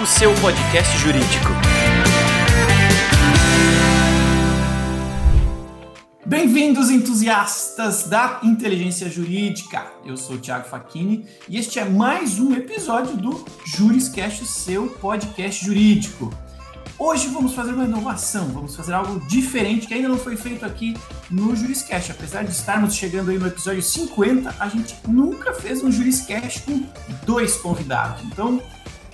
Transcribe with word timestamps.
O 0.00 0.06
seu 0.06 0.32
podcast 0.36 0.96
jurídico. 0.96 1.48
Bem-vindos, 6.24 6.88
entusiastas 6.88 8.04
da 8.04 8.38
inteligência 8.44 9.10
jurídica. 9.10 9.88
Eu 10.06 10.16
sou 10.16 10.36
o 10.36 10.38
Thiago 10.38 10.68
Facchini 10.68 11.26
e 11.48 11.58
este 11.58 11.80
é 11.80 11.84
mais 11.84 12.38
um 12.38 12.54
episódio 12.54 13.16
do 13.16 13.44
Juriscast, 13.66 14.44
o 14.44 14.46
seu 14.46 14.86
podcast 14.86 15.64
jurídico. 15.64 16.32
Hoje 16.96 17.26
vamos 17.26 17.54
fazer 17.54 17.72
uma 17.72 17.86
inovação, 17.86 18.46
vamos 18.52 18.76
fazer 18.76 18.92
algo 18.92 19.18
diferente 19.26 19.88
que 19.88 19.94
ainda 19.94 20.08
não 20.08 20.18
foi 20.18 20.36
feito 20.36 20.64
aqui 20.64 20.96
no 21.28 21.56
Juriscast. 21.56 22.12
Apesar 22.12 22.44
de 22.44 22.52
estarmos 22.52 22.94
chegando 22.94 23.32
aí 23.32 23.38
no 23.38 23.48
episódio 23.48 23.82
50, 23.82 24.54
a 24.60 24.68
gente 24.68 24.94
nunca 25.08 25.52
fez 25.52 25.82
um 25.82 25.90
Juriscast 25.90 26.60
com 26.60 26.86
dois 27.26 27.56
convidados. 27.56 28.22
Então, 28.26 28.62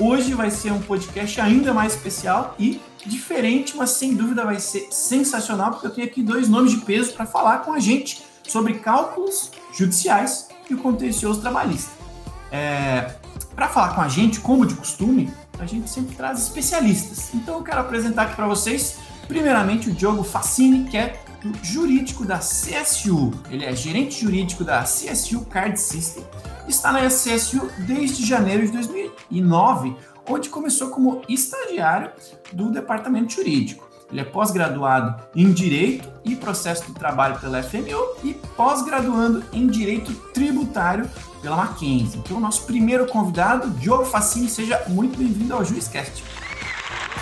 hoje 0.01 0.35
vai 0.35 0.51
ser 0.51 0.73
um 0.73 0.81
podcast 0.81 1.41
ainda 1.41 1.75
mais 1.75 1.95
especial 1.95 2.55
e 2.59 2.81
diferente, 3.05 3.77
mas 3.77 3.91
sem 3.91 4.15
dúvida 4.15 4.45
vai 4.45 4.59
ser 4.59 4.89
sensacional, 4.91 5.73
porque 5.73 5.87
eu 5.87 5.91
tenho 5.91 6.07
aqui 6.07 6.23
dois 6.23 6.49
nomes 6.49 6.73
de 6.73 6.79
peso 6.79 7.13
para 7.13 7.27
falar 7.27 7.59
com 7.59 7.73
a 7.73 7.79
gente 7.79 8.23
sobre 8.49 8.75
cálculos 8.75 9.51
judiciais 9.73 10.49
e 10.69 10.75
o 10.75 10.79
contencioso 10.79 11.41
trabalhista. 11.41 11.91
É, 12.51 13.15
para 13.55 13.69
falar 13.69 13.95
com 13.95 14.01
a 14.01 14.09
gente, 14.09 14.41
como 14.41 14.67
de 14.67 14.75
costume, 14.75 15.31
a 15.59 15.67
gente 15.67 15.89
sempre 15.89 16.17
traz 16.17 16.41
especialistas. 16.41 17.31
Então 17.35 17.57
eu 17.57 17.63
quero 17.63 17.81
apresentar 17.81 18.23
aqui 18.23 18.37
para 18.37 18.47
vocês, 18.47 18.99
primeiramente, 19.29 19.91
o 19.91 19.93
Diogo 19.93 20.25
Facini, 20.25 20.89
que 20.89 20.97
é 20.97 21.23
jurídico 21.63 22.25
da 22.25 22.39
CSU. 22.39 23.33
Ele 23.51 23.65
é 23.65 23.75
gerente 23.75 24.21
jurídico 24.21 24.65
da 24.65 24.83
CSU 24.83 25.45
Card 25.47 25.81
System. 25.81 26.25
Está 26.69 26.93
na 26.93 27.07
CSU 27.07 27.71
desde 27.79 28.27
janeiro 28.27 28.67
de 28.67 28.73
2009, 28.73 29.97
onde 30.29 30.49
começou 30.49 30.91
como 30.91 31.23
estagiário 31.29 32.13
do 32.53 32.71
departamento 32.71 33.35
jurídico. 33.35 33.89
Ele 34.11 34.21
é 34.21 34.25
pós-graduado 34.25 35.23
em 35.35 35.53
Direito 35.53 36.11
e 36.25 36.35
Processo 36.35 36.87
do 36.87 36.95
Trabalho 36.95 37.39
pela 37.39 37.63
FMU 37.63 38.17
e 38.25 38.35
pós-graduando 38.57 39.45
em 39.53 39.69
Direito 39.69 40.13
Tributário 40.33 41.09
pela 41.41 41.57
Mackenzie. 41.57 42.19
Então, 42.19 42.37
o 42.37 42.41
nosso 42.41 42.65
primeiro 42.65 43.07
convidado, 43.07 43.71
Diogo 43.71 44.05
Facini, 44.05 44.49
seja 44.49 44.83
muito 44.89 45.17
bem-vindo 45.17 45.55
ao 45.55 45.65
Juizcast. 45.65 46.25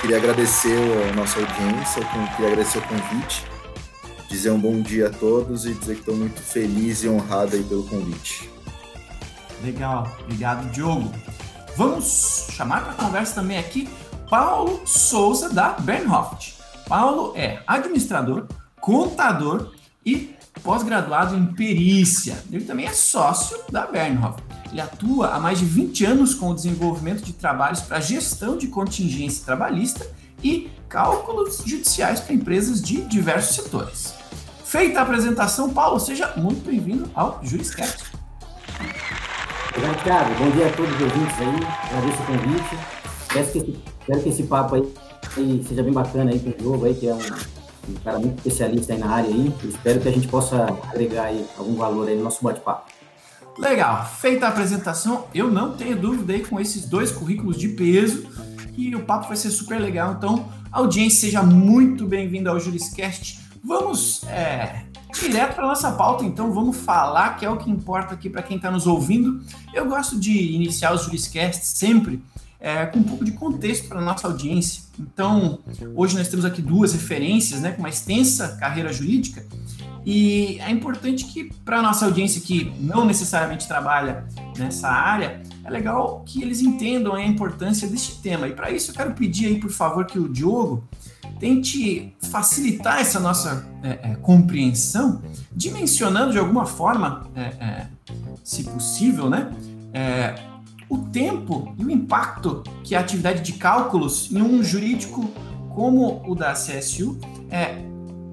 Queria 0.00 0.16
agradecer 0.16 0.78
a 1.10 1.16
nossa 1.16 1.38
audiência, 1.38 2.02
queria 2.36 2.52
agradecer 2.52 2.78
o 2.78 2.82
convite, 2.82 3.44
dizer 4.28 4.50
um 4.50 4.60
bom 4.60 4.80
dia 4.80 5.08
a 5.08 5.10
todos 5.10 5.66
e 5.66 5.74
dizer 5.74 5.94
que 5.94 6.00
estou 6.00 6.16
muito 6.16 6.40
feliz 6.40 7.02
e 7.02 7.08
honrado 7.08 7.56
aí 7.56 7.64
pelo 7.64 7.82
convite. 7.84 8.48
Legal, 9.62 10.10
obrigado, 10.20 10.70
Diogo. 10.70 11.10
Vamos 11.76 12.48
chamar 12.52 12.84
para 12.84 12.92
conversa 12.92 13.36
também 13.36 13.58
aqui 13.58 13.88
Paulo 14.28 14.82
Souza, 14.84 15.48
da 15.48 15.70
Bernhoft. 15.70 16.54
Paulo 16.86 17.32
é 17.34 17.62
administrador, 17.66 18.46
contador 18.80 19.72
e 20.04 20.34
pós-graduado 20.62 21.36
em 21.36 21.46
perícia. 21.46 22.42
Ele 22.50 22.64
também 22.64 22.86
é 22.86 22.92
sócio 22.92 23.58
da 23.70 23.86
Bernhoff. 23.86 24.42
Ele 24.70 24.80
atua 24.80 25.28
há 25.28 25.40
mais 25.40 25.58
de 25.58 25.64
20 25.64 26.04
anos 26.04 26.34
com 26.34 26.50
o 26.50 26.54
desenvolvimento 26.54 27.22
de 27.22 27.32
trabalhos 27.32 27.80
para 27.80 28.00
gestão 28.00 28.56
de 28.56 28.68
contingência 28.68 29.44
trabalhista 29.44 30.06
e 30.42 30.70
cálculos 30.88 31.62
judiciais 31.64 32.20
para 32.20 32.34
empresas 32.34 32.80
de 32.80 33.02
diversos 33.02 33.56
setores. 33.56 34.14
Feita 34.64 35.00
a 35.00 35.02
apresentação, 35.02 35.70
Paulo, 35.70 35.98
seja 35.98 36.34
muito 36.36 36.64
bem-vindo 36.64 37.10
ao 37.14 37.40
Juriscast. 37.42 38.04
Obrigado, 39.70 40.02
Thiago. 40.02 40.34
Bom 40.34 40.50
dia 40.50 40.66
a 40.66 40.72
todos 40.72 40.94
os 40.94 41.00
ouvintes 41.00 41.38
aí. 41.38 41.96
Agradeço 41.96 42.22
o 42.22 42.26
convite. 42.26 42.78
Espero 43.22 43.46
que, 43.46 43.58
esse, 43.58 43.78
espero 44.00 44.22
que 44.22 44.28
esse 44.28 44.42
papo 44.42 44.74
aí, 44.74 44.94
aí 45.36 45.64
seja 45.66 45.82
bem 45.82 45.92
bacana 45.92 46.30
aí 46.30 46.40
com 46.40 46.50
o 46.50 46.64
jogo 46.64 46.84
aí, 46.84 46.94
que 46.94 47.08
é 47.08 47.14
um, 47.14 47.18
um 47.18 47.94
cara 48.04 48.18
muito 48.18 48.36
especialista 48.38 48.92
aí 48.92 48.98
na 48.98 49.10
área 49.10 49.30
aí. 49.30 49.54
Espero 49.64 50.00
que 50.00 50.08
a 50.08 50.12
gente 50.12 50.28
possa 50.28 50.66
agregar 50.90 51.24
aí 51.24 51.46
algum 51.56 51.76
valor 51.76 52.08
aí 52.08 52.16
no 52.16 52.24
nosso 52.24 52.42
bate-papo. 52.42 52.90
Legal, 53.58 54.06
feita 54.06 54.46
a 54.46 54.48
apresentação, 54.50 55.24
eu 55.34 55.50
não 55.50 55.72
tenho 55.72 55.96
dúvida 55.96 56.32
aí 56.32 56.44
com 56.44 56.60
esses 56.60 56.84
dois 56.84 57.10
currículos 57.10 57.56
de 57.56 57.68
peso 57.68 58.28
que 58.78 58.94
o 58.94 59.00
papo 59.00 59.26
vai 59.26 59.36
ser 59.36 59.50
super 59.50 59.80
legal. 59.80 60.14
Então, 60.16 60.48
audiência, 60.70 61.22
seja 61.22 61.42
muito 61.42 62.06
bem-vindo 62.06 62.48
ao 62.48 62.60
Juriscast. 62.60 63.40
Vamos 63.64 64.22
é, 64.28 64.84
direto 65.20 65.56
para 65.56 65.66
nossa 65.66 65.90
pauta, 65.90 66.24
então 66.24 66.52
vamos 66.52 66.76
falar 66.76 67.36
que 67.36 67.44
é 67.44 67.50
o 67.50 67.56
que 67.56 67.68
importa 67.68 68.14
aqui 68.14 68.30
para 68.30 68.40
quem 68.40 68.56
está 68.56 68.70
nos 68.70 68.86
ouvindo. 68.86 69.42
Eu 69.74 69.86
gosto 69.86 70.18
de 70.18 70.32
iniciar 70.52 70.94
os 70.94 71.02
Juriscasts 71.02 71.66
sempre 71.66 72.22
é, 72.60 72.86
com 72.86 73.00
um 73.00 73.02
pouco 73.02 73.24
de 73.24 73.32
contexto 73.32 73.88
para 73.88 74.00
nossa 74.00 74.28
audiência. 74.28 74.84
Então, 74.96 75.58
hoje 75.96 76.16
nós 76.16 76.28
temos 76.28 76.44
aqui 76.44 76.62
duas 76.62 76.92
referências, 76.92 77.60
né, 77.60 77.72
com 77.72 77.80
uma 77.80 77.88
extensa 77.88 78.56
carreira 78.60 78.92
jurídica, 78.92 79.44
e 80.06 80.58
é 80.60 80.70
importante 80.70 81.24
que 81.24 81.52
para 81.64 81.82
nossa 81.82 82.06
audiência 82.06 82.40
que 82.40 82.72
não 82.80 83.04
necessariamente 83.04 83.66
trabalha 83.66 84.24
nessa 84.56 84.88
área, 84.88 85.42
é 85.68 85.70
legal 85.70 86.22
que 86.24 86.42
eles 86.42 86.60
entendam 86.62 87.14
a 87.14 87.22
importância 87.22 87.86
deste 87.86 88.20
tema. 88.22 88.48
E 88.48 88.52
para 88.52 88.70
isso 88.70 88.90
eu 88.90 88.94
quero 88.94 89.12
pedir 89.12 89.46
aí, 89.46 89.60
por 89.60 89.70
favor, 89.70 90.06
que 90.06 90.18
o 90.18 90.28
Diogo 90.28 90.82
tente 91.38 92.14
facilitar 92.30 93.00
essa 93.00 93.20
nossa 93.20 93.66
é, 93.82 94.10
é, 94.10 94.14
compreensão, 94.16 95.22
dimensionando 95.52 96.32
de 96.32 96.38
alguma 96.38 96.66
forma, 96.66 97.28
é, 97.36 97.42
é 97.42 97.86
se 98.42 98.64
possível, 98.64 99.28
né, 99.28 99.52
é, 99.92 100.34
o 100.88 100.98
tempo 100.98 101.74
e 101.78 101.84
o 101.84 101.90
impacto 101.90 102.64
que 102.82 102.94
a 102.94 103.00
atividade 103.00 103.42
de 103.42 103.52
cálculos 103.52 104.32
em 104.32 104.40
um 104.40 104.64
jurídico 104.64 105.30
como 105.74 106.22
o 106.26 106.34
da 106.34 106.54
CSU 106.54 107.18
é 107.50 107.76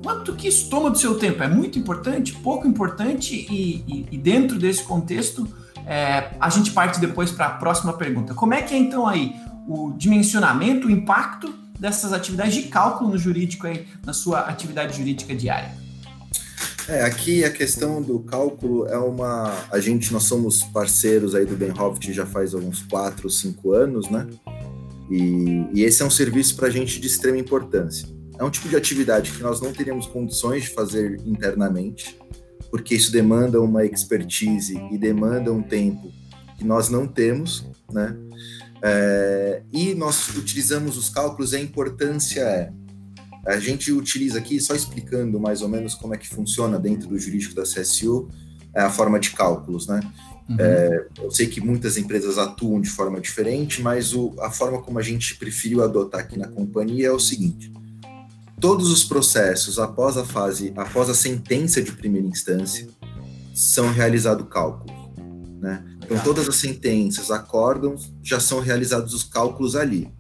quanto 0.01 0.33
que 0.35 0.47
isso 0.47 0.69
toma 0.69 0.89
do 0.89 0.97
seu 0.97 1.19
tempo? 1.19 1.43
É 1.43 1.49
muito 1.49 1.77
importante, 1.77 2.31
pouco 2.31 2.65
importante 2.65 3.35
e, 3.35 3.83
e, 3.87 4.07
e 4.11 4.17
dentro 4.17 4.57
desse 4.57 4.83
contexto 4.83 5.45
é, 5.85 6.31
a 6.39 6.49
gente 6.49 6.71
parte 6.71 6.99
depois 6.99 7.31
para 7.31 7.47
a 7.47 7.51
próxima 7.51 7.93
pergunta. 7.93 8.33
Como 8.33 8.53
é 8.53 8.61
que 8.61 8.73
é 8.73 8.77
então 8.77 9.07
aí 9.07 9.35
o 9.67 9.93
dimensionamento, 9.97 10.87
o 10.87 10.91
impacto 10.91 11.53
dessas 11.79 12.13
atividades 12.13 12.53
de 12.53 12.63
cálculo 12.63 13.11
no 13.11 13.17
jurídico 13.17 13.67
aí 13.67 13.87
na 14.05 14.13
sua 14.13 14.41
atividade 14.41 14.97
jurídica 14.97 15.35
diária? 15.35 15.71
É, 16.87 17.03
aqui 17.03 17.43
a 17.43 17.51
questão 17.51 18.01
do 18.01 18.19
cálculo 18.19 18.85
é 18.85 18.97
uma. 18.97 19.51
A 19.71 19.79
gente, 19.79 20.13
nós 20.13 20.23
somos 20.23 20.63
parceiros 20.63 21.33
aí 21.33 21.45
do 21.45 21.55
Benhoft 21.55 22.13
já 22.13 22.25
faz 22.27 22.53
uns 22.53 22.83
4 22.83 23.25
ou 23.25 23.29
5 23.29 23.73
anos, 23.73 24.09
né? 24.09 24.27
E, 25.09 25.65
e 25.73 25.83
esse 25.83 26.03
é 26.03 26.05
um 26.05 26.11
serviço 26.11 26.55
para 26.55 26.67
a 26.67 26.69
gente 26.69 26.99
de 26.99 27.07
extrema 27.07 27.37
importância. 27.37 28.07
É 28.37 28.43
um 28.43 28.51
tipo 28.51 28.69
de 28.69 28.75
atividade 28.75 29.31
que 29.31 29.41
nós 29.41 29.61
não 29.61 29.71
teríamos 29.71 30.05
condições 30.05 30.63
de 30.63 30.69
fazer 30.69 31.19
internamente, 31.25 32.19
porque 32.69 32.95
isso 32.95 33.11
demanda 33.11 33.61
uma 33.61 33.85
expertise 33.85 34.77
e 34.91 34.97
demanda 34.97 35.51
um 35.51 35.61
tempo 35.61 36.11
que 36.57 36.65
nós 36.65 36.89
não 36.89 37.07
temos, 37.07 37.65
né? 37.91 38.15
É, 38.81 39.63
e 39.71 39.95
nós 39.95 40.35
utilizamos 40.35 40.97
os 40.97 41.09
cálculos, 41.09 41.53
a 41.53 41.59
importância 41.59 42.41
é 42.41 42.71
a 43.45 43.59
gente 43.59 43.91
utiliza 43.91 44.39
aqui, 44.39 44.59
só 44.59 44.73
explicando 44.73 45.39
mais 45.39 45.61
ou 45.61 45.69
menos 45.69 45.93
como 45.93 46.15
é 46.15 46.17
que 46.17 46.27
funciona 46.27 46.79
dentro 46.79 47.07
do 47.07 47.17
jurídico 47.17 47.53
da 47.53 47.61
CSU, 47.61 48.27
é 48.73 48.81
a 48.81 48.89
forma 48.89 49.19
de 49.19 49.31
cálculos, 49.31 49.87
né? 49.87 49.99
Uhum. 50.49 50.57
É, 50.59 51.07
eu 51.21 51.31
sei 51.31 51.47
que 51.47 51.61
muitas 51.61 51.97
empresas 51.97 52.37
atuam 52.37 52.81
de 52.81 52.89
forma 52.89 53.19
diferente, 53.19 53.81
mas 53.81 54.13
o, 54.13 54.33
a 54.39 54.49
forma 54.49 54.81
como 54.81 54.99
a 54.99 55.01
gente 55.01 55.35
preferiu 55.35 55.83
adotar 55.83 56.21
aqui 56.21 56.37
na 56.37 56.47
companhia 56.47 57.07
é 57.07 57.11
o 57.11 57.19
seguinte: 57.19 57.71
todos 58.59 58.91
os 58.91 59.03
processos 59.03 59.79
após 59.79 60.17
a 60.17 60.25
fase, 60.25 60.73
após 60.75 61.09
a 61.09 61.13
sentença 61.13 61.81
de 61.81 61.91
primeira 61.91 62.27
instância, 62.27 62.87
são 63.53 63.91
realizados 63.91 64.47
cálculos, 64.49 64.95
né? 65.59 65.83
Então 66.03 66.19
todas 66.19 66.47
as 66.47 66.55
sentenças, 66.55 67.31
acórdãos, 67.31 68.13
já 68.23 68.39
são 68.39 68.59
realizados 68.59 69.13
os 69.13 69.23
cálculos 69.23 69.75
ali. 69.75 70.11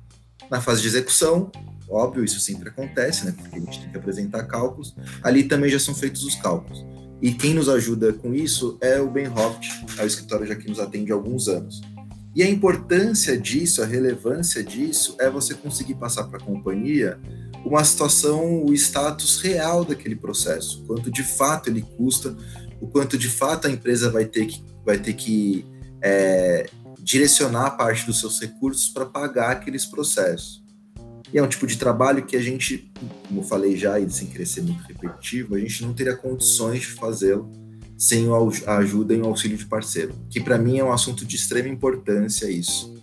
Na 0.49 0.61
fase 0.61 0.81
de 0.81 0.87
execução, 0.87 1.51
Óbvio, 1.87 2.23
isso 2.23 2.39
sempre 2.39 2.69
acontece, 2.69 3.25
né? 3.25 3.33
Porque 3.37 3.57
a 3.57 3.59
gente 3.59 3.79
tem 3.79 3.89
que 3.91 3.97
apresentar 3.97 4.43
cálculos. 4.45 4.95
Ali 5.21 5.43
também 5.43 5.69
já 5.69 5.79
são 5.79 5.93
feitos 5.93 6.23
os 6.23 6.35
cálculos. 6.35 6.83
E 7.21 7.31
quem 7.31 7.53
nos 7.53 7.69
ajuda 7.69 8.11
com 8.11 8.33
isso 8.33 8.77
é 8.81 8.99
o 8.99 9.09
Benhoft, 9.09 9.67
é 9.97 10.03
o 10.03 10.07
escritório 10.07 10.45
já 10.45 10.55
que 10.55 10.67
nos 10.67 10.79
atende 10.79 11.11
há 11.11 11.15
alguns 11.15 11.47
anos. 11.47 11.81
E 12.35 12.43
a 12.43 12.49
importância 12.49 13.37
disso, 13.37 13.81
a 13.81 13.85
relevância 13.85 14.61
disso, 14.61 15.15
é 15.19 15.29
você 15.29 15.53
conseguir 15.53 15.95
passar 15.95 16.25
para 16.25 16.37
a 16.37 16.43
companhia 16.43 17.17
uma 17.65 17.83
situação, 17.83 18.63
o 18.63 18.73
status 18.73 19.41
real 19.41 19.83
daquele 19.83 20.15
processo, 20.15 20.83
quanto 20.85 21.09
de 21.09 21.23
fato 21.23 21.69
ele 21.69 21.81
custa, 21.81 22.35
o 22.79 22.87
quanto 22.87 23.17
de 23.17 23.27
fato 23.27 23.67
a 23.67 23.71
empresa 23.71 24.09
vai 24.09 24.25
ter 24.25 24.45
que, 24.45 24.63
vai 24.85 24.99
ter 24.99 25.13
que 25.13 25.65
é, 26.01 26.69
direcionar 26.99 27.71
parte 27.71 28.05
dos 28.05 28.19
seus 28.19 28.39
recursos 28.39 28.89
para 28.89 29.05
pagar 29.05 29.51
aqueles 29.51 29.85
processos. 29.85 30.63
E 31.33 31.39
é 31.39 31.43
um 31.43 31.47
tipo 31.47 31.65
de 31.65 31.77
trabalho 31.77 32.23
que 32.23 32.35
a 32.35 32.41
gente, 32.41 32.91
como 33.27 33.41
falei 33.41 33.75
já, 33.75 33.99
e 33.99 34.09
sem 34.09 34.29
ser 34.45 34.61
muito 34.61 34.83
repetitivo, 34.83 35.55
a 35.55 35.59
gente 35.59 35.83
não 35.83 35.93
teria 35.93 36.15
condições 36.15 36.81
de 36.81 36.87
fazê-lo 36.87 37.51
sem 37.97 38.27
a 38.67 38.77
ajuda 38.77 39.13
e 39.13 39.21
o 39.21 39.25
auxílio 39.25 39.57
de 39.57 39.65
parceiro, 39.65 40.13
que 40.29 40.39
para 40.39 40.57
mim 40.57 40.79
é 40.79 40.83
um 40.83 40.91
assunto 40.91 41.25
de 41.25 41.35
extrema 41.35 41.69
importância 41.69 42.49
isso. 42.49 42.93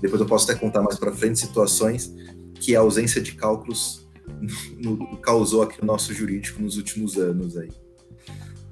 depois 0.00 0.20
eu 0.20 0.26
posso 0.26 0.50
até 0.50 0.58
contar 0.58 0.82
mais 0.82 0.98
para 0.98 1.12
frente 1.12 1.38
situações 1.38 2.12
que 2.54 2.74
a 2.74 2.80
ausência 2.80 3.20
de 3.20 3.32
cálculos 3.32 3.99
no, 4.78 5.16
causou 5.18 5.62
aqui 5.62 5.80
no 5.80 5.86
nosso 5.86 6.12
jurídico 6.14 6.62
nos 6.62 6.76
últimos 6.76 7.16
anos 7.16 7.56
aí. 7.56 7.70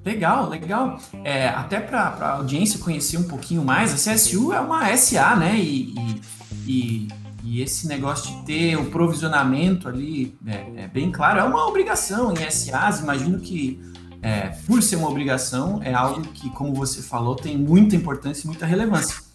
Legal, 0.03 0.49
legal. 0.49 0.99
É, 1.23 1.49
até 1.49 1.79
para 1.79 1.99
a 1.99 2.31
audiência 2.35 2.79
conhecer 2.79 3.17
um 3.17 3.27
pouquinho 3.27 3.63
mais, 3.63 3.93
a 3.93 4.13
CSU 4.13 4.53
é 4.53 4.59
uma 4.59 4.95
SA, 4.95 5.35
né? 5.35 5.57
E, 5.57 5.93
e, 5.93 6.21
e, 6.65 7.07
e 7.43 7.61
esse 7.61 7.87
negócio 7.87 8.33
de 8.33 8.45
ter 8.45 8.75
o 8.77 8.85
provisionamento 8.85 9.87
ali 9.87 10.37
é, 10.45 10.83
é, 10.83 10.87
bem 10.87 11.11
claro, 11.11 11.39
é 11.39 11.43
uma 11.43 11.67
obrigação 11.67 12.33
em 12.33 12.49
SAs. 12.49 13.01
Imagino 13.01 13.39
que, 13.39 13.79
é, 14.21 14.49
por 14.65 14.81
ser 14.81 14.95
uma 14.95 15.09
obrigação, 15.09 15.81
é 15.83 15.93
algo 15.93 16.21
que, 16.21 16.49
como 16.51 16.73
você 16.73 17.01
falou, 17.01 17.35
tem 17.35 17.57
muita 17.57 17.95
importância 17.95 18.45
e 18.45 18.47
muita 18.47 18.65
relevância. 18.65 19.28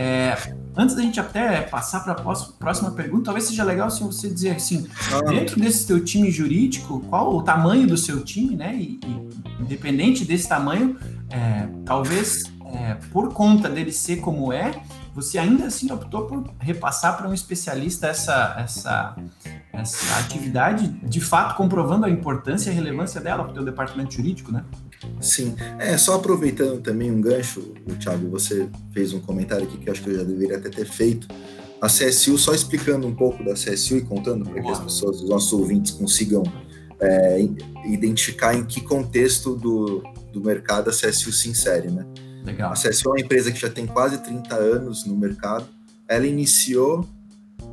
É, 0.00 0.34
antes 0.74 0.96
da 0.96 1.02
gente 1.02 1.20
até 1.20 1.60
passar 1.60 2.00
para 2.00 2.14
a 2.14 2.34
próxima 2.58 2.90
pergunta, 2.92 3.26
talvez 3.26 3.44
seja 3.44 3.62
legal 3.62 3.90
se 3.90 4.02
você 4.02 4.30
dizer 4.30 4.56
assim, 4.56 4.88
ah. 5.12 5.20
dentro 5.28 5.60
desse 5.60 5.86
teu 5.86 6.02
time 6.02 6.30
jurídico, 6.30 7.00
qual 7.00 7.36
o 7.36 7.42
tamanho 7.42 7.86
do 7.86 7.98
seu 7.98 8.24
time, 8.24 8.56
né? 8.56 8.74
E, 8.74 8.98
e 9.04 9.62
independente 9.62 10.24
desse 10.24 10.48
tamanho, 10.48 10.98
é, 11.28 11.68
talvez 11.84 12.44
é, 12.72 12.94
por 13.12 13.34
conta 13.34 13.68
dele 13.68 13.92
ser 13.92 14.22
como 14.22 14.50
é, 14.54 14.72
você 15.14 15.38
ainda 15.38 15.66
assim 15.66 15.92
optou 15.92 16.22
por 16.22 16.50
repassar 16.58 17.18
para 17.18 17.28
um 17.28 17.34
especialista 17.34 18.06
essa, 18.06 18.54
essa, 18.58 19.16
essa 19.70 20.18
atividade, 20.18 20.88
de 20.88 21.20
fato 21.20 21.56
comprovando 21.56 22.06
a 22.06 22.10
importância 22.10 22.70
e 22.70 22.72
a 22.72 22.74
relevância 22.74 23.20
dela 23.20 23.42
para 23.42 23.50
o 23.50 23.54
teu 23.54 23.64
departamento 23.66 24.14
jurídico, 24.14 24.50
né? 24.50 24.64
Sim, 25.20 25.54
é 25.78 25.96
só 25.96 26.14
aproveitando 26.16 26.80
também 26.80 27.10
um 27.10 27.20
gancho, 27.20 27.60
Thiago, 27.98 28.28
você 28.28 28.68
fez 28.92 29.12
um 29.12 29.20
comentário 29.20 29.66
aqui 29.66 29.78
que 29.78 29.88
eu 29.88 29.92
acho 29.92 30.02
que 30.02 30.10
eu 30.10 30.16
já 30.16 30.22
deveria 30.22 30.56
até 30.56 30.68
ter 30.68 30.86
feito. 30.86 31.26
A 31.80 31.86
CSU, 31.86 32.36
só 32.36 32.52
explicando 32.54 33.06
um 33.06 33.14
pouco 33.14 33.42
da 33.42 33.54
CSU 33.54 33.96
e 33.96 34.00
contando 34.02 34.44
para 34.44 34.62
que 34.62 34.68
as 34.68 34.80
pessoas, 34.80 35.22
os 35.22 35.28
nossos 35.28 35.52
ouvintes, 35.52 35.92
consigam 35.92 36.42
é, 37.00 37.40
identificar 37.86 38.54
em 38.54 38.64
que 38.64 38.82
contexto 38.82 39.56
do, 39.56 40.02
do 40.30 40.42
mercado 40.42 40.90
a 40.90 40.92
CSU 40.92 41.32
se 41.32 41.48
insere, 41.48 41.90
né? 41.90 42.04
Legal. 42.44 42.72
A 42.72 42.74
CSU 42.74 43.08
é 43.08 43.10
uma 43.12 43.20
empresa 43.20 43.50
que 43.50 43.58
já 43.58 43.70
tem 43.70 43.86
quase 43.86 44.18
30 44.18 44.54
anos 44.54 45.06
no 45.06 45.16
mercado. 45.16 45.66
Ela 46.06 46.26
iniciou 46.26 47.08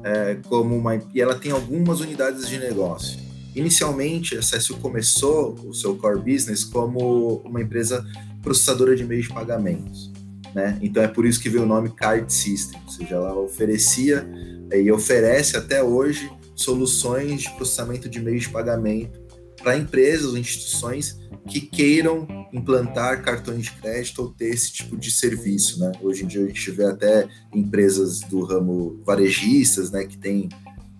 é, 0.04 0.38
como 0.48 0.76
uma... 0.76 0.96
e 1.14 1.22
ela 1.22 1.36
tem 1.36 1.52
algumas 1.52 2.00
unidades 2.00 2.48
de 2.48 2.58
negócio. 2.58 3.27
Inicialmente, 3.58 4.38
a 4.38 4.42
CSU 4.42 4.78
começou 4.78 5.56
o 5.66 5.74
seu 5.74 5.96
core 5.96 6.20
business 6.20 6.64
como 6.64 7.38
uma 7.38 7.60
empresa 7.60 8.06
processadora 8.44 8.96
de 8.96 9.04
meios 9.04 9.26
de 9.26 9.34
pagamentos. 9.34 10.12
Né? 10.54 10.78
Então 10.80 11.02
é 11.02 11.08
por 11.08 11.26
isso 11.26 11.40
que 11.42 11.50
veio 11.50 11.64
o 11.64 11.68
nome 11.68 11.90
Card 11.90 12.32
System, 12.32 12.80
ou 12.86 12.92
seja, 12.92 13.16
ela 13.16 13.36
oferecia 13.36 14.30
e 14.72 14.92
oferece 14.92 15.58
até 15.58 15.82
hoje 15.82 16.32
soluções 16.56 17.42
de 17.42 17.50
processamento 17.52 18.08
de 18.08 18.20
meios 18.20 18.44
de 18.44 18.50
pagamento 18.50 19.20
para 19.62 19.76
empresas 19.76 20.28
ou 20.28 20.38
instituições 20.38 21.20
que 21.48 21.60
queiram 21.60 22.28
implantar 22.54 23.24
cartões 23.24 23.64
de 23.64 23.72
crédito 23.72 24.22
ou 24.22 24.30
ter 24.30 24.50
esse 24.50 24.72
tipo 24.72 24.96
de 24.96 25.10
serviço, 25.10 25.80
né? 25.80 25.92
Hoje 26.02 26.24
em 26.24 26.28
dia 26.28 26.44
a 26.44 26.48
gente 26.48 26.72
vê 26.72 26.86
até 26.86 27.28
empresas 27.54 28.20
do 28.20 28.42
ramo 28.44 29.02
varejistas, 29.04 29.90
né, 29.90 30.06
que 30.06 30.18
tem 30.18 30.50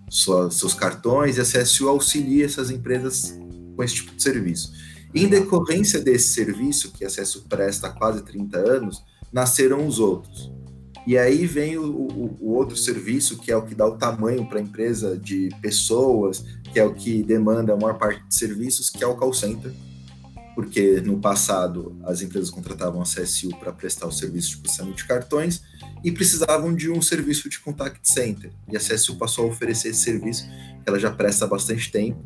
sua, 0.08 0.50
seus 0.50 0.74
cartões, 0.74 1.36
e 1.36 1.40
a 1.40 1.44
CSU 1.44 1.88
auxilia 1.88 2.44
essas 2.44 2.70
empresas 2.70 3.38
com 3.76 3.82
esse 3.82 3.94
tipo 3.96 4.14
de 4.14 4.22
serviço. 4.22 4.72
Em 5.14 5.26
decorrência 5.26 6.00
desse 6.00 6.28
serviço, 6.28 6.92
que 6.92 7.04
a 7.04 7.08
CSU 7.08 7.42
presta 7.48 7.86
há 7.86 7.90
quase 7.90 8.22
30 8.22 8.58
anos, 8.58 9.02
nasceram 9.32 9.86
os 9.86 9.98
outros. 9.98 10.50
E 11.06 11.16
aí 11.16 11.46
vem 11.46 11.78
o, 11.78 11.84
o, 11.84 12.36
o 12.40 12.52
outro 12.54 12.76
serviço, 12.76 13.38
que 13.38 13.50
é 13.50 13.56
o 13.56 13.62
que 13.62 13.74
dá 13.74 13.86
o 13.86 13.96
tamanho 13.96 14.46
para 14.46 14.58
a 14.58 14.62
empresa 14.62 15.16
de 15.16 15.48
pessoas, 15.62 16.44
que 16.70 16.78
é 16.78 16.84
o 16.84 16.92
que 16.92 17.22
demanda 17.22 17.72
a 17.72 17.76
maior 17.76 17.96
parte 17.96 18.22
de 18.28 18.34
serviços, 18.34 18.90
que 18.90 19.02
é 19.02 19.06
o 19.06 19.16
call 19.16 19.32
center. 19.32 19.72
Porque 20.54 21.00
no 21.00 21.18
passado 21.18 21.96
as 22.04 22.20
empresas 22.20 22.50
contratavam 22.50 23.00
a 23.00 23.04
CSU 23.04 23.48
para 23.58 23.72
prestar 23.72 24.06
o 24.06 24.12
serviço 24.12 24.50
de 24.50 24.56
processamento 24.58 24.98
de 24.98 25.06
cartões, 25.06 25.62
e 26.02 26.12
precisavam 26.12 26.74
de 26.74 26.90
um 26.90 27.02
serviço 27.02 27.48
de 27.48 27.58
contact 27.60 28.00
center. 28.02 28.50
E 28.70 28.76
a 28.76 28.80
CSU 28.80 29.16
passou 29.16 29.44
a 29.44 29.48
oferecer 29.48 29.88
esse 29.88 30.00
serviço, 30.00 30.44
que 30.46 30.84
ela 30.86 30.98
já 30.98 31.10
presta 31.10 31.44
há 31.44 31.48
bastante 31.48 31.90
tempo. 31.90 32.22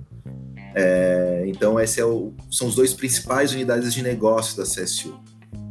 É, 0.74 1.44
então, 1.46 1.78
esses 1.78 1.98
é 1.98 2.02
são 2.50 2.68
os 2.68 2.74
dois 2.74 2.94
principais 2.94 3.52
unidades 3.52 3.92
de 3.92 4.02
negócio 4.02 4.56
da 4.56 4.64
CSU: 4.64 5.18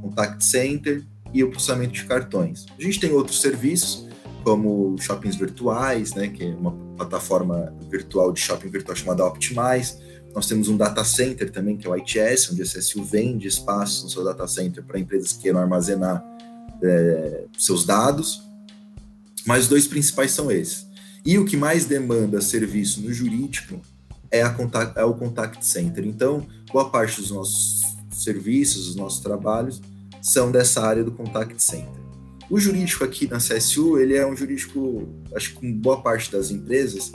contact 0.02 0.44
center 0.44 1.04
e 1.34 1.44
o 1.44 1.50
processamento 1.50 1.94
de 1.94 2.06
cartões. 2.06 2.66
A 2.78 2.82
gente 2.82 3.00
tem 3.00 3.12
outros 3.12 3.42
serviços, 3.42 4.08
como 4.44 4.96
shoppings 5.00 5.36
virtuais, 5.36 6.14
né, 6.14 6.28
que 6.28 6.44
é 6.44 6.48
uma 6.48 6.72
plataforma 6.96 7.74
virtual 7.90 8.32
de 8.32 8.40
shopping 8.40 8.70
virtual 8.70 8.96
chamada 8.96 9.26
Optimize. 9.26 9.98
Nós 10.34 10.48
temos 10.48 10.70
um 10.70 10.78
data 10.78 11.04
center 11.04 11.52
também, 11.52 11.78
que 11.78 11.86
é 11.86 11.90
o 11.90 11.96
ITS, 11.96 12.52
onde 12.52 12.62
a 12.62 12.66
CSU 12.66 13.04
vende 13.04 13.48
espaço 13.48 14.04
no 14.04 14.10
seu 14.10 14.24
data 14.24 14.48
center 14.48 14.84
para 14.84 14.98
empresas 14.98 15.34
que 15.34 15.44
queiram 15.44 15.60
armazenar 15.60 16.24
é, 16.84 17.46
seus 17.58 17.86
dados, 17.86 18.42
mas 19.46 19.64
os 19.64 19.70
dois 19.70 19.88
principais 19.88 20.32
são 20.32 20.52
esses. 20.52 20.86
E 21.26 21.38
o 21.38 21.46
que 21.46 21.56
mais 21.56 21.86
demanda 21.86 22.42
serviço 22.42 23.02
no 23.02 23.14
jurídico 23.14 23.80
é, 24.32 24.48
contact, 24.50 24.98
é 24.98 25.04
o 25.04 25.14
contact 25.14 25.66
center. 25.66 26.06
Então, 26.06 26.46
boa 26.72 26.90
parte 26.90 27.22
dos 27.22 27.32
nossos 27.32 27.82
serviços, 28.12 28.88
dos 28.88 28.96
nossos 28.96 29.20
trabalhos, 29.20 29.82
são 30.22 30.52
dessa 30.52 30.82
área 30.82 31.04
do 31.04 31.12
contact 31.12 31.62
center. 31.62 32.02
O 32.50 32.60
jurídico 32.60 33.04
aqui 33.04 33.28
na 33.28 33.38
CSU, 33.38 33.98
ele 33.98 34.16
é 34.16 34.26
um 34.26 34.36
jurídico, 34.36 35.08
acho 35.36 35.52
que 35.52 35.56
com 35.56 35.72
boa 35.74 36.02
parte 36.02 36.32
das 36.32 36.52
empresas, 36.52 37.12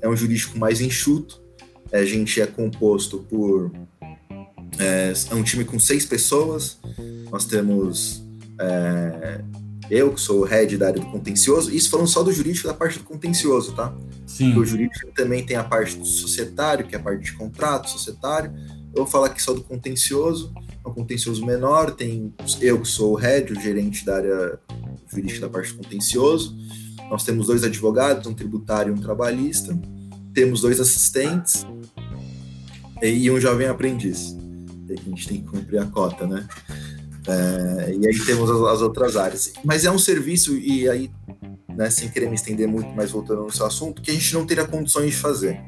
é 0.00 0.08
um 0.08 0.16
jurídico 0.16 0.58
mais 0.58 0.80
enxuto. 0.80 1.40
A 1.92 2.04
gente 2.04 2.40
é 2.40 2.46
composto 2.46 3.18
por. 3.18 3.72
É, 4.78 5.12
é 5.30 5.34
um 5.34 5.42
time 5.42 5.64
com 5.64 5.78
seis 5.78 6.04
pessoas. 6.04 6.78
Nós 7.30 7.44
temos 7.44 8.23
é, 8.60 9.40
eu, 9.90 10.12
que 10.12 10.20
sou 10.20 10.40
o 10.40 10.44
head 10.44 10.76
da 10.76 10.88
área 10.88 11.00
do 11.00 11.06
contencioso, 11.06 11.74
isso 11.74 11.90
falando 11.90 12.08
só 12.08 12.22
do 12.22 12.32
jurídico 12.32 12.66
da 12.66 12.74
parte 12.74 12.98
do 12.98 13.04
contencioso, 13.04 13.74
tá? 13.74 13.94
Sim. 14.26 14.46
Porque 14.46 14.60
o 14.60 14.64
jurídico 14.64 15.12
também 15.14 15.44
tem 15.44 15.56
a 15.56 15.64
parte 15.64 15.96
do 15.96 16.06
societário, 16.06 16.86
que 16.86 16.94
é 16.94 16.98
a 16.98 17.02
parte 17.02 17.22
de 17.22 17.32
contrato 17.32 17.90
societário. 17.90 18.52
Eu 18.94 19.02
vou 19.02 19.06
falar 19.06 19.26
aqui 19.26 19.42
só 19.42 19.52
do 19.52 19.62
contencioso, 19.62 20.52
é 20.84 20.88
um 20.88 20.92
contencioso 20.92 21.44
menor, 21.44 21.90
tem 21.90 22.32
eu 22.60 22.80
que 22.80 22.88
sou 22.88 23.12
o 23.12 23.16
head, 23.16 23.52
o 23.52 23.60
gerente 23.60 24.04
da 24.04 24.16
área 24.16 24.58
jurídica 25.08 25.40
da 25.40 25.48
parte 25.48 25.72
do 25.72 25.78
contencioso. 25.78 26.56
Nós 27.10 27.24
temos 27.24 27.46
dois 27.46 27.62
advogados, 27.64 28.26
um 28.26 28.34
tributário 28.34 28.94
e 28.94 28.98
um 28.98 29.00
trabalhista. 29.00 29.78
Temos 30.32 30.62
dois 30.62 30.80
assistentes 30.80 31.66
e 33.02 33.30
um 33.30 33.38
jovem 33.38 33.66
aprendiz. 33.66 34.34
a 34.88 34.94
gente 34.94 35.28
tem 35.28 35.40
que 35.42 35.46
cumprir 35.46 35.78
a 35.78 35.86
cota, 35.86 36.26
né? 36.26 36.46
É, 37.26 37.94
e 37.94 38.06
aí 38.06 38.18
temos 38.24 38.50
as, 38.50 38.60
as, 38.74 38.82
outras 38.82 39.16
áreas. 39.16 39.52
Mas 39.64 39.84
é 39.84 39.90
um 39.90 39.98
serviço, 39.98 40.56
e 40.56 40.88
aí, 40.88 41.10
né, 41.76 41.90
sem 41.90 42.08
querer 42.08 42.28
me 42.28 42.34
estender 42.34 42.68
muito, 42.68 42.88
mas 42.94 43.10
voltando 43.10 43.42
no 43.42 43.50
seu 43.50 43.66
assunto, 43.66 44.02
que 44.02 44.10
a 44.10 44.14
gente 44.14 44.34
não 44.34 44.46
teria 44.46 44.66
condições 44.66 45.10
de 45.10 45.16
fazer. 45.16 45.60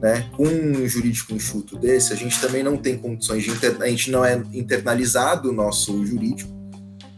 Né? 0.00 0.26
Com 0.34 0.44
um 0.44 0.86
jurídico 0.88 1.34
enxuto 1.34 1.76
desse, 1.76 2.12
a 2.12 2.16
gente 2.16 2.40
também 2.40 2.62
não 2.62 2.76
tem 2.76 2.96
condições 2.96 3.44
de. 3.44 3.50
Inter... 3.50 3.76
A 3.80 3.86
gente 3.86 4.10
não 4.10 4.24
é 4.24 4.42
internalizado 4.52 5.50
o 5.50 5.52
nosso 5.52 6.04
jurídico. 6.06 6.50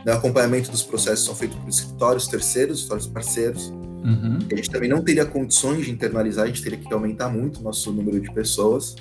Né? 0.05 0.12
O 0.12 0.17
acompanhamento 0.17 0.71
dos 0.71 0.83
processos 0.83 1.25
são 1.25 1.35
feitos 1.35 1.57
por 1.59 1.69
escritórios 1.69 2.27
terceiros, 2.27 2.79
escritórios 2.79 3.07
parceiros. 3.07 3.69
Uhum. 4.05 4.39
A 4.51 4.57
gente 4.57 4.69
também 4.69 4.89
não 4.89 5.01
teria 5.01 5.25
condições 5.25 5.85
de 5.85 5.93
internalizar, 5.93 6.45
a 6.45 6.49
gente 6.49 6.61
teria 6.61 6.77
que 6.77 6.93
aumentar 6.93 7.29
muito 7.29 7.61
o 7.61 7.62
nosso 7.62 7.93
número 7.93 8.21
de 8.21 8.33
pessoas. 8.33 8.97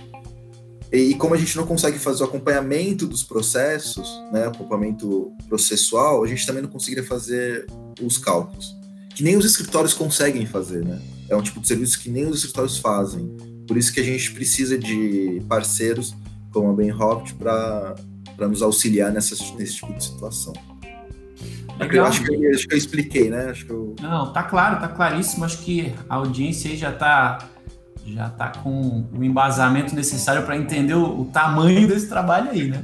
E, 0.92 1.16
como 1.16 1.34
a 1.34 1.38
gente 1.38 1.56
não 1.56 1.66
consegue 1.66 1.98
fazer 1.98 2.24
o 2.24 2.26
acompanhamento 2.26 3.08
dos 3.08 3.24
processos, 3.24 4.10
né, 4.32 4.48
acompanhamento 4.48 5.32
processual, 5.48 6.24
a 6.24 6.28
gente 6.28 6.46
também 6.46 6.62
não 6.62 6.70
conseguiria 6.70 7.04
fazer 7.04 7.66
os 8.02 8.18
cálculos, 8.18 8.76
que 9.16 9.24
nem 9.24 9.38
os 9.38 9.46
escritórios 9.46 9.94
conseguem 9.94 10.46
fazer, 10.46 10.84
né? 10.84 11.02
É 11.30 11.36
um 11.36 11.42
tipo 11.42 11.62
de 11.62 11.68
serviço 11.68 12.00
que 12.00 12.10
nem 12.10 12.26
os 12.26 12.40
escritórios 12.40 12.78
fazem. 12.78 13.26
Por 13.66 13.78
isso 13.78 13.94
que 13.94 14.02
a 14.02 14.04
gente 14.04 14.34
precisa 14.34 14.78
de 14.78 15.42
parceiros 15.48 16.14
como 16.52 16.70
a 16.70 16.74
Benhoft 16.74 17.36
para 17.36 17.96
nos 18.40 18.62
auxiliar 18.62 19.14
nessa, 19.14 19.36
nesse 19.56 19.76
tipo 19.76 19.94
de 19.94 20.04
situação. 20.04 20.54
Legal. 21.80 22.06
Acho 22.06 22.24
que, 22.24 22.48
acho 22.48 22.68
que 22.68 22.74
eu 22.74 22.78
expliquei, 22.78 23.30
né? 23.30 23.46
Acho 23.50 23.66
que 23.66 23.72
eu... 23.72 23.96
Não, 24.02 24.34
tá 24.34 24.44
claro, 24.44 24.80
tá 24.82 24.90
claríssimo. 24.90 25.46
Acho 25.46 25.60
que 25.60 25.94
a 26.10 26.16
audiência 26.16 26.70
aí 26.70 26.76
já 26.76 26.92
tá 26.92 27.50
já 28.06 28.28
está 28.28 28.50
com 28.50 29.06
o 29.14 29.24
embasamento 29.24 29.96
necessário 29.96 30.44
para 30.44 30.58
entender 30.58 30.94
o, 30.94 31.22
o, 31.22 31.26
tamanho 31.26 31.88
desse 31.88 32.08
trabalho 32.08 32.52
aí, 32.52 32.68
né? 32.68 32.84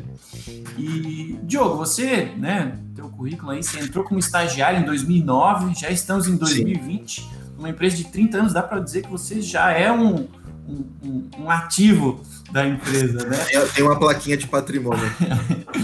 E, 0.78 1.40
Diogo, 1.44 1.76
você, 1.76 2.32
né, 2.38 2.78
teu 2.96 3.10
currículo 3.10 3.52
aí, 3.52 3.64
você 3.64 3.80
entrou 3.80 4.04
como 4.04 4.20
estagiário 4.20 4.80
em 4.80 4.86
2009, 4.86 5.74
já 5.76 5.90
estamos 5.90 6.28
em 6.28 6.36
2020, 6.36 7.22
Sim. 7.22 7.28
uma 7.58 7.70
empresa 7.70 7.98
de 7.98 8.06
30 8.06 8.38
anos, 8.38 8.54
dá 8.54 8.62
para 8.62 8.80
dizer 8.80 9.04
que 9.04 9.10
você 9.10 9.42
já 9.42 9.72
é 9.72 9.92
um, 9.92 10.28
um, 10.68 11.30
um, 11.40 11.50
ativo 11.50 12.22
da 12.52 12.68
empresa, 12.68 13.28
né? 13.28 13.38
Tem 13.74 13.84
uma 13.84 13.98
plaquinha 13.98 14.38
de 14.38 14.48
patrimônio. 14.48 15.04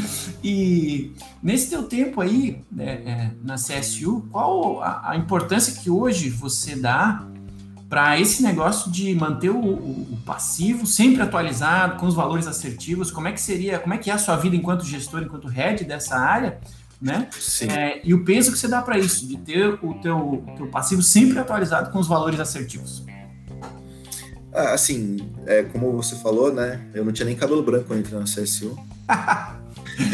E 0.43 1.13
nesse 1.41 1.69
teu 1.69 1.83
tempo 1.83 2.19
aí 2.19 2.61
né, 2.69 2.91
é, 3.05 3.31
na 3.41 3.55
CSU, 3.55 4.27
qual 4.29 4.81
a, 4.81 5.11
a, 5.11 5.15
importância 5.15 5.81
que 5.81 5.89
hoje 5.89 6.29
você 6.29 6.75
dá 6.75 7.25
para 7.93 8.19
esse 8.19 8.41
negócio 8.41 8.91
de 8.91 9.13
manter 9.13 9.51
o, 9.51 9.55
o, 9.55 10.07
o, 10.13 10.17
passivo 10.25 10.83
sempre 10.83 11.21
atualizado, 11.21 11.99
com 11.99 12.07
os 12.07 12.15
valores 12.15 12.47
assertivos? 12.47 13.11
Como 13.11 13.27
é 13.27 13.31
que 13.31 13.39
seria, 13.39 13.77
como 13.77 13.93
é 13.93 13.99
que 13.99 14.09
é 14.09 14.13
a 14.13 14.17
sua 14.17 14.35
vida 14.35 14.55
enquanto 14.55 14.83
gestor, 14.83 15.21
enquanto 15.21 15.47
head 15.47 15.85
dessa 15.85 16.17
área? 16.17 16.57
Né? 16.99 17.29
É, 17.69 18.01
e 18.03 18.11
o 18.11 18.25
peso 18.25 18.51
que 18.51 18.57
você 18.57 18.67
dá 18.67 18.81
para 18.81 18.97
isso, 18.97 19.27
de 19.27 19.37
ter 19.37 19.77
o 19.83 19.93
teu, 20.01 20.43
teu 20.57 20.65
passivo 20.69 21.03
sempre 21.03 21.37
atualizado 21.37 21.91
com 21.91 21.99
os 21.99 22.07
valores 22.07 22.39
assertivos. 22.39 23.05
Ah, 24.51 24.73
assim, 24.73 25.29
é, 25.45 25.61
como 25.61 25.91
você 25.91 26.15
falou, 26.15 26.51
né? 26.51 26.81
Eu 26.95 27.05
não 27.05 27.11
tinha 27.11 27.27
nem 27.27 27.35
cabelo 27.35 27.61
branco 27.61 27.85
quando 27.89 27.99
entrei 27.99 28.17
na 28.17 28.25
CSU. 28.25 28.75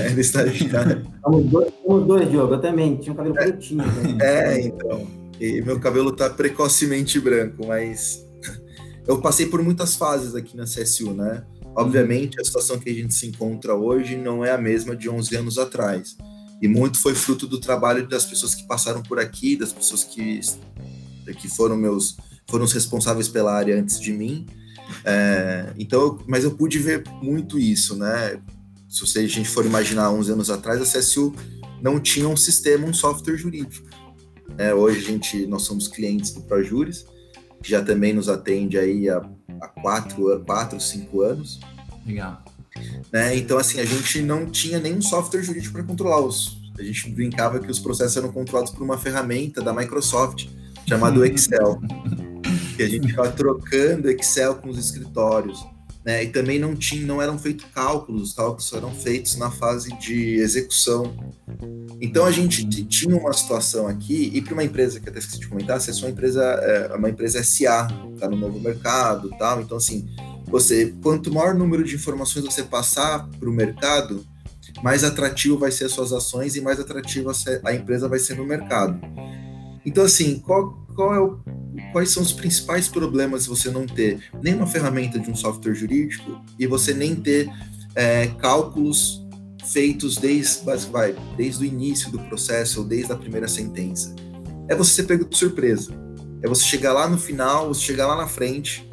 Ainda 0.06 0.20
está. 0.20 0.42
Somos 1.24 1.46
dois, 1.46 1.74
somos 1.82 2.06
dois, 2.06 2.30
Diogo. 2.30 2.56
Eu 2.56 2.60
também 2.60 2.98
tinha 2.98 3.14
um 3.14 3.16
cabelo 3.16 3.40
é, 3.40 3.42
pretinho. 3.42 3.86
Né? 3.86 4.18
É, 4.20 4.62
então. 4.64 5.19
E 5.40 5.62
meu 5.62 5.80
cabelo 5.80 6.12
tá 6.12 6.30
precocemente 6.30 7.20
branco, 7.20 7.66
mas 7.66 8.26
eu 9.08 9.22
passei 9.22 9.46
por 9.46 9.62
muitas 9.64 9.96
fases 9.96 10.36
aqui 10.36 10.56
na 10.58 10.66
CSU, 10.66 11.14
né? 11.14 11.46
Obviamente, 11.76 12.40
a 12.40 12.44
situação 12.44 12.80
que 12.80 12.90
a 12.90 12.94
gente 12.94 13.14
se 13.14 13.28
encontra 13.28 13.74
hoje 13.74 14.18
não 14.18 14.44
é 14.44 14.52
a 14.52 14.58
mesma 14.58 14.96
de 14.96 15.10
11 15.10 15.36
anos 15.38 15.58
atrás. 15.58 16.18
E 16.62 16.68
muito 16.68 17.00
foi 17.00 17.16
fruto 17.16 17.48
do 17.48 17.60
trabalho 17.60 18.08
das 18.08 18.26
pessoas 18.26 18.54
que 18.54 18.68
passaram 18.68 19.02
por 19.02 19.18
aqui, 19.18 19.56
das 19.56 19.72
pessoas 19.72 20.04
que, 20.04 20.42
que 21.38 21.48
foram 21.48 21.78
meus 21.78 22.18
foram 22.50 22.66
os 22.66 22.74
responsáveis 22.74 23.28
pela 23.28 23.54
área 23.54 23.80
antes 23.80 24.00
de 24.00 24.12
mim. 24.12 24.46
É, 25.06 25.72
então, 25.78 26.20
mas 26.28 26.44
eu 26.44 26.52
pude 26.52 26.80
ver 26.80 27.04
muito 27.22 27.60
isso, 27.60 27.96
né? 27.96 28.42
Se 28.90 29.20
a 29.20 29.28
gente 29.28 29.48
for 29.48 29.66
imaginar 29.66 30.10
uns 30.10 30.30
anos 30.30 30.50
atrás, 30.50 30.82
a 30.82 31.00
CSU 31.00 31.34
não 31.82 32.00
tinha 32.00 32.28
um 32.28 32.36
sistema, 32.36 32.88
um 32.88 32.94
software 32.94 33.38
jurídico. 33.38 33.88
É, 34.58 34.74
hoje 34.74 35.00
a 35.00 35.04
gente, 35.04 35.48
nós 35.48 35.64
somos 35.64 35.88
clientes 35.88 36.32
do 36.32 36.42
ProJuris, 36.42 37.06
que 37.62 37.70
já 37.70 37.84
também 37.84 38.14
nos 38.14 38.30
atende 38.30 38.78
aí 38.78 39.10
há, 39.10 39.22
há 39.62 39.68
quatro, 39.68 40.44
quatro, 40.46 40.80
cinco 40.80 41.22
anos. 41.22 41.60
Legal. 42.06 42.44
Né? 43.12 43.36
Então, 43.38 43.58
assim, 43.58 43.80
a 43.80 43.86
gente 43.86 44.22
não 44.22 44.46
tinha 44.46 44.80
nenhum 44.80 45.02
software 45.02 45.44
jurídico 45.44 45.74
para 45.74 45.84
controlar 45.84 46.20
os. 46.22 46.58
A 46.78 46.84
gente 46.84 47.10
brincava 47.10 47.60
que 47.60 47.70
os 47.70 47.80
processos 47.80 48.16
eram 48.16 48.32
controlados 48.32 48.72
por 48.72 48.84
uma 48.84 48.98
ferramenta 48.98 49.62
da 49.62 49.74
Microsoft 49.74 50.48
chamada 50.88 51.20
Excel. 51.28 51.82
que 52.76 52.84
a 52.84 52.88
gente 52.88 53.08
ficava 53.08 53.32
trocando 53.32 54.10
Excel 54.10 54.56
com 54.56 54.70
os 54.70 54.78
escritórios. 54.78 55.60
Né? 56.10 56.24
E 56.24 56.30
também 56.30 56.58
não, 56.58 56.76
tinha, 56.76 57.06
não 57.06 57.22
eram 57.22 57.38
feitos 57.38 57.68
cálculos, 57.72 58.30
os 58.30 58.34
cálculos 58.34 58.74
eram 58.74 58.92
feitos 58.92 59.36
na 59.36 59.52
fase 59.52 59.96
de 60.00 60.38
execução. 60.40 61.16
Então 62.02 62.26
a 62.26 62.32
gente 62.32 62.66
tinha 62.86 63.16
uma 63.16 63.32
situação 63.32 63.88
aqui, 63.88 64.32
e 64.34 64.42
para 64.42 64.54
uma 64.54 64.64
empresa 64.64 65.00
que 65.00 65.08
até 65.08 65.20
esqueci 65.20 65.40
de 65.40 65.48
comentar, 65.48 65.80
se 65.80 65.92
é 65.92 65.94
uma 65.94 66.10
empresa, 66.10 66.44
é 66.44 66.96
uma 66.96 67.12
empresa 67.12 67.44
SA, 67.44 67.88
está 68.16 68.28
no 68.28 68.36
novo 68.36 68.60
mercado 68.60 69.30
tal, 69.38 69.62
então 69.62 69.78
assim, 69.78 70.10
você, 70.48 70.96
quanto 71.04 71.32
maior 71.32 71.54
número 71.54 71.84
de 71.84 71.94
informações 71.94 72.44
você 72.44 72.64
passar 72.64 73.30
para 73.40 73.48
o 73.48 73.54
mercado, 73.54 74.26
mais 74.82 75.04
atrativo 75.04 75.60
vai 75.60 75.72
ser 75.72 75.86
as 75.86 75.92
suas 75.92 76.12
ações 76.12 76.56
e 76.56 76.62
mais 76.62 76.80
atrativa 76.80 77.32
a 77.64 77.72
empresa 77.72 78.08
vai 78.08 78.18
ser 78.18 78.36
no 78.36 78.48
mercado. 78.48 79.00
Então, 79.86 80.04
assim, 80.04 80.40
qual, 80.40 80.76
qual 81.00 81.16
é 81.16 81.20
o, 81.22 81.40
quais 81.94 82.10
são 82.10 82.22
os 82.22 82.34
principais 82.34 82.90
problemas 82.90 83.48
você 83.48 83.72
não 83.72 83.86
ter 83.86 84.20
nenhuma 84.44 84.68
ferramenta 84.68 85.18
de 85.18 85.32
um 85.32 85.36
software 85.36 85.74
jurídico 85.74 86.42
e 86.60 86.68
você 86.68 86.94
nem 86.94 87.16
ter 87.16 87.50
é, 87.96 88.28
cálculos 88.28 89.26
feitos 89.64 90.18
desde, 90.18 90.66
vai, 90.92 91.16
desde 91.38 91.64
o 91.64 91.66
início 91.66 92.12
do 92.12 92.20
processo 92.20 92.82
ou 92.82 92.86
desde 92.86 93.14
a 93.14 93.16
primeira 93.16 93.48
sentença? 93.48 94.14
É 94.68 94.76
você 94.76 94.96
ser 94.96 95.04
pego 95.04 95.24
de 95.24 95.38
surpresa. 95.38 95.94
É 96.44 96.50
você 96.50 96.66
chegar 96.66 96.92
lá 96.92 97.08
no 97.08 97.18
final, 97.18 97.70
você 97.70 97.80
chegar 97.80 98.06
lá 98.06 98.18
na 98.18 98.28
frente, 98.28 98.86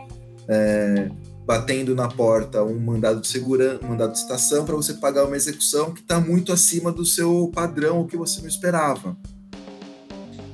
é, 0.49 1.11
batendo 1.45 1.93
na 1.93 2.07
porta 2.07 2.63
um 2.63 2.79
mandado 2.79 3.21
de 3.21 3.27
segurança, 3.27 3.85
um 3.85 3.89
mandado 3.89 4.13
de 4.13 4.19
estação 4.19 4.65
para 4.65 4.77
você 4.77 4.95
pagar 4.95 5.25
uma 5.25 5.35
execução 5.35 5.93
que 5.93 6.03
está 6.03 6.21
muito 6.21 6.53
acima 6.53 6.93
do 6.93 7.05
seu 7.05 7.51
padrão, 7.53 8.01
o 8.01 8.07
que 8.07 8.17
você 8.17 8.41
não 8.41 8.49
esperava 8.49 9.17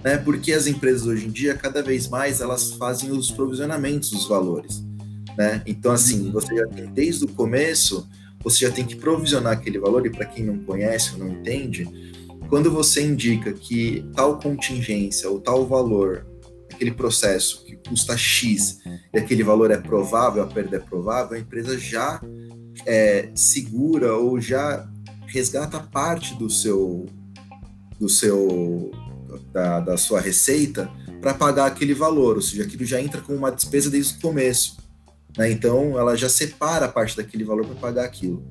né? 0.03 0.17
Porque 0.19 0.53
as 0.53 0.67
empresas 0.67 1.07
hoje 1.07 1.27
em 1.27 1.31
dia, 1.31 1.55
cada 1.55 1.83
vez 1.83 2.09
mais, 2.09 2.41
elas 2.41 2.73
fazem 2.73 3.11
os 3.11 3.31
provisionamentos 3.31 4.11
dos 4.11 4.27
valores, 4.27 4.85
né? 5.37 5.63
Então, 5.67 5.93
assim, 5.93 6.27
uhum. 6.27 6.33
você 6.33 6.57
já 6.57 6.67
tem, 6.67 6.87
desde 6.87 7.25
o 7.25 7.29
começo, 7.29 8.09
você 8.43 8.67
já 8.67 8.73
tem 8.73 8.85
que 8.85 8.97
provisionar 8.97 9.53
aquele 9.53 9.79
valor, 9.79 10.05
e 10.07 10.11
para 10.11 10.27
quem 10.27 10.45
não 10.45 10.59
conhece 10.59 11.13
ou 11.13 11.19
não 11.19 11.29
entende, 11.29 11.89
quando 12.49 12.71
você 12.71 13.03
indica 13.03 13.53
que 13.53 14.05
tal 14.15 14.39
contingência 14.39 15.31
ou 15.31 15.41
tal 15.41 15.67
valor, 15.67 16.27
aquele 16.71 16.91
processo 16.91 17.65
que 17.65 17.77
custa 17.77 18.17
X 18.17 18.81
e 19.13 19.19
aquele 19.19 19.43
valor 19.43 19.71
é 19.71 19.77
provável, 19.77 20.43
a 20.43 20.47
perda 20.47 20.77
é 20.77 20.81
provável, 20.81 21.37
a 21.37 21.41
empresa 21.41 21.79
já 21.79 22.21
é, 22.87 23.31
segura 23.35 24.17
ou 24.17 24.41
já 24.41 24.89
resgata 25.27 25.81
parte 25.81 26.35
do 26.35 26.51
seu 26.51 27.07
do 27.99 28.09
seu 28.09 28.91
da, 29.53 29.81
da 29.81 29.97
sua 29.97 30.21
receita 30.21 30.91
para 31.21 31.35
pagar 31.35 31.67
aquele 31.67 31.95
valor, 31.95 32.37
ou 32.37 32.43
seja, 32.43 32.65
aquilo 32.65 32.85
já 32.85 33.01
entra 33.01 33.21
como 33.21 33.39
uma 33.39 33.53
despesa 33.53 33.91
desde 33.91 34.15
o 34.15 34.21
começo. 34.21 34.77
Né? 35.37 35.53
Então, 35.53 35.99
ela 35.99 36.17
já 36.17 36.29
separa 36.29 36.89
parte 36.89 37.17
daquele 37.17 37.45
valor 37.45 37.65
para 37.65 37.77
pagar 37.77 38.05
aquilo. 38.05 38.43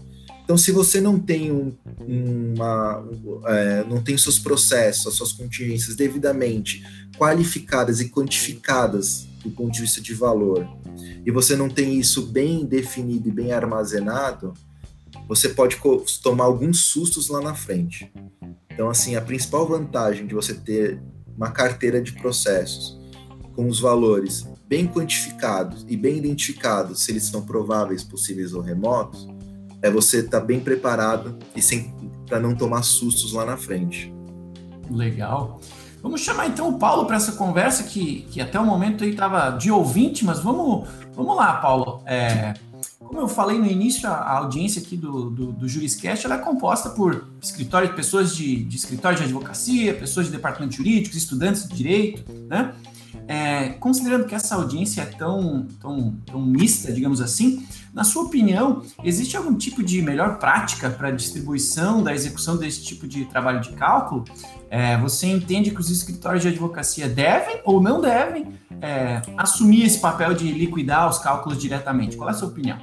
Então, 0.43 0.57
se 0.57 0.71
você 0.71 0.99
não 0.99 1.19
tem 1.19 1.51
um, 1.51 1.73
uma, 1.99 3.07
é, 3.45 3.83
não 3.85 4.03
tem 4.03 4.17
seus 4.17 4.39
processos, 4.39 5.07
as 5.07 5.13
suas 5.13 5.31
contingências 5.31 5.95
devidamente 5.95 6.83
qualificadas 7.17 8.01
e 8.01 8.09
quantificadas 8.09 9.27
do 9.43 9.49
ponto 9.51 9.71
de 9.71 9.81
vista 9.81 10.01
de 10.01 10.13
valor, 10.13 10.67
e 11.25 11.31
você 11.31 11.55
não 11.55 11.69
tem 11.69 11.99
isso 11.99 12.23
bem 12.23 12.65
definido 12.65 13.29
e 13.29 13.31
bem 13.31 13.53
armazenado, 13.53 14.53
você 15.27 15.49
pode 15.49 15.77
tomar 16.21 16.45
alguns 16.45 16.81
sustos 16.85 17.29
lá 17.29 17.41
na 17.41 17.55
frente. 17.55 18.11
Então, 18.81 18.89
assim, 18.89 19.15
a 19.15 19.21
principal 19.21 19.67
vantagem 19.67 20.25
de 20.25 20.33
você 20.33 20.55
ter 20.55 20.99
uma 21.37 21.51
carteira 21.51 22.01
de 22.01 22.13
processos 22.13 22.99
com 23.55 23.67
os 23.67 23.79
valores 23.79 24.49
bem 24.67 24.87
quantificados 24.87 25.85
e 25.87 25.95
bem 25.95 26.17
identificados, 26.17 27.03
se 27.03 27.11
eles 27.11 27.25
são 27.25 27.43
prováveis, 27.43 28.03
possíveis 28.03 28.55
ou 28.55 28.61
remotos, 28.61 29.27
é 29.83 29.91
você 29.91 30.21
estar 30.21 30.39
tá 30.39 30.43
bem 30.43 30.59
preparado 30.59 31.37
e 31.55 31.61
sem 31.61 31.93
para 32.25 32.39
não 32.39 32.55
tomar 32.55 32.81
sustos 32.81 33.33
lá 33.33 33.45
na 33.45 33.55
frente. 33.55 34.11
Legal. 34.89 35.61
Vamos 36.01 36.21
chamar 36.21 36.47
então 36.47 36.69
o 36.69 36.79
Paulo 36.79 37.05
para 37.05 37.17
essa 37.17 37.33
conversa 37.33 37.83
que, 37.83 38.21
que 38.31 38.41
até 38.41 38.59
o 38.59 38.65
momento 38.65 39.03
aí 39.03 39.11
estava 39.11 39.51
de 39.51 39.69
ouvinte, 39.69 40.25
mas 40.25 40.39
vamos, 40.39 40.89
vamos 41.13 41.35
lá, 41.35 41.53
Paulo. 41.57 42.01
É, 42.07 42.55
como 43.03 43.19
eu 43.19 43.27
falei 43.27 43.57
no 43.57 43.65
início, 43.65 44.07
a, 44.07 44.37
audiência 44.37 44.81
aqui 44.81 44.95
do, 44.95 45.29
do, 45.29 45.51
do 45.51 45.67
Juriscast 45.67 46.25
ela 46.25 46.35
é 46.35 46.37
composta 46.39 46.89
por 46.89 47.27
escritórios, 47.41 47.93
pessoas 47.93 48.35
de, 48.35 48.63
de 48.63 48.77
escritório 48.77 49.17
de 49.17 49.23
advocacia, 49.25 49.93
pessoas 49.93 50.27
de 50.27 50.31
departamento 50.31 50.75
jurídico, 50.75 51.17
estudantes 51.17 51.67
de 51.67 51.75
direito, 51.75 52.23
né? 52.47 52.73
É, 53.27 53.69
considerando 53.79 54.25
que 54.25 54.35
essa 54.35 54.55
audiência 54.55 55.01
é 55.01 55.05
tão, 55.05 55.65
tão, 55.79 56.15
tão 56.25 56.41
mista, 56.41 56.91
digamos 56.91 57.21
assim, 57.21 57.65
na 57.93 58.03
sua 58.03 58.23
opinião, 58.23 58.81
existe 59.03 59.35
algum 59.35 59.55
tipo 59.55 59.83
de 59.83 60.01
melhor 60.01 60.37
prática 60.39 60.89
para 60.89 61.11
distribuição 61.11 62.01
da 62.01 62.13
execução 62.13 62.57
desse 62.57 62.83
tipo 62.83 63.07
de 63.07 63.25
trabalho 63.25 63.59
de 63.59 63.69
cálculo? 63.71 64.23
É, 64.69 64.97
você 64.97 65.27
entende 65.27 65.71
que 65.71 65.79
os 65.79 65.89
escritórios 65.89 66.41
de 66.41 66.49
advocacia 66.49 67.09
devem 67.09 67.61
ou 67.65 67.81
não 67.81 67.99
devem 67.99 68.47
é, 68.81 69.21
assumir 69.37 69.83
esse 69.83 69.99
papel 69.99 70.33
de 70.33 70.51
liquidar 70.51 71.09
os 71.09 71.19
cálculos 71.19 71.57
diretamente? 71.57 72.15
Qual 72.15 72.29
é 72.29 72.31
a 72.31 72.35
sua 72.35 72.47
opinião? 72.47 72.77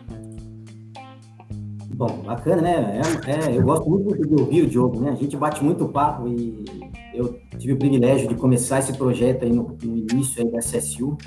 Bom, 1.94 2.23
bacana, 2.25 2.62
né? 2.62 3.00
É, 3.26 3.30
é, 3.32 3.56
eu 3.56 3.62
gosto 3.62 3.90
muito 3.90 4.14
de 4.14 4.35
ouvir 4.40 4.62
o 4.62 4.66
Diogo, 4.68 5.00
né? 5.00 5.11
A 5.11 5.16
gente 5.16 5.37
bate 5.37 5.64
muito 5.64 5.88
papo 5.88 6.28
e 6.28 6.77
eu 7.19 7.39
tive 7.59 7.73
o 7.73 7.77
privilégio 7.77 8.29
de 8.29 8.35
começar 8.35 8.79
esse 8.79 8.93
projeto 8.93 9.45
aí 9.45 9.53
no, 9.53 9.77
no 9.83 9.97
início 9.97 10.43
aí 10.43 10.51
da 10.51 10.61
CSU. 10.61 11.19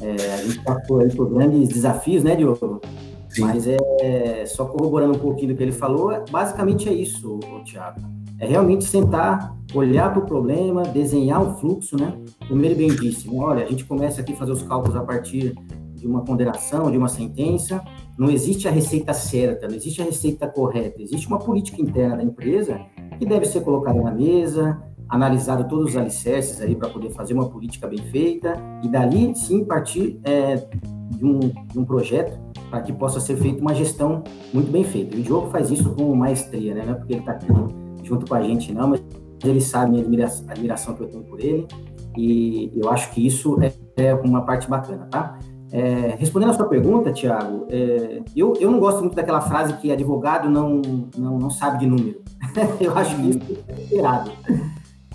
É, 0.00 0.34
a 0.34 0.36
gente 0.38 0.62
passou 0.62 1.00
aí 1.00 1.14
por 1.14 1.28
grandes 1.28 1.68
desafios, 1.68 2.24
né, 2.24 2.34
Diogo? 2.34 2.80
Sim. 3.28 3.42
Mas 3.42 3.66
é 3.66 4.44
só 4.46 4.64
corroborando 4.64 5.14
um 5.14 5.18
pouquinho 5.18 5.52
do 5.52 5.56
que 5.56 5.62
ele 5.62 5.72
falou, 5.72 6.24
basicamente 6.30 6.88
é 6.88 6.92
isso, 6.92 7.38
Tiago. 7.64 8.00
É 8.38 8.46
realmente 8.46 8.84
sentar, 8.84 9.56
olhar 9.74 10.10
para 10.12 10.22
o 10.22 10.26
problema, 10.26 10.82
desenhar 10.82 11.42
um 11.42 11.54
fluxo, 11.56 11.96
né? 11.96 12.14
Como 12.48 12.62
ele 12.64 12.74
bem 12.74 12.88
disse, 12.88 13.28
né? 13.28 13.38
olha, 13.38 13.64
a 13.64 13.68
gente 13.68 13.84
começa 13.84 14.20
aqui 14.20 14.32
a 14.32 14.36
fazer 14.36 14.52
os 14.52 14.62
cálculos 14.62 14.96
a 14.96 15.02
partir 15.02 15.54
de 15.94 16.06
uma 16.06 16.22
condenação, 16.22 16.90
de 16.90 16.98
uma 16.98 17.08
sentença, 17.08 17.82
não 18.18 18.30
existe 18.30 18.68
a 18.68 18.70
receita 18.70 19.12
certa, 19.14 19.66
não 19.66 19.74
existe 19.74 20.00
a 20.02 20.04
receita 20.04 20.46
correta, 20.46 21.02
existe 21.02 21.26
uma 21.26 21.38
política 21.38 21.80
interna 21.80 22.18
da 22.18 22.22
empresa 22.22 22.80
que 23.18 23.24
deve 23.24 23.46
ser 23.46 23.62
colocada 23.62 24.00
na 24.00 24.10
mesa, 24.10 24.80
analisado 25.08 25.68
todos 25.68 25.90
os 25.90 25.96
alicerces 25.96 26.60
aí 26.60 26.74
para 26.74 26.88
poder 26.88 27.10
fazer 27.10 27.34
uma 27.34 27.48
política 27.48 27.86
bem 27.86 27.98
feita 27.98 28.54
e 28.82 28.88
dali 28.88 29.34
sim 29.34 29.64
partir 29.64 30.20
é, 30.24 30.56
de, 31.10 31.24
um, 31.24 31.38
de 31.40 31.78
um 31.78 31.84
projeto 31.84 32.38
para 32.70 32.80
que 32.80 32.92
possa 32.92 33.20
ser 33.20 33.36
feita 33.36 33.60
uma 33.60 33.74
gestão 33.74 34.22
muito 34.52 34.70
bem 34.70 34.84
feita. 34.84 35.16
E 35.16 35.20
o 35.20 35.22
Diogo 35.22 35.50
faz 35.50 35.70
isso 35.70 35.94
com 35.94 36.14
maestria, 36.14 36.74
né? 36.74 36.84
Não 36.84 36.92
é 36.92 36.96
porque 36.96 37.12
ele 37.12 37.20
está 37.20 37.32
aqui 37.32 37.46
junto 38.02 38.26
com 38.26 38.34
a 38.34 38.42
gente, 38.42 38.72
não, 38.72 38.88
mas 38.88 39.02
ele 39.44 39.60
sabe 39.60 39.96
a 39.96 40.00
admiração, 40.00 40.44
a 40.48 40.52
admiração 40.52 40.94
que 40.94 41.02
eu 41.02 41.08
tenho 41.08 41.24
por 41.24 41.40
ele 41.40 41.66
e 42.16 42.72
eu 42.74 42.90
acho 42.90 43.12
que 43.12 43.24
isso 43.24 43.58
é, 43.62 43.72
é 43.96 44.14
uma 44.14 44.42
parte 44.42 44.68
bacana, 44.68 45.06
tá? 45.10 45.38
É, 45.72 46.14
respondendo 46.18 46.50
a 46.50 46.54
sua 46.54 46.66
pergunta, 46.66 47.12
Tiago, 47.12 47.66
é, 47.68 48.22
eu, 48.34 48.54
eu 48.58 48.70
não 48.70 48.78
gosto 48.78 49.00
muito 49.00 49.14
daquela 49.14 49.40
frase 49.40 49.74
que 49.74 49.90
advogado 49.90 50.48
não, 50.48 50.80
não, 51.16 51.38
não 51.38 51.50
sabe 51.50 51.80
de 51.80 51.86
número. 51.86 52.22
eu 52.80 52.96
acho 52.96 53.16
que 53.16 53.30
isso 53.30 53.40
é 53.68 53.94
errado. 53.96 54.30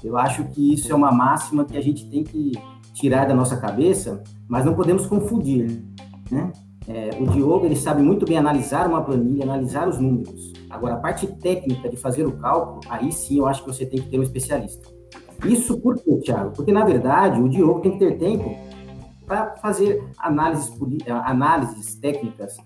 Eu 0.04 0.18
acho 0.18 0.44
que 0.46 0.74
isso 0.74 0.92
é 0.92 0.96
uma 0.96 1.12
máxima 1.12 1.66
que 1.66 1.78
a 1.78 1.82
gente 1.82 2.10
tem 2.10 2.24
que 2.24 2.54
tirar 2.94 3.26
da 3.26 3.34
nossa 3.34 3.58
cabeça, 3.58 4.24
mas 4.48 4.66
não 4.66 4.74
podemos 4.74 5.06
confundir, 5.06 5.84
né? 6.30 6.52
É, 6.88 7.12
o 7.20 7.28
Diogo 7.28 7.66
ele 7.66 7.76
sabe 7.76 8.02
muito 8.02 8.26
bem 8.26 8.38
analisar 8.38 8.88
uma 8.88 9.04
planilha, 9.04 9.44
analisar 9.44 9.88
os 9.88 10.00
números. 10.00 10.52
Agora, 10.70 10.96
a 10.96 10.98
parte 10.98 11.28
técnica 11.28 11.88
de 11.88 11.96
fazer 11.96 12.26
o 12.26 12.32
cálculo, 12.34 12.82
aí 12.90 13.12
sim 13.12 13.38
eu 13.38 13.46
acho 13.46 13.64
que 13.64 13.72
você 13.72 13.86
tem 13.86 14.02
que 14.02 14.10
ter 14.10 14.20
um 14.20 14.24
especialista. 14.24 14.90
Isso 15.46 15.80
por 15.80 15.96
quê, 16.02 16.18
Thiago? 16.18 16.52
Porque, 16.56 16.72
na 16.72 16.84
verdade, 16.84 17.42
o 17.42 17.48
Diogo 17.48 17.82
tem 17.82 17.92
que 17.94 18.00
ter 18.00 18.18
tempo 18.18 18.56
para 19.26 19.56
fazer 19.58 20.04
análises, 20.18 20.72
análises 21.24 21.96
técnicas 21.96 22.58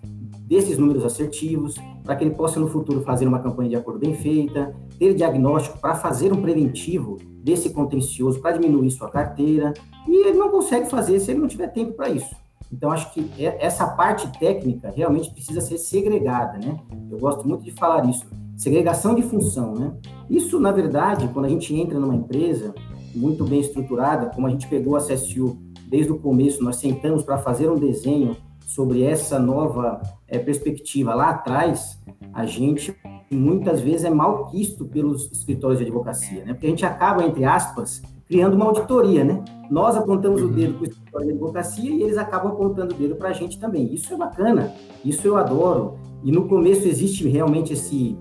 desses 0.48 0.77
números 0.77 1.04
assertivos, 1.04 1.75
para 2.06 2.16
que 2.16 2.24
ele 2.24 2.36
possa 2.36 2.60
no 2.60 2.68
futuro 2.68 3.02
fazer 3.02 3.28
uma 3.28 3.40
campanha 3.40 3.70
de 3.70 3.76
acordo 3.76 4.00
bem 4.00 4.14
feita, 4.14 4.74
ter 5.00 5.16
diagnóstico 5.16 5.80
para 5.80 5.96
fazer 5.96 6.32
um 6.32 6.42
preventivo 6.42 7.18
desse 7.44 7.72
contencioso, 7.72 8.40
para 8.40 8.58
diminuir 8.58 8.92
sua 8.92 9.10
carteira, 9.10 9.74
e 10.08 10.28
ele 10.28 10.38
não 10.38 10.50
consegue 10.50 10.90
fazer 10.90 11.20
se 11.20 11.32
ele 11.32 11.40
não 11.40 11.48
tiver 11.48 11.68
tempo 11.68 11.94
para 11.94 12.10
isso. 12.10 12.36
Então, 12.72 12.92
acho 12.92 13.12
que 13.14 13.32
é, 13.40 13.58
essa 13.66 13.88
parte 13.88 14.28
técnica 14.40 14.92
realmente 14.96 15.32
precisa 15.32 15.62
ser 15.62 15.78
segregada, 15.78 16.58
né? 16.58 16.80
Eu 17.10 17.18
gosto 17.18 17.48
muito 17.48 17.64
de 17.64 17.72
falar 17.72 18.08
isso. 18.10 18.26
Segregação 18.56 19.16
de 19.16 19.22
função, 19.22 19.74
né? 19.74 19.94
Isso, 20.30 20.60
na 20.60 20.72
verdade, 20.72 21.28
quando 21.30 21.46
a 21.46 21.50
gente 21.50 21.74
entra 21.76 22.00
numa 22.00 22.16
empresa 22.16 22.74
muito 23.14 23.44
bem 23.46 23.60
estruturada, 23.60 24.28
como 24.28 24.48
a 24.48 24.50
gente 24.50 24.68
pegou 24.68 24.96
a 24.96 25.00
CSU 25.00 25.58
desde 25.88 26.12
o 26.12 26.20
começo, 26.20 26.64
nós 26.64 26.78
sentamos 26.78 27.24
para 27.24 27.38
fazer 27.38 27.70
um 27.70 27.76
desenho 27.76 28.36
sobre 28.65 29.03
essa 29.03 29.39
nova 29.39 30.01
é, 30.27 30.39
perspectiva 30.39 31.13
lá 31.13 31.29
atrás, 31.29 32.01
a 32.34 32.45
gente 32.45 32.95
muitas 33.31 33.79
vezes 33.81 34.03
é 34.03 34.10
mal 34.10 34.48
quisto 34.48 34.86
pelos 34.86 35.31
escritórios 35.31 35.79
de 35.79 35.86
advocacia, 35.86 36.43
né? 36.45 36.53
Porque 36.53 36.67
a 36.67 36.69
gente 36.69 36.86
acaba, 36.86 37.24
entre 37.24 37.43
aspas, 37.43 38.01
criando 38.27 38.55
uma 38.55 38.65
auditoria, 38.65 39.24
né? 39.24 39.43
Nós 39.69 39.95
apontamos 39.95 40.41
uhum. 40.41 40.50
o 40.50 40.51
dedo 40.51 40.74
para 40.74 40.84
o 40.84 40.88
escritório 40.88 41.27
de 41.27 41.34
advocacia 41.34 41.91
e 41.91 42.03
eles 42.03 42.17
acabam 42.17 42.51
apontando 42.51 42.93
o 42.93 42.98
dedo 42.98 43.15
para 43.15 43.29
a 43.29 43.34
gente 43.34 43.60
também. 43.60 43.93
Isso 43.93 44.13
é 44.13 44.17
bacana, 44.17 44.74
isso 45.03 45.27
eu 45.27 45.38
adoro. 45.38 45.98
E 46.24 46.31
no 46.31 46.48
começo 46.48 46.88
existe 46.88 47.27
realmente 47.27 47.74
esse 47.74 48.17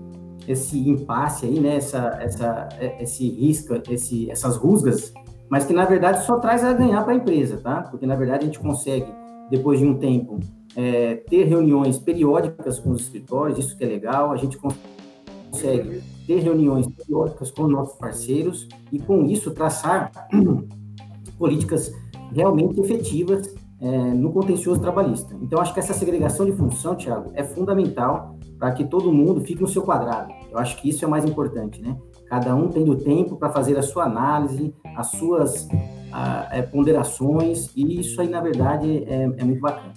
esse 0.47 0.77
impasse 0.87 1.47
aí, 1.47 1.59
né? 1.59 1.77
Essa, 1.77 2.19
essa, 2.21 2.69
esse 2.99 3.27
risca, 3.27 3.81
esse, 3.89 4.29
essas 4.29 4.55
rusgas, 4.57 5.11
mas 5.49 5.65
que 5.65 5.73
na 5.73 5.85
verdade 5.85 6.23
só 6.23 6.37
traz 6.37 6.63
a 6.63 6.71
ganhar 6.71 7.03
para 7.03 7.13
a 7.13 7.15
empresa, 7.15 7.57
tá? 7.57 7.81
Porque 7.81 8.05
na 8.05 8.15
verdade 8.15 8.43
a 8.43 8.45
gente 8.45 8.59
consegue 8.59 9.07
depois 9.49 9.79
de 9.79 9.85
um 9.85 9.95
tempo 9.95 10.39
é, 10.75 11.15
ter 11.15 11.45
reuniões 11.45 11.97
periódicas 11.97 12.79
com 12.79 12.91
os 12.91 13.01
escritórios, 13.01 13.57
isso 13.57 13.77
que 13.77 13.83
é 13.83 13.87
legal. 13.87 14.31
A 14.31 14.37
gente 14.37 14.57
consegue 14.57 16.03
ter 16.27 16.39
reuniões 16.39 16.87
periódicas 16.87 17.51
com 17.51 17.67
nossos 17.67 17.97
parceiros 17.97 18.67
e, 18.91 18.99
com 18.99 19.23
isso, 19.25 19.51
traçar 19.51 20.11
políticas 21.37 21.93
realmente 22.33 22.79
efetivas 22.79 23.53
é, 23.79 23.87
no 24.13 24.31
contencioso 24.31 24.81
trabalhista. 24.81 25.35
Então, 25.41 25.59
acho 25.59 25.73
que 25.73 25.79
essa 25.79 25.93
segregação 25.93 26.45
de 26.45 26.51
função, 26.53 26.95
Tiago, 26.95 27.31
é 27.33 27.43
fundamental 27.43 28.37
para 28.57 28.71
que 28.71 28.85
todo 28.85 29.11
mundo 29.11 29.41
fique 29.41 29.61
no 29.61 29.67
seu 29.67 29.81
quadrado. 29.81 30.33
Eu 30.51 30.57
acho 30.57 30.81
que 30.81 30.89
isso 30.89 31.03
é 31.03 31.07
mais 31.07 31.25
importante, 31.25 31.81
né? 31.81 31.97
Cada 32.27 32.55
um 32.55 32.69
tendo 32.69 32.95
tempo 32.95 33.35
para 33.35 33.49
fazer 33.49 33.77
a 33.77 33.83
sua 33.83 34.05
análise, 34.05 34.73
as 34.95 35.07
suas 35.11 35.67
a, 36.15 36.47
é, 36.49 36.61
ponderações, 36.61 37.69
e 37.75 37.99
isso 37.99 38.21
aí, 38.21 38.29
na 38.29 38.39
verdade, 38.39 39.03
é, 39.05 39.23
é 39.23 39.43
muito 39.43 39.59
bacana. 39.59 39.91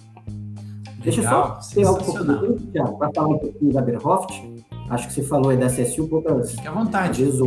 Deixa 1.01 1.21
eu 1.21 1.29
só 1.29 1.59
pegar 1.73 1.91
um 1.91 1.95
pouquinho, 1.95 2.55
Tiago, 2.73 2.97
para 2.97 3.09
falar 3.15 3.27
um 3.29 3.37
pouquinho 3.37 3.71
da 3.71 3.81
Berhoft. 3.81 4.33
Acho 4.89 5.07
que 5.07 5.13
você 5.13 5.23
falou 5.23 5.49
aí 5.49 5.57
da 5.57 5.67
CSU, 5.67 6.09
poucas 6.09 6.51
Fique 6.51 6.67
à 6.67 6.71
vontade. 6.71 7.23
vezes 7.23 7.39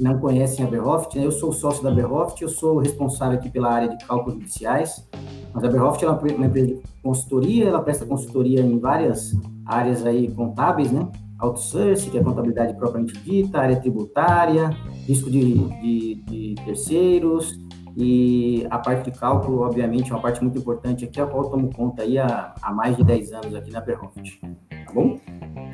não 0.00 0.18
conhecem 0.20 0.64
a 0.64 0.68
Berhoft, 0.68 1.16
né? 1.16 1.26
eu 1.26 1.32
sou 1.32 1.52
sócio 1.52 1.82
da 1.82 1.90
Berhoft, 1.90 2.40
eu 2.40 2.48
sou 2.48 2.78
responsável 2.78 3.38
aqui 3.38 3.50
pela 3.50 3.72
área 3.72 3.88
de 3.88 4.06
cálculos 4.06 4.34
judiciais, 4.34 5.08
mas 5.52 5.64
a 5.64 5.68
Berhoft 5.68 6.02
é 6.04 6.08
uma, 6.08 6.46
empresa 6.46 6.68
de 6.68 6.80
consultoria, 7.02 7.66
ela 7.66 7.82
presta 7.82 8.06
consultoria 8.06 8.60
em 8.60 8.78
várias 8.78 9.36
áreas 9.66 10.06
aí 10.06 10.30
contábeis, 10.30 10.92
né? 10.92 11.08
Outsource, 11.40 12.08
que 12.08 12.18
é 12.18 12.22
contabilidade 12.22 12.74
propriamente 12.74 13.18
dita, 13.20 13.58
área 13.58 13.80
tributária, 13.80 14.68
risco 15.06 15.30
de, 15.30 15.54
de, 15.80 16.14
de 16.14 16.54
terceiros, 16.64 17.58
e 17.96 18.66
a 18.70 18.78
parte 18.78 19.10
de 19.10 19.18
cálculo, 19.18 19.60
obviamente, 19.60 20.10
é 20.10 20.14
uma 20.14 20.20
parte 20.20 20.42
muito 20.42 20.58
importante 20.58 21.04
aqui, 21.04 21.20
a 21.20 21.26
qual 21.26 21.44
eu 21.44 21.50
tomo 21.50 21.72
conta 21.72 22.02
aí 22.02 22.18
há, 22.18 22.54
há 22.60 22.72
mais 22.72 22.96
de 22.96 23.04
10 23.04 23.32
anos 23.32 23.54
aqui 23.54 23.70
na 23.70 23.80
Berhoft. 23.80 24.40
Tá 24.40 24.92
bom? 24.92 25.20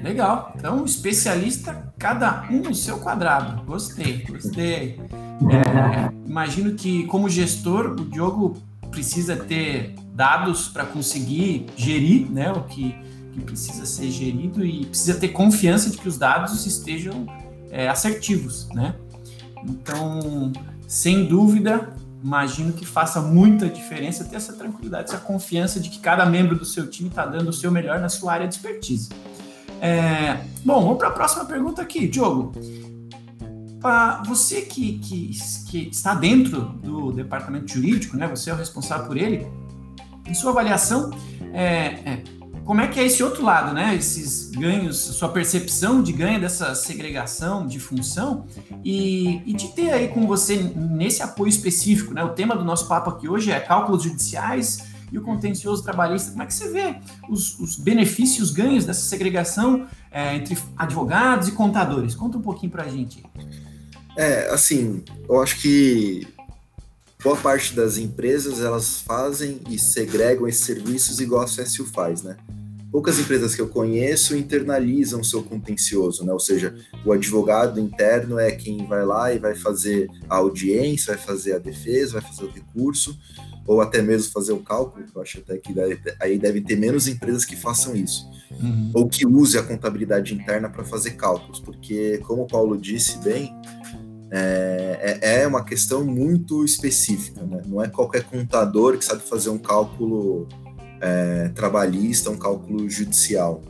Legal. 0.03 0.53
Então, 0.57 0.85
especialista, 0.85 1.93
cada 1.99 2.47
um 2.51 2.61
no 2.61 2.75
seu 2.75 2.99
quadrado. 2.99 3.65
Gostei, 3.65 4.25
gostei. 4.29 5.01
É, 5.51 6.13
imagino 6.27 6.75
que, 6.75 7.07
como 7.07 7.29
gestor, 7.29 7.93
o 7.93 8.05
Diogo 8.05 8.55
precisa 8.91 9.37
ter 9.37 9.95
dados 10.15 10.69
para 10.69 10.85
conseguir 10.85 11.67
gerir 11.77 12.31
né, 12.31 12.51
o 12.51 12.63
que, 12.65 12.95
que, 13.33 13.41
precisa 13.41 13.85
ser 13.85 14.11
gerido 14.11 14.65
e 14.65 14.87
precisa 14.87 15.19
ter 15.19 15.29
confiança 15.29 15.91
de 15.91 15.99
que 15.99 16.09
os 16.09 16.17
dados 16.17 16.65
estejam 16.65 17.27
é, 17.71 17.89
assertivos. 17.89 18.69
Né? 18.75 18.95
Então, 19.65 20.53
sem 20.87 21.27
dúvida, 21.27 21.93
imagino 22.23 22.73
que 22.73 22.85
faça 22.85 23.21
muita 23.21 23.69
diferença 23.69 24.25
ter 24.25 24.37
essa 24.37 24.53
tranquilidade, 24.53 25.11
essa 25.11 25.19
confiança 25.19 25.79
de 25.79 25.91
que 25.91 25.99
cada 25.99 26.27
membro 26.27 26.57
do 26.57 26.65
seu 26.65 26.89
time 26.89 27.09
está 27.09 27.25
dando 27.25 27.49
o 27.49 27.53
seu 27.53 27.71
melhor 27.71 28.01
na 28.01 28.09
sua 28.09 28.33
área 28.33 28.49
de 28.49 28.55
expertise. 28.55 29.09
É, 29.81 30.41
bom, 30.65 30.83
vamos 30.83 30.99
para 30.99 31.09
a 31.09 31.13
próxima 31.13 31.45
pergunta 31.45 31.83
aqui, 31.83 32.09
Diogo. 32.09 32.53
Para 33.81 34.23
você 34.23 34.63
que, 34.63 34.99
que, 34.99 35.31
que, 35.69 35.89
está 35.89 36.15
dentro 36.15 36.63
do 36.83 37.13
departamento 37.13 37.73
jurídico, 37.73 38.17
né, 38.17 38.27
você 38.27 38.51
é 38.51 38.55
o 38.55 38.57
responsável 38.57 39.07
por 39.07 39.17
ele, 39.17 39.47
em 40.27 40.35
sua 40.35 40.51
avaliação, 40.51 41.11
é, 41.53 41.65
é, 41.65 42.23
como 42.67 42.81
é 42.81 42.89
que 42.89 42.99
é 42.99 43.05
esse 43.05 43.23
outro 43.23 43.45
lado, 43.45 43.73
né? 43.73 43.95
Esses 43.95 44.51
ganhos, 44.51 44.97
sua 44.97 45.29
percepção 45.29 46.03
de 46.03 46.13
ganho 46.13 46.41
dessa 46.41 46.75
segregação 46.75 47.65
de 47.65 47.79
função 47.79 48.45
e, 48.85 49.41
e 49.47 49.53
de 49.53 49.69
ter 49.69 49.93
aí 49.93 50.09
com 50.09 50.27
você 50.27 50.57
nesse 50.75 51.23
apoio 51.23 51.49
específico, 51.49 52.13
né? 52.13 52.25
O 52.25 52.31
tema 52.31 52.57
do 52.57 52.65
nosso 52.65 52.89
papo 52.89 53.09
aqui 53.11 53.29
hoje 53.29 53.53
é 53.53 53.61
cálculos 53.61 54.03
judiciais 54.03 54.89
e 55.13 55.17
o 55.17 55.23
contencioso 55.23 55.85
trabalhista. 55.85 56.33
Como 56.33 56.43
é 56.43 56.47
que 56.47 56.55
você 56.55 56.69
vê 56.69 56.97
os, 57.29 57.57
os 57.61 57.77
benefícios, 57.77 58.49
os 58.49 58.55
ganhos 58.55 58.85
dessa 58.85 59.03
segregação 59.03 59.87
é, 60.11 60.35
entre 60.35 60.59
advogados 60.77 61.47
e 61.47 61.53
contadores? 61.53 62.17
Conta 62.17 62.37
um 62.37 62.43
pouquinho 62.43 62.73
para 62.73 62.83
a 62.83 62.89
gente. 62.89 63.23
É, 64.17 64.51
assim, 64.51 65.05
eu 65.29 65.41
acho 65.41 65.61
que 65.61 66.27
boa 67.23 67.37
parte 67.37 67.75
das 67.75 67.99
empresas 67.99 68.61
elas 68.61 69.01
fazem 69.01 69.61
e 69.71 69.79
segregam 69.79 70.47
esses 70.47 70.65
serviços 70.65 71.21
igual 71.21 71.43
a 71.43 71.47
CSU 71.47 71.87
faz, 71.87 72.23
né? 72.23 72.37
Poucas 72.91 73.19
empresas 73.19 73.55
que 73.55 73.61
eu 73.61 73.69
conheço 73.69 74.37
internalizam 74.37 75.23
seu 75.23 75.43
contencioso, 75.43 76.25
né? 76.25 76.33
Ou 76.33 76.41
seja, 76.41 76.75
o 77.05 77.13
advogado 77.13 77.81
interno 77.81 78.39
é 78.39 78.51
quem 78.53 78.87
vai 78.87 79.05
lá 79.05 79.33
e 79.33 79.39
vai 79.39 79.55
fazer 79.55 80.09
a 80.31 80.37
audiência, 80.37 81.15
vai 81.15 81.23
fazer 81.23 81.55
a 81.55 81.59
defesa, 81.59 82.21
vai 82.21 82.23
fazer 82.23 82.45
o 82.45 82.51
recurso, 82.51 83.19
ou 83.67 83.81
até 83.81 84.01
mesmo 84.01 84.33
fazer 84.33 84.53
o 84.53 84.61
cálculo, 84.61 85.05
eu 85.15 85.23
acho 85.23 85.39
até 85.39 85.59
que 85.59 85.73
deve, 85.73 86.01
aí 86.21 86.39
deve 86.39 86.61
ter 86.61 86.77
menos 86.77 87.09
empresas 87.09 87.45
que 87.45 87.57
façam 87.57 87.97
isso. 87.97 88.25
Uhum. 88.61 88.93
Ou 88.95 89.09
que 89.09 89.27
use 89.27 89.59
a 89.59 89.63
contabilidade 89.63 90.33
interna 90.33 90.69
para 90.69 90.85
fazer 90.85 91.13
cálculos, 91.13 91.59
porque, 91.59 92.19
como 92.19 92.43
o 92.43 92.47
Paulo 92.47 92.79
disse 92.79 93.19
bem, 93.19 93.53
é, 94.31 95.19
é, 95.23 95.43
é 95.43 95.47
uma 95.47 95.65
questão 95.65 96.05
muito 96.05 96.65
específica, 96.65 97.43
né? 97.45 97.63
Não 97.67 97.83
é 97.83 97.89
qualquer 97.89 98.25
contador 98.25 98.99
que 98.99 99.05
sabe 99.05 99.23
fazer 99.23 99.51
um 99.51 99.59
cálculo 99.59 100.49
é, 101.01 101.49
trabalhista, 101.51 102.31
um 102.31 102.39
cálculo 102.39 102.89
judicial. 102.89 103.63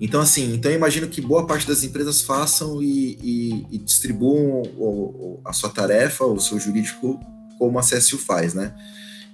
Então, 0.00 0.20
assim, 0.20 0.54
então 0.54 0.70
eu 0.70 0.76
imagino 0.76 1.08
que 1.08 1.20
boa 1.20 1.46
parte 1.46 1.66
das 1.66 1.82
empresas 1.82 2.20
façam 2.22 2.82
e, 2.82 3.18
e, 3.22 3.66
e 3.70 3.78
distribuam 3.78 4.62
o, 4.76 5.40
a 5.44 5.52
sua 5.52 5.70
tarefa, 5.70 6.24
o 6.24 6.38
seu 6.38 6.60
jurídico, 6.60 7.18
como 7.58 7.78
a 7.78 7.82
CSU 7.82 8.18
faz, 8.18 8.52
né? 8.52 8.74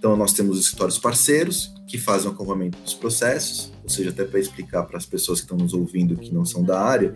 Então, 0.03 0.17
nós 0.17 0.33
temos 0.33 0.59
os 0.59 0.65
escritórios 0.65 0.99
parceiros, 0.99 1.73
que 1.87 1.97
fazem 1.97 2.29
o 2.29 2.33
acompanhamento 2.33 2.77
dos 2.79 2.93
processos, 2.93 3.73
ou 3.85 3.89
seja, 3.89 4.11
até 4.11 4.25
para 4.25 4.41
explicar 4.41 4.83
para 4.83 4.99
as 4.99 5.07
pessoas 5.07 5.39
que 5.39 5.45
estão 5.45 5.57
nos 5.57 5.73
ouvindo 5.73 6.17
que 6.17 6.35
não 6.35 6.45
são 6.45 6.65
da 6.65 6.81
área, 6.81 7.15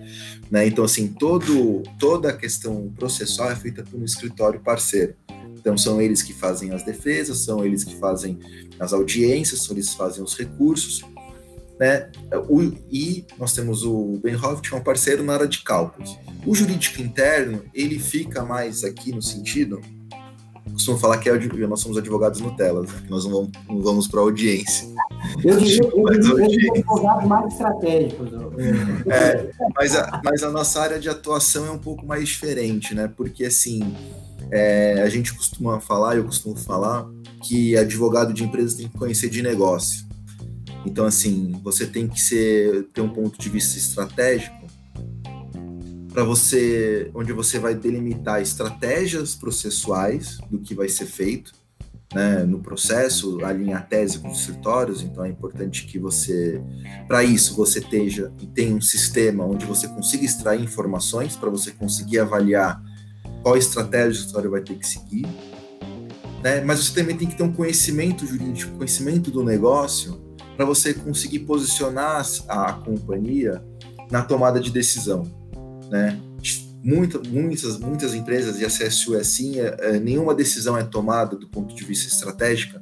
né? 0.48 0.68
Então, 0.68 0.84
assim, 0.84 1.08
todo, 1.08 1.82
toda 1.98 2.28
a 2.28 2.32
questão 2.32 2.88
processual 2.96 3.50
é 3.50 3.56
feita 3.56 3.82
por 3.82 3.98
um 3.98 4.04
escritório 4.04 4.60
parceiro. 4.60 5.16
Então 5.58 5.76
são 5.76 6.00
eles 6.00 6.22
que 6.22 6.32
fazem 6.32 6.70
as 6.70 6.84
defesas, 6.84 7.38
são 7.38 7.64
eles 7.66 7.82
que 7.82 7.96
fazem 7.96 8.38
as 8.78 8.92
audiências, 8.92 9.62
são 9.62 9.74
eles 9.74 9.88
que 9.88 9.96
fazem 9.96 10.22
os 10.22 10.38
recursos, 10.38 11.02
né? 11.80 12.08
O, 12.48 12.62
e 12.88 13.26
nós 13.36 13.52
temos 13.52 13.82
o 13.82 14.20
Benhoff, 14.22 14.62
que 14.62 14.72
é 14.72 14.78
um 14.78 14.84
parceiro 14.84 15.24
na 15.24 15.34
área 15.34 15.48
de 15.48 15.64
cálculos. 15.64 16.16
O 16.46 16.54
jurídico 16.54 17.02
interno, 17.02 17.64
ele 17.74 17.98
fica 17.98 18.44
mais 18.44 18.84
aqui 18.84 19.10
no 19.10 19.20
sentido, 19.20 19.80
costumo 20.76 20.98
falar 20.98 21.18
que 21.18 21.28
é, 21.28 21.66
nós 21.66 21.80
somos 21.80 21.98
advogados 21.98 22.40
Nutelas, 22.40 22.90
né? 22.90 23.02
nós 23.08 23.24
não 23.24 23.32
vamos, 23.32 23.50
não 23.68 23.80
vamos 23.80 24.06
para 24.06 24.20
audiência. 24.20 24.86
Eu 25.42 25.56
diria 25.58 25.80
que 25.80 26.78
advogados 26.78 27.28
mais 27.28 27.52
estratégicos. 27.52 28.28
É, 29.06 29.50
mas, 29.74 29.96
a, 29.96 30.20
mas 30.24 30.42
a 30.42 30.50
nossa 30.50 30.80
área 30.80 30.98
de 30.98 31.08
atuação 31.08 31.66
é 31.66 31.70
um 31.70 31.78
pouco 31.78 32.06
mais 32.06 32.28
diferente, 32.28 32.94
né? 32.94 33.10
Porque 33.16 33.44
assim, 33.44 33.94
é, 34.50 35.02
a 35.02 35.08
gente 35.08 35.34
costuma 35.34 35.80
falar, 35.80 36.16
eu 36.16 36.24
costumo 36.24 36.56
falar, 36.56 37.06
que 37.42 37.76
advogado 37.76 38.32
de 38.32 38.44
empresa 38.44 38.76
tem 38.76 38.88
que 38.88 38.98
conhecer 38.98 39.28
de 39.28 39.42
negócio. 39.42 40.06
Então, 40.84 41.04
assim, 41.04 41.60
você 41.64 41.84
tem 41.84 42.06
que 42.06 42.20
ser, 42.20 42.84
ter 42.94 43.00
um 43.00 43.08
ponto 43.08 43.38
de 43.38 43.48
vista 43.48 43.76
estratégico 43.76 44.55
para 46.16 46.24
você, 46.24 47.10
onde 47.14 47.30
você 47.30 47.58
vai 47.58 47.74
delimitar 47.74 48.40
estratégias 48.40 49.34
processuais 49.34 50.38
do 50.50 50.58
que 50.58 50.74
vai 50.74 50.88
ser 50.88 51.04
feito 51.04 51.52
né, 52.14 52.42
no 52.42 52.58
processo, 52.58 53.44
alinhar 53.44 53.86
tese 53.86 54.18
com 54.20 54.30
os 54.30 54.40
escritórios. 54.40 55.02
Então, 55.02 55.22
é 55.22 55.28
importante 55.28 55.84
que 55.84 55.98
você, 55.98 56.58
para 57.06 57.22
isso, 57.22 57.54
você 57.54 57.80
e 57.80 58.46
tenha 58.46 58.74
um 58.74 58.80
sistema 58.80 59.44
onde 59.44 59.66
você 59.66 59.88
consiga 59.88 60.24
extrair 60.24 60.62
informações 60.62 61.36
para 61.36 61.50
você 61.50 61.70
conseguir 61.72 62.20
avaliar 62.20 62.82
qual 63.42 63.54
estratégia 63.54 64.08
o 64.08 64.12
escritório 64.12 64.50
vai 64.52 64.62
ter 64.62 64.76
que 64.76 64.86
seguir. 64.86 65.26
Né? 66.42 66.62
Mas 66.62 66.78
você 66.78 66.98
também 66.98 67.14
tem 67.14 67.28
que 67.28 67.36
ter 67.36 67.42
um 67.42 67.52
conhecimento 67.52 68.26
jurídico, 68.26 68.74
conhecimento 68.78 69.30
do 69.30 69.44
negócio 69.44 70.18
para 70.56 70.64
você 70.64 70.94
conseguir 70.94 71.40
posicionar 71.40 72.26
a 72.48 72.72
companhia 72.72 73.62
na 74.10 74.22
tomada 74.22 74.58
de 74.58 74.70
decisão, 74.70 75.45
né? 75.90 76.18
Muita, 76.82 77.18
muitas, 77.18 77.78
muitas 77.78 78.14
empresas, 78.14 78.60
e 78.60 78.64
a 78.64 78.68
CSU 78.68 79.16
é 79.16 79.20
assim, 79.20 79.58
é, 79.58 79.76
é, 79.80 79.98
nenhuma 79.98 80.34
decisão 80.34 80.78
é 80.78 80.84
tomada 80.84 81.34
do 81.34 81.48
ponto 81.48 81.74
de 81.74 81.84
vista 81.84 82.06
estratégica 82.06 82.80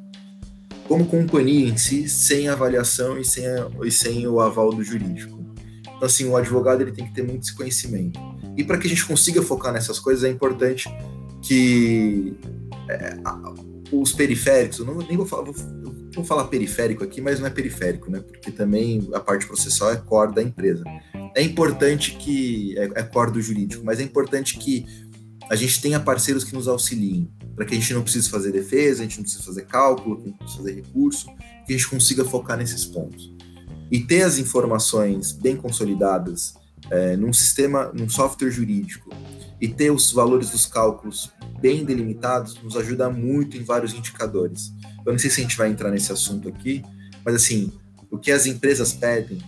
como 0.86 1.06
companhia 1.06 1.66
em 1.66 1.76
si, 1.76 2.08
sem 2.08 2.48
avaliação 2.48 3.18
e 3.18 3.24
sem, 3.24 3.46
a, 3.46 3.70
e 3.82 3.90
sem 3.90 4.26
o 4.26 4.40
aval 4.40 4.70
do 4.70 4.82
jurídico. 4.82 5.42
Então, 5.82 6.06
assim, 6.06 6.26
o 6.26 6.36
advogado 6.36 6.82
ele 6.82 6.92
tem 6.92 7.06
que 7.06 7.14
ter 7.14 7.22
muito 7.22 7.44
esse 7.44 7.54
conhecimento. 7.54 8.20
E 8.56 8.62
para 8.62 8.76
que 8.78 8.86
a 8.86 8.90
gente 8.90 9.06
consiga 9.06 9.42
focar 9.42 9.72
nessas 9.72 9.98
coisas, 9.98 10.24
é 10.24 10.28
importante 10.28 10.88
que 11.42 12.34
é, 12.88 13.16
os 13.90 14.12
periféricos, 14.12 14.78
eu 14.78 14.84
não, 14.84 14.98
nem 14.98 15.16
vou 15.16 15.26
falar, 15.26 15.44
vou, 15.44 15.54
vou 16.14 16.24
falar 16.24 16.44
periférico 16.44 17.04
aqui, 17.04 17.20
mas 17.20 17.40
não 17.40 17.46
é 17.46 17.50
periférico, 17.50 18.10
né? 18.10 18.20
Porque 18.20 18.50
também 18.50 19.08
a 19.12 19.20
parte 19.20 19.46
processual 19.46 19.92
é 19.92 19.96
core 19.96 20.34
da 20.34 20.42
empresa. 20.42 20.84
É 21.34 21.42
importante 21.42 22.12
que, 22.16 22.78
é, 22.78 23.00
é 23.00 23.02
core 23.02 23.32
do 23.32 23.40
jurídico, 23.40 23.84
mas 23.84 24.00
é 24.00 24.02
importante 24.02 24.58
que 24.58 24.86
a 25.50 25.56
gente 25.56 25.80
tenha 25.80 26.00
parceiros 26.00 26.44
que 26.44 26.54
nos 26.54 26.68
auxiliem, 26.68 27.30
para 27.54 27.64
que 27.64 27.74
a 27.74 27.78
gente 27.78 27.92
não 27.92 28.02
precise 28.02 28.30
fazer 28.30 28.52
defesa, 28.52 29.02
a 29.02 29.04
gente 29.04 29.16
não 29.16 29.24
precise 29.24 29.44
fazer 29.44 29.66
cálculo, 29.66 30.22
não 30.24 30.32
precise 30.32 30.58
fazer 30.58 30.74
recurso, 30.74 31.26
que 31.66 31.72
a 31.74 31.76
gente 31.76 31.88
consiga 31.88 32.24
focar 32.24 32.56
nesses 32.56 32.84
pontos. 32.84 33.34
E 33.90 34.00
ter 34.00 34.22
as 34.22 34.38
informações 34.38 35.32
bem 35.32 35.56
consolidadas 35.56 36.54
é, 36.90 37.16
num 37.16 37.32
sistema, 37.32 37.90
num 37.94 38.08
software 38.08 38.50
jurídico, 38.50 39.10
e 39.60 39.68
ter 39.68 39.90
os 39.90 40.12
valores 40.12 40.50
dos 40.50 40.66
cálculos 40.66 41.32
bem 41.60 41.84
delimitados 41.84 42.60
nos 42.62 42.76
ajuda 42.76 43.08
muito 43.08 43.56
em 43.56 43.64
vários 43.64 43.94
indicadores. 43.94 44.72
Eu 45.06 45.12
não 45.12 45.18
sei 45.18 45.30
se 45.30 45.40
a 45.40 45.42
gente 45.42 45.56
vai 45.56 45.70
entrar 45.70 45.90
nesse 45.90 46.12
assunto 46.12 46.48
aqui, 46.48 46.82
mas 47.24 47.34
assim, 47.34 47.72
o 48.10 48.18
que 48.18 48.30
as 48.30 48.46
empresas 48.46 48.92
pedem, 48.92 49.38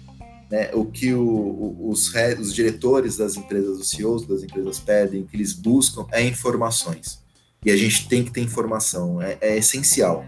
né, 0.51 0.71
o 0.73 0.85
que 0.87 1.13
o, 1.13 1.23
o, 1.23 1.91
os, 1.91 2.13
os 2.39 2.55
diretores 2.55 3.17
das 3.17 3.37
empresas, 3.37 3.79
os 3.79 3.91
CEOs 3.91 4.27
das 4.27 4.43
empresas 4.43 4.79
pedem, 4.79 5.23
o 5.23 5.27
que 5.27 5.37
eles 5.37 5.53
buscam 5.53 6.07
é 6.13 6.23
informações. 6.23 7.23
E 7.65 7.71
a 7.71 7.77
gente 7.77 8.09
tem 8.09 8.25
que 8.25 8.31
ter 8.31 8.41
informação, 8.41 9.21
é, 9.21 9.37
é 9.41 9.57
essencial. 9.57 10.25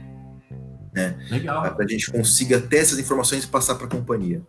Né? 0.92 1.16
Legal. 1.30 1.62
Para 1.74 1.84
a 1.84 1.88
gente 1.88 2.10
consiga 2.10 2.60
ter 2.60 2.78
essas 2.78 2.98
informações 2.98 3.44
e 3.44 3.46
passar 3.46 3.76
para 3.76 3.86
a 3.86 3.90
companhia. 3.90 4.42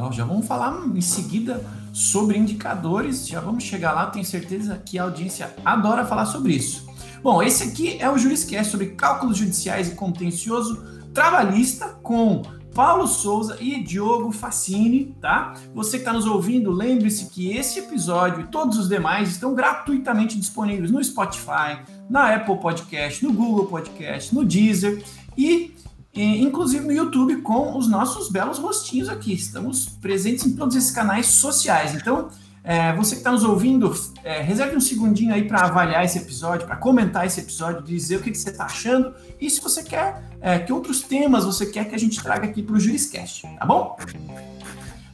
Legal, 0.00 0.12
já 0.12 0.24
vamos 0.24 0.46
falar 0.46 0.82
em 0.94 1.00
seguida 1.02 1.62
sobre 1.92 2.38
indicadores, 2.38 3.28
já 3.28 3.38
vamos 3.38 3.64
chegar 3.64 3.92
lá, 3.92 4.06
tenho 4.06 4.24
certeza 4.24 4.78
que 4.78 4.98
a 4.98 5.02
audiência 5.02 5.54
adora 5.62 6.06
falar 6.06 6.24
sobre 6.24 6.54
isso. 6.54 6.86
Bom, 7.22 7.42
esse 7.42 7.64
aqui 7.64 7.98
é 8.00 8.08
o 8.08 8.16
Juriscast 8.16 8.70
sobre 8.70 8.86
cálculos 8.92 9.36
judiciais 9.36 9.92
e 9.92 9.94
contencioso 9.94 10.82
trabalhista 11.12 11.88
com 12.02 12.40
Paulo 12.74 13.06
Souza 13.06 13.58
e 13.60 13.82
Diogo 13.82 14.32
Facini, 14.32 15.14
tá? 15.20 15.52
Você 15.74 15.98
que 15.98 16.04
está 16.04 16.14
nos 16.14 16.24
ouvindo, 16.24 16.70
lembre-se 16.70 17.28
que 17.28 17.52
esse 17.52 17.80
episódio 17.80 18.44
e 18.44 18.46
todos 18.46 18.78
os 18.78 18.88
demais 18.88 19.28
estão 19.28 19.54
gratuitamente 19.54 20.38
disponíveis 20.38 20.90
no 20.90 21.04
Spotify, 21.04 21.80
na 22.08 22.34
Apple 22.34 22.58
Podcast, 22.58 23.22
no 23.22 23.34
Google 23.34 23.66
Podcast, 23.66 24.34
no 24.34 24.46
Deezer 24.46 25.04
e, 25.36 25.74
e 26.12 26.42
inclusive 26.42 26.84
no 26.84 26.92
YouTube 26.92 27.36
com 27.42 27.76
os 27.76 27.88
nossos 27.88 28.30
belos 28.30 28.58
rostinhos 28.58 29.08
aqui. 29.08 29.32
Estamos 29.32 29.86
presentes 29.86 30.46
em 30.46 30.54
todos 30.54 30.74
esses 30.74 30.90
canais 30.90 31.26
sociais. 31.26 31.94
Então, 31.94 32.28
é, 32.62 32.92
você 32.94 33.14
que 33.14 33.20
está 33.20 33.32
nos 33.32 33.44
ouvindo, 33.44 33.94
é, 34.22 34.42
reserve 34.42 34.76
um 34.76 34.80
segundinho 34.80 35.32
aí 35.32 35.46
para 35.48 35.62
avaliar 35.62 36.04
esse 36.04 36.18
episódio, 36.18 36.66
para 36.66 36.76
comentar 36.76 37.26
esse 37.26 37.40
episódio, 37.40 37.82
dizer 37.82 38.16
o 38.16 38.22
que, 38.22 38.30
que 38.30 38.38
você 38.38 38.50
está 38.50 38.64
achando 38.64 39.14
e 39.40 39.48
se 39.48 39.60
você 39.60 39.82
quer, 39.82 40.22
é, 40.40 40.58
que 40.58 40.72
outros 40.72 41.00
temas 41.00 41.44
você 41.44 41.66
quer 41.66 41.88
que 41.88 41.94
a 41.94 41.98
gente 41.98 42.22
traga 42.22 42.46
aqui 42.46 42.62
para 42.62 42.74
o 42.74 42.80
Juriscast, 42.80 43.46
tá 43.58 43.64
bom? 43.64 43.96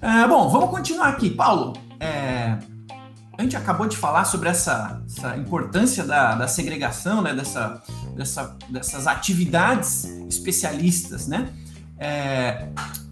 É, 0.01 0.27
bom, 0.27 0.49
vamos 0.49 0.71
continuar 0.71 1.09
aqui. 1.09 1.31
Paulo, 1.31 1.75
é, 2.01 2.59
a 3.39 3.43
gente 3.43 3.57
acabou 3.57 3.87
de 3.87 3.97
falar 3.97 4.25
sobre 4.25 4.49
essa, 4.49 5.03
essa 5.07 5.37
importância 5.37 6.05
da, 6.05 6.35
da 6.35 6.49
segregação, 6.49 7.21
né, 7.21 7.35
dessa, 7.35 7.83
dessa, 8.17 8.57
dessas 8.69 9.07
atividades 9.07 10.05
especialistas, 10.29 11.27
né? 11.27 11.53
É, 11.99 12.69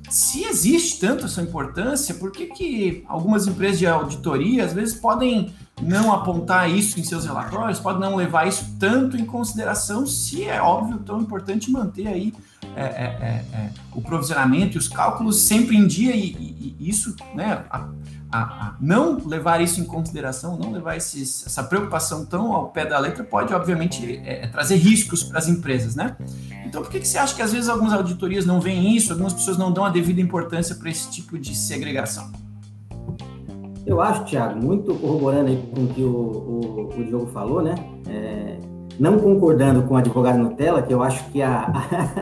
se 0.09 0.45
existe 0.45 1.01
tanto 1.01 1.25
essa 1.25 1.43
importância, 1.43 2.15
por 2.15 2.31
que, 2.31 2.47
que 2.47 3.05
algumas 3.09 3.47
empresas 3.47 3.79
de 3.79 3.87
auditoria 3.87 4.65
às 4.65 4.73
vezes 4.73 4.95
podem 4.95 5.53
não 5.83 6.13
apontar 6.13 6.71
isso 6.71 7.01
em 7.01 7.03
seus 7.03 7.25
relatórios, 7.25 7.81
podem 7.81 8.01
não 8.01 8.15
levar 8.15 8.47
isso 8.47 8.77
tanto 8.79 9.17
em 9.17 9.25
consideração, 9.25 10.07
se 10.07 10.45
é 10.45 10.63
óbvio 10.63 10.99
tão 10.99 11.21
importante 11.21 11.71
manter 11.71 12.07
aí 12.07 12.33
é, 12.77 12.83
é, 12.83 13.45
é, 13.53 13.57
é 13.57 13.71
o 13.93 14.01
provisionamento 14.01 14.77
e 14.77 14.79
os 14.79 14.89
cálculos 14.89 15.41
sempre 15.41 15.77
em 15.77 15.87
dia 15.87 16.15
e, 16.15 16.27
e, 16.33 16.77
e 16.79 16.89
isso, 16.89 17.17
né, 17.35 17.65
a, 17.69 17.89
a, 18.35 18.42
a, 18.42 18.75
não 18.81 19.16
levar 19.25 19.61
isso 19.61 19.81
em 19.81 19.85
consideração, 19.85 20.59
não 20.59 20.73
levar 20.73 20.97
essa 20.97 21.62
preocupação 21.62 22.27
tão 22.27 22.53
ao 22.53 22.70
pé 22.70 22.85
da 22.85 22.99
letra 22.99 23.23
pode, 23.23 23.55
obviamente, 23.55 24.20
é, 24.25 24.44
é 24.44 24.47
trazer 24.49 24.75
riscos 24.77 25.23
para 25.23 25.38
as 25.38 25.47
empresas, 25.47 25.94
né? 25.94 26.16
Então, 26.66 26.83
por 26.83 26.90
que, 26.90 26.99
que 26.99 27.07
você 27.07 27.16
acha 27.16 27.35
que 27.35 27.42
às 27.42 27.53
vezes 27.53 27.68
algumas 27.68 27.92
auditorias 27.92 28.44
não 28.44 28.61
veem 28.61 28.97
isso, 28.97 29.12
algumas 29.12 29.33
pessoas 29.33 29.57
não 29.57 29.70
dão 29.70 29.85
a 29.85 29.90
devida 29.90 30.20
importância 30.20 30.75
para 30.75 30.90
esse 30.90 31.09
tipo 31.11 31.38
de 31.38 31.55
segregação? 31.55 32.33
Eu 33.87 34.01
acho, 34.01 34.25
Thiago, 34.25 34.61
muito 34.61 34.94
corroborando 34.94 35.51
aí 35.51 35.70
com 35.73 35.85
o 35.85 35.88
que 35.88 36.03
o, 36.03 36.09
o, 36.09 37.01
o 37.01 37.05
Diogo 37.05 37.27
falou, 37.27 37.62
né? 37.62 37.75
É, 38.09 38.59
não 38.99 39.18
concordando 39.18 39.83
com 39.83 39.94
o 39.94 39.97
advogado 39.97 40.38
Nutella, 40.38 40.83
que 40.83 40.92
eu 40.92 41.03
acho 41.03 41.25
que 41.31 41.40
a, 41.40 41.70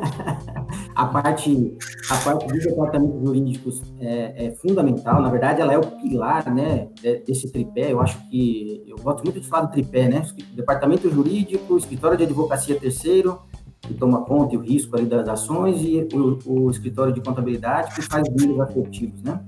a, 0.94 1.07
parte, 1.07 1.76
a 2.11 2.16
parte 2.16 2.46
dos 2.46 2.64
departamentos 2.64 3.20
jurídicos 3.24 3.83
é, 4.00 4.46
é, 4.46 4.50
fundamental, 4.57 5.20
na 5.22 5.31
verdade, 5.31 5.61
ela 5.61 5.72
é 5.72 5.78
o 5.78 5.87
pilar 6.00 6.52
né, 6.55 6.88
desse 7.26 7.50
tripé. 7.50 7.92
Eu 7.92 8.00
acho 8.00 8.18
que, 8.28 8.85
eu 8.87 8.96
gosto 8.96 9.24
muito 9.24 9.40
de 9.40 9.48
falar 9.48 9.66
do 9.66 9.72
tripé, 9.72 10.09
né? 10.09 10.22
Departamento 10.55 11.11
jurídico, 11.11 11.76
escritório 11.76 12.16
de 12.16 12.24
advocacia 12.24 12.78
terceiro, 12.78 13.40
que 13.81 13.94
toma 13.94 14.24
conta 14.24 14.55
e 14.55 14.59
o 14.59 14.61
risco 14.61 14.96
ali 14.96 15.07
das 15.07 15.28
ações, 15.28 15.83
e 15.83 16.09
o, 16.14 16.38
o 16.46 16.70
escritório 16.70 17.12
de 17.12 17.20
contabilidade, 17.20 17.94
que 17.94 18.02
faz 18.02 18.26
vínculos 18.28 18.61
afetivos, 18.61 19.22
né? 19.22 19.40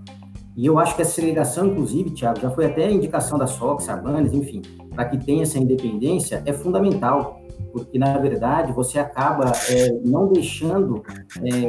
E 0.57 0.67
eu 0.67 0.79
acho 0.79 0.95
que 0.95 1.03
essa 1.03 1.11
segregação, 1.11 1.67
inclusive, 1.67 2.11
Tiago, 2.11 2.41
já 2.41 2.51
foi 2.51 2.67
até 2.67 2.91
indicação 2.91 3.37
da 3.37 3.47
SOX, 3.47 3.85
Sarbanes, 3.85 4.33
enfim, 4.33 4.63
para 4.95 5.05
que 5.07 5.19
tenha 5.19 5.43
essa 5.43 5.59
independência, 5.59 6.43
é 6.47 6.53
fundamental, 6.53 7.41
porque, 7.75 7.99
na 7.99 8.17
verdade, 8.19 8.73
você 8.73 9.01
acaba 9.01 9.51
é, 9.69 9.91
não 10.05 10.29
deixando 10.29 11.03
é, 11.43 11.67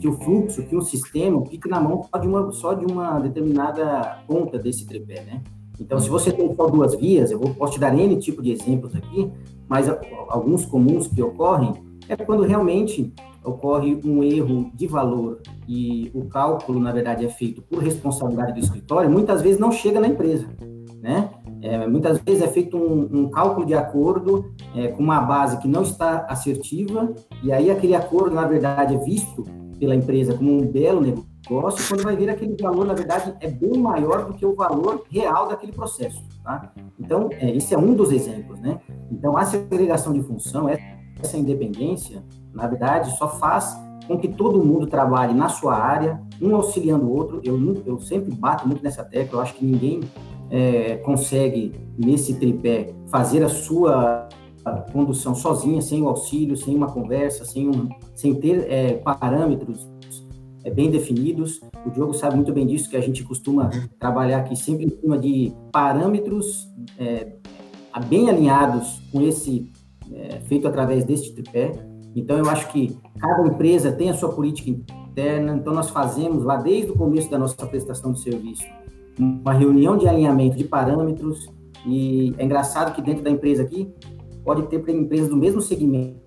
que, 0.00 0.08
o 0.08 0.12
fluxo, 0.14 0.64
que 0.64 0.74
o 0.74 0.82
sistema 0.82 1.46
fique 1.46 1.68
na 1.68 1.78
mão 1.78 2.02
só 2.02 2.18
de 2.18 2.26
uma, 2.26 2.50
só 2.50 2.74
de 2.74 2.84
uma 2.84 3.20
determinada 3.20 4.24
ponta 4.26 4.58
desse 4.58 4.84
tripé, 4.84 5.22
né? 5.22 5.40
Então, 5.80 6.00
se 6.00 6.10
você 6.10 6.32
tem 6.32 6.52
só 6.52 6.66
duas 6.66 6.96
vias, 6.96 7.30
eu 7.30 7.38
posso 7.38 7.74
te 7.74 7.78
dar 7.78 7.96
N 7.96 8.16
tipo 8.16 8.42
de 8.42 8.50
exemplos 8.50 8.96
aqui, 8.96 9.30
mas 9.68 9.88
alguns 10.28 10.66
comuns 10.66 11.06
que 11.06 11.22
ocorrem 11.22 11.74
é 12.08 12.16
quando 12.16 12.42
realmente 12.42 13.14
ocorre 13.44 14.00
um 14.04 14.24
erro 14.24 14.72
de 14.74 14.88
valor 14.88 15.40
e 15.68 16.10
o 16.12 16.24
cálculo, 16.24 16.80
na 16.80 16.90
verdade, 16.90 17.24
é 17.24 17.28
feito 17.28 17.62
por 17.62 17.80
responsabilidade 17.80 18.54
do 18.54 18.58
escritório, 18.58 19.08
muitas 19.08 19.42
vezes 19.42 19.60
não 19.60 19.70
chega 19.70 20.00
na 20.00 20.08
empresa, 20.08 20.48
né? 21.00 21.30
É, 21.62 21.86
muitas 21.86 22.18
vezes 22.18 22.42
é 22.42 22.48
feito 22.48 22.76
um, 22.76 23.08
um 23.12 23.30
cálculo 23.30 23.64
de 23.64 23.74
acordo 23.74 24.52
é, 24.76 24.88
com 24.88 25.02
uma 25.02 25.20
base 25.20 25.58
que 25.58 25.66
não 25.66 25.82
está 25.82 26.26
assertiva, 26.28 27.14
e 27.42 27.50
aí 27.50 27.70
aquele 27.70 27.94
acordo, 27.94 28.34
na 28.34 28.46
verdade, 28.46 28.94
é 28.94 28.98
visto 28.98 29.42
pela 29.80 29.94
empresa 29.94 30.34
como 30.34 30.52
um 30.52 30.66
belo 30.66 31.00
negócio, 31.00 31.88
quando 31.88 32.04
vai 32.04 32.14
ver 32.14 32.28
aquele 32.28 32.54
valor, 32.60 32.86
na 32.86 32.94
verdade, 32.94 33.34
é 33.40 33.48
bem 33.48 33.78
maior 33.78 34.26
do 34.26 34.34
que 34.34 34.44
o 34.44 34.54
valor 34.54 35.04
real 35.10 35.48
daquele 35.48 35.72
processo. 35.72 36.22
Tá? 36.44 36.72
Então, 37.00 37.30
é, 37.32 37.50
esse 37.56 37.74
é 37.74 37.78
um 37.78 37.94
dos 37.94 38.12
exemplos. 38.12 38.60
Né? 38.60 38.78
Então, 39.10 39.36
a 39.36 39.44
segregação 39.44 40.12
de 40.12 40.22
função, 40.22 40.68
essa 40.68 41.36
independência, 41.38 42.22
na 42.52 42.66
verdade, 42.66 43.16
só 43.16 43.28
faz 43.28 43.76
com 44.06 44.18
que 44.18 44.28
todo 44.28 44.64
mundo 44.64 44.86
trabalhe 44.86 45.34
na 45.34 45.48
sua 45.48 45.74
área, 45.74 46.20
um 46.40 46.54
auxiliando 46.54 47.06
o 47.06 47.14
outro. 47.16 47.40
Eu, 47.42 47.82
eu 47.84 47.98
sempre 48.00 48.32
bato 48.32 48.68
muito 48.68 48.82
nessa 48.82 49.02
tecla, 49.02 49.38
eu 49.38 49.42
acho 49.42 49.54
que 49.54 49.64
ninguém 49.64 50.00
é, 50.50 50.96
consegue, 50.98 51.74
nesse 51.98 52.34
tripé, 52.34 52.94
fazer 53.08 53.42
a 53.42 53.48
sua 53.48 54.28
condução 54.72 55.34
sozinha, 55.34 55.80
sem 55.80 56.02
o 56.02 56.08
auxílio, 56.08 56.56
sem 56.56 56.74
uma 56.74 56.90
conversa, 56.90 57.44
sem, 57.44 57.68
um, 57.68 57.88
sem 58.14 58.34
ter 58.34 58.66
é, 58.70 58.94
parâmetros 58.94 59.88
é, 60.64 60.70
bem 60.70 60.90
definidos. 60.90 61.60
O 61.84 61.90
Diogo 61.90 62.14
sabe 62.14 62.36
muito 62.36 62.52
bem 62.52 62.66
disso, 62.66 62.90
que 62.90 62.96
a 62.96 63.00
gente 63.00 63.24
costuma 63.24 63.70
trabalhar 63.98 64.38
aqui 64.38 64.56
sempre 64.56 64.86
em 64.86 65.00
cima 65.00 65.18
de 65.18 65.52
parâmetros 65.72 66.68
é, 66.98 67.32
bem 68.08 68.28
alinhados 68.28 69.00
com 69.12 69.22
esse, 69.22 69.70
é, 70.12 70.40
feito 70.40 70.66
através 70.66 71.04
deste 71.04 71.32
tripé. 71.32 71.72
Então, 72.14 72.38
eu 72.38 72.48
acho 72.48 72.70
que 72.72 72.96
cada 73.18 73.46
empresa 73.46 73.92
tem 73.92 74.10
a 74.10 74.14
sua 74.14 74.32
política 74.32 74.70
interna, 74.70 75.54
então 75.54 75.72
nós 75.72 75.90
fazemos 75.90 76.44
lá 76.44 76.56
desde 76.56 76.90
o 76.90 76.94
começo 76.94 77.30
da 77.30 77.38
nossa 77.38 77.66
prestação 77.66 78.12
de 78.12 78.20
serviço 78.20 78.64
uma 79.18 79.52
reunião 79.52 79.96
de 79.96 80.08
alinhamento 80.08 80.56
de 80.56 80.64
parâmetros 80.64 81.48
e 81.86 82.34
é 82.38 82.44
engraçado 82.44 82.94
que 82.94 83.00
dentro 83.00 83.22
da 83.22 83.30
empresa 83.30 83.62
aqui 83.62 83.88
pode 84.46 84.62
ter 84.68 84.88
empresas 84.88 85.28
do 85.28 85.36
mesmo 85.36 85.60
segmento 85.60 86.24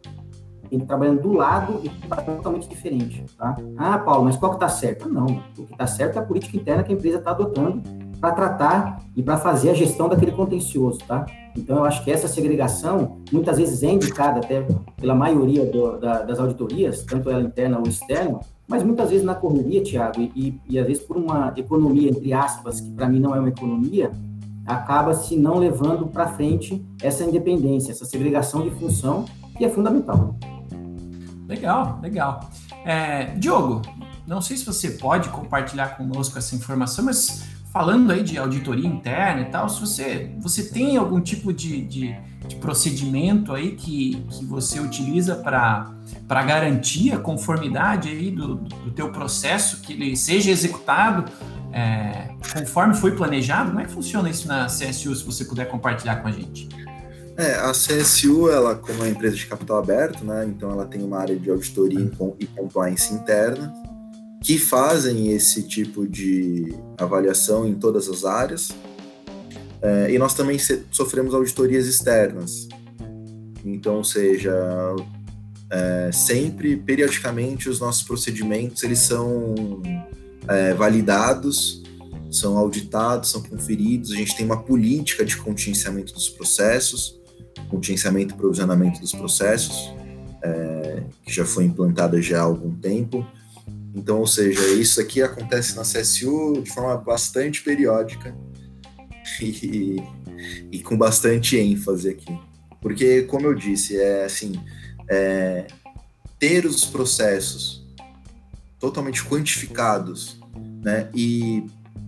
trabalhando 0.85 1.21
do 1.21 1.33
lado 1.33 1.81
e 1.83 1.89
totalmente 1.89 2.69
diferente, 2.69 3.25
tá? 3.35 3.55
Ah, 3.75 3.97
Paulo, 3.97 4.25
mas 4.25 4.35
qual 4.35 4.51
que 4.51 4.57
está 4.57 4.69
certo? 4.69 5.09
Não, 5.09 5.25
o 5.57 5.65
que 5.65 5.73
está 5.73 5.87
certo 5.87 6.17
é 6.17 6.19
a 6.19 6.23
política 6.23 6.57
interna 6.57 6.83
que 6.83 6.91
a 6.91 6.95
empresa 6.95 7.17
está 7.17 7.31
adotando 7.31 7.81
para 8.19 8.31
tratar 8.33 9.03
e 9.15 9.23
para 9.23 9.37
fazer 9.37 9.71
a 9.71 9.73
gestão 9.73 10.07
daquele 10.07 10.31
contencioso, 10.31 10.99
tá? 11.07 11.25
Então, 11.57 11.77
eu 11.77 11.85
acho 11.85 12.03
que 12.03 12.11
essa 12.11 12.27
segregação, 12.27 13.17
muitas 13.31 13.57
vezes 13.57 13.81
é 13.81 13.91
indicada 13.91 14.39
até 14.39 14.67
pela 14.97 15.15
maioria 15.15 15.65
do, 15.65 15.97
da, 15.97 16.21
das 16.21 16.39
auditorias, 16.39 17.03
tanto 17.03 17.31
ela 17.31 17.41
interna 17.41 17.79
ou 17.79 17.87
externa, 17.87 18.39
mas 18.67 18.83
muitas 18.83 19.09
vezes 19.09 19.25
na 19.25 19.33
correria, 19.33 19.81
Tiago, 19.81 20.21
e, 20.21 20.31
e, 20.35 20.61
e 20.69 20.77
às 20.77 20.85
vezes 20.85 21.01
por 21.01 21.17
uma 21.17 21.51
economia, 21.57 22.11
entre 22.11 22.31
aspas, 22.31 22.79
que 22.79 22.91
para 22.91 23.09
mim 23.09 23.19
não 23.19 23.35
é 23.35 23.39
uma 23.39 23.49
economia, 23.49 24.11
acaba 24.69 25.15
se 25.15 25.35
não 25.35 25.57
levando 25.57 26.05
para 26.07 26.27
frente 26.27 26.85
essa 27.01 27.23
independência, 27.23 27.91
essa 27.91 28.05
segregação 28.05 28.61
de 28.61 28.69
função, 28.71 29.25
que 29.57 29.65
é 29.65 29.69
fundamental. 29.69 30.35
Legal, 31.47 31.99
legal. 32.01 32.47
É, 32.85 33.25
Diogo, 33.35 33.81
não 34.27 34.39
sei 34.39 34.55
se 34.55 34.65
você 34.65 34.91
pode 34.91 35.29
compartilhar 35.29 35.97
conosco 35.97 36.37
essa 36.37 36.55
informação, 36.55 37.03
mas 37.05 37.47
falando 37.73 38.11
aí 38.11 38.21
de 38.23 38.37
auditoria 38.37 38.87
interna 38.87 39.41
e 39.41 39.45
tal, 39.45 39.67
se 39.67 39.79
você, 39.79 40.35
você 40.39 40.69
tem 40.69 40.97
algum 40.97 41.19
tipo 41.19 41.51
de, 41.51 41.81
de, 41.81 42.15
de 42.47 42.55
procedimento 42.57 43.53
aí 43.53 43.71
que, 43.75 44.23
que 44.29 44.45
você 44.45 44.79
utiliza 44.79 45.35
para 45.35 45.91
para 46.27 46.43
garantir 46.43 47.11
a 47.11 47.19
conformidade 47.19 48.09
aí 48.09 48.31
do, 48.31 48.55
do 48.55 48.91
teu 48.91 49.11
processo, 49.11 49.81
que 49.81 49.93
ele 49.93 50.15
seja 50.15 50.51
executado 50.51 51.25
é, 51.71 52.29
conforme 52.53 52.95
foi 52.95 53.11
planejado? 53.11 53.69
Como 53.69 53.79
é 53.79 53.85
que 53.85 53.91
funciona 53.91 54.29
isso 54.29 54.47
na 54.47 54.65
CSU, 54.65 55.15
se 55.15 55.23
você 55.23 55.45
puder 55.45 55.65
compartilhar 55.69 56.17
com 56.17 56.27
a 56.27 56.31
gente? 56.31 56.67
É, 57.37 57.55
a 57.55 57.71
CSU, 57.71 58.49
ela, 58.49 58.75
como 58.75 59.03
é 59.03 59.09
empresa 59.09 59.35
de 59.35 59.45
capital 59.45 59.77
aberto, 59.77 60.25
né, 60.25 60.45
então 60.45 60.71
ela 60.71 60.85
tem 60.85 61.01
uma 61.01 61.19
área 61.19 61.37
de 61.37 61.49
auditoria 61.49 62.11
e 62.37 62.45
compliance 62.47 63.13
interna, 63.13 63.73
que 64.43 64.57
fazem 64.57 65.31
esse 65.33 65.63
tipo 65.63 66.07
de 66.07 66.75
avaliação 66.97 67.65
em 67.65 67.75
todas 67.75 68.09
as 68.09 68.25
áreas. 68.25 68.69
É, 69.81 70.11
e 70.11 70.19
nós 70.19 70.33
também 70.33 70.57
sofremos 70.91 71.33
auditorias 71.33 71.87
externas. 71.87 72.67
Então, 73.63 74.03
seja 74.03 74.53
é, 75.71 76.09
sempre, 76.11 76.75
periodicamente, 76.75 77.69
os 77.69 77.79
nossos 77.79 78.03
procedimentos 78.03 78.83
eles 78.83 78.99
são 78.99 79.81
é, 80.49 80.73
validados, 80.73 81.83
são 82.31 82.57
auditados, 82.57 83.29
são 83.29 83.41
conferidos. 83.41 84.11
A 84.11 84.15
gente 84.15 84.35
tem 84.35 84.45
uma 84.45 84.61
política 84.61 85.23
de 85.23 85.37
contingenciamento 85.37 86.13
dos 86.13 86.29
processos, 86.29 87.19
contingenciamento 87.69 88.33
e 88.33 88.37
provisionamento 88.37 88.99
dos 88.99 89.11
processos, 89.11 89.93
é, 90.43 91.03
que 91.23 91.33
já 91.33 91.45
foi 91.45 91.65
implantada 91.65 92.21
já 92.21 92.39
há 92.39 92.43
algum 92.43 92.75
tempo. 92.75 93.25
Então, 93.93 94.19
ou 94.19 94.27
seja, 94.27 94.65
isso 94.73 94.99
aqui 95.01 95.21
acontece 95.21 95.75
na 95.75 95.83
CSU 95.83 96.61
de 96.63 96.69
forma 96.71 96.95
bastante 96.97 97.63
periódica 97.63 98.35
e, 99.41 100.01
e 100.71 100.79
com 100.81 100.97
bastante 100.97 101.57
ênfase 101.57 102.09
aqui. 102.09 102.39
Porque, 102.81 103.23
como 103.23 103.45
eu 103.45 103.53
disse, 103.53 103.97
é 103.97 104.25
assim, 104.25 104.53
é, 105.09 105.67
ter 106.39 106.65
os 106.65 106.85
processos 106.85 107.85
totalmente 108.79 109.23
quantificados 109.25 110.38
né, 110.81 111.09
e, 111.13 111.63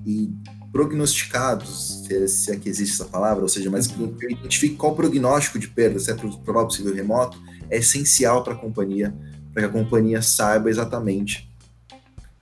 e 0.05 0.29
prognosticados, 0.71 2.05
se, 2.27 2.51
é 2.51 2.55
que 2.55 2.69
existe 2.69 2.93
essa 2.93 3.05
palavra, 3.05 3.43
ou 3.43 3.49
seja, 3.49 3.69
mas 3.69 3.87
que 3.87 4.01
identifique 4.29 4.75
qual 4.75 4.95
prognóstico 4.95 5.59
de 5.59 5.67
perda, 5.67 5.99
se 5.99 6.11
é 6.11 6.13
provável 6.13 6.67
possível 6.67 6.93
remoto, 6.93 7.37
é 7.69 7.77
essencial 7.77 8.43
para 8.43 8.53
a 8.53 8.57
companhia, 8.57 9.13
para 9.53 9.63
que 9.63 9.69
a 9.69 9.71
companhia 9.71 10.21
saiba 10.21 10.69
exatamente 10.69 11.49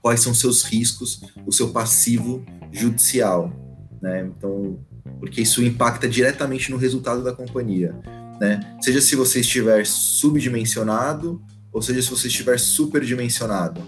quais 0.00 0.20
são 0.20 0.32
seus 0.32 0.62
riscos, 0.62 1.20
o 1.46 1.52
seu 1.52 1.70
passivo 1.70 2.44
judicial, 2.72 3.52
né? 4.00 4.26
Então, 4.26 4.78
porque 5.18 5.42
isso 5.42 5.62
impacta 5.62 6.08
diretamente 6.08 6.70
no 6.70 6.76
resultado 6.76 7.22
da 7.22 7.32
companhia 7.32 7.94
né? 8.40 8.58
Seja 8.80 9.02
se 9.02 9.14
você 9.14 9.40
estiver 9.40 9.86
subdimensionado 9.86 11.42
ou 11.70 11.82
seja 11.82 12.00
se 12.00 12.10
você 12.10 12.26
estiver 12.26 12.58
superdimensionado, 12.58 13.80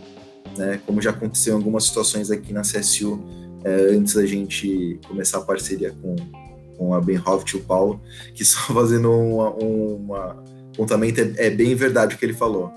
né? 0.57 0.81
Como 0.87 1.01
já 1.01 1.11
aconteceu 1.11 1.55
em 1.55 1.57
algumas 1.57 1.85
situações 1.85 2.31
aqui 2.31 2.53
na 2.53 2.63
CSU 2.63 3.23
é, 3.65 3.95
antes 3.95 4.15
da 4.15 4.27
gente 4.27 4.99
começar 5.07 5.39
a 5.39 5.43
parceria 5.43 5.95
com, 6.01 6.17
com 6.77 6.95
a 6.95 7.01
Benhoft 7.01 7.55
e 7.55 7.57
o 7.57 7.63
Paulo, 7.63 8.01
que 8.35 8.45
só 8.45 8.73
fazendo 8.73 9.11
uma 9.11 10.43
apontamento 10.73 11.21
é, 11.21 11.47
é 11.47 11.51
bem 11.51 11.75
verdade 11.75 12.15
o 12.15 12.19
que 12.19 12.25
ele 12.25 12.35
falou. 12.35 12.73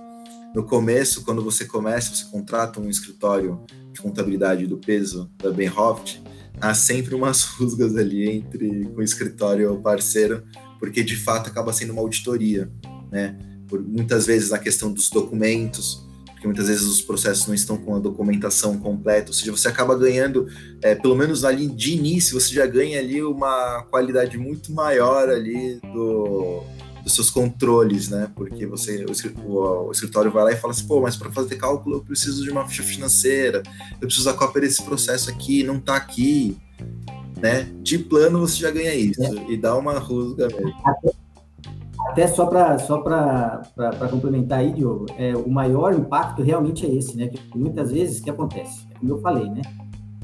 No 0.53 0.63
começo, 0.63 1.23
quando 1.23 1.43
você 1.43 1.65
começa, 1.65 2.15
você 2.15 2.25
contrata 2.25 2.79
um 2.79 2.89
escritório 2.89 3.59
de 3.91 4.01
contabilidade 4.01 4.67
do 4.67 4.77
peso 4.77 5.29
da 5.41 5.51
Benhoft, 5.51 6.21
há 6.61 6.73
sempre 6.73 7.15
umas 7.15 7.43
rusgas 7.57 7.95
ali 7.95 8.29
entre 8.29 8.89
o 8.95 9.01
escritório 9.01 9.77
parceiro 9.81 10.43
porque 10.79 11.03
de 11.03 11.15
fato 11.15 11.49
acaba 11.49 11.73
sendo 11.73 11.93
uma 11.93 12.01
auditoria, 12.01 12.71
né? 13.11 13.37
Por 13.67 13.81
muitas 13.81 14.25
vezes 14.27 14.51
na 14.51 14.59
questão 14.59 14.91
dos 14.91 15.09
documentos, 15.09 16.04
porque 16.45 16.47
muitas 16.47 16.67
vezes 16.67 16.83
os 16.83 17.01
processos 17.01 17.47
não 17.47 17.55
estão 17.55 17.77
com 17.77 17.95
a 17.95 17.99
documentação 17.99 18.77
completa, 18.77 19.29
ou 19.29 19.33
seja, 19.33 19.51
você 19.51 19.67
acaba 19.67 19.97
ganhando, 19.97 20.47
é, 20.81 20.93
pelo 20.93 21.15
menos 21.15 21.43
ali 21.43 21.67
de 21.67 21.93
início, 21.93 22.39
você 22.39 22.53
já 22.53 22.65
ganha 22.67 22.99
ali 22.99 23.23
uma 23.23 23.83
qualidade 23.89 24.37
muito 24.37 24.71
maior 24.71 25.27
ali 25.29 25.79
do, 25.93 26.61
dos 27.03 27.13
seus 27.13 27.29
controles, 27.29 28.09
né? 28.09 28.31
Porque 28.35 28.65
você, 28.67 29.05
o, 29.43 29.91
escritório 29.91 30.31
vai 30.31 30.43
lá 30.43 30.51
e 30.51 30.55
fala 30.55 30.73
assim, 30.73 30.85
pô, 30.85 31.01
mas 31.01 31.15
para 31.15 31.31
fazer 31.31 31.55
cálculo 31.55 31.97
eu 31.97 32.03
preciso 32.03 32.43
de 32.43 32.51
uma 32.51 32.67
ficha 32.67 32.83
financeira, 32.83 33.63
eu 33.93 34.07
preciso 34.07 34.25
da 34.25 34.33
cópia 34.33 34.61
desse 34.61 34.83
processo 34.83 35.29
aqui, 35.29 35.63
não 35.63 35.77
está 35.77 35.95
aqui 35.95 36.57
né? 37.41 37.69
De 37.81 37.97
plano 37.97 38.39
você 38.39 38.57
já 38.57 38.71
ganha 38.71 38.93
isso 38.95 39.21
é. 39.21 39.51
e 39.51 39.57
dá 39.57 39.75
uma 39.75 39.99
rusga 39.99 40.47
mesmo. 40.47 40.73
Até, 42.15 42.27
só 42.27 42.45
para 42.45 42.77
só 42.77 44.07
complementar 44.09 44.59
aí, 44.59 44.71
Diogo, 44.71 45.05
é, 45.17 45.35
o 45.35 45.49
maior 45.49 45.93
impacto 45.93 46.41
realmente 46.41 46.85
é 46.85 46.89
esse, 46.89 47.17
né? 47.17 47.27
Que 47.27 47.57
muitas 47.57 47.91
vezes 47.91 48.21
o 48.21 48.23
que 48.23 48.29
acontece? 48.29 48.87
É 48.89 48.97
como 48.97 49.11
eu 49.11 49.17
falei, 49.17 49.49
né? 49.49 49.61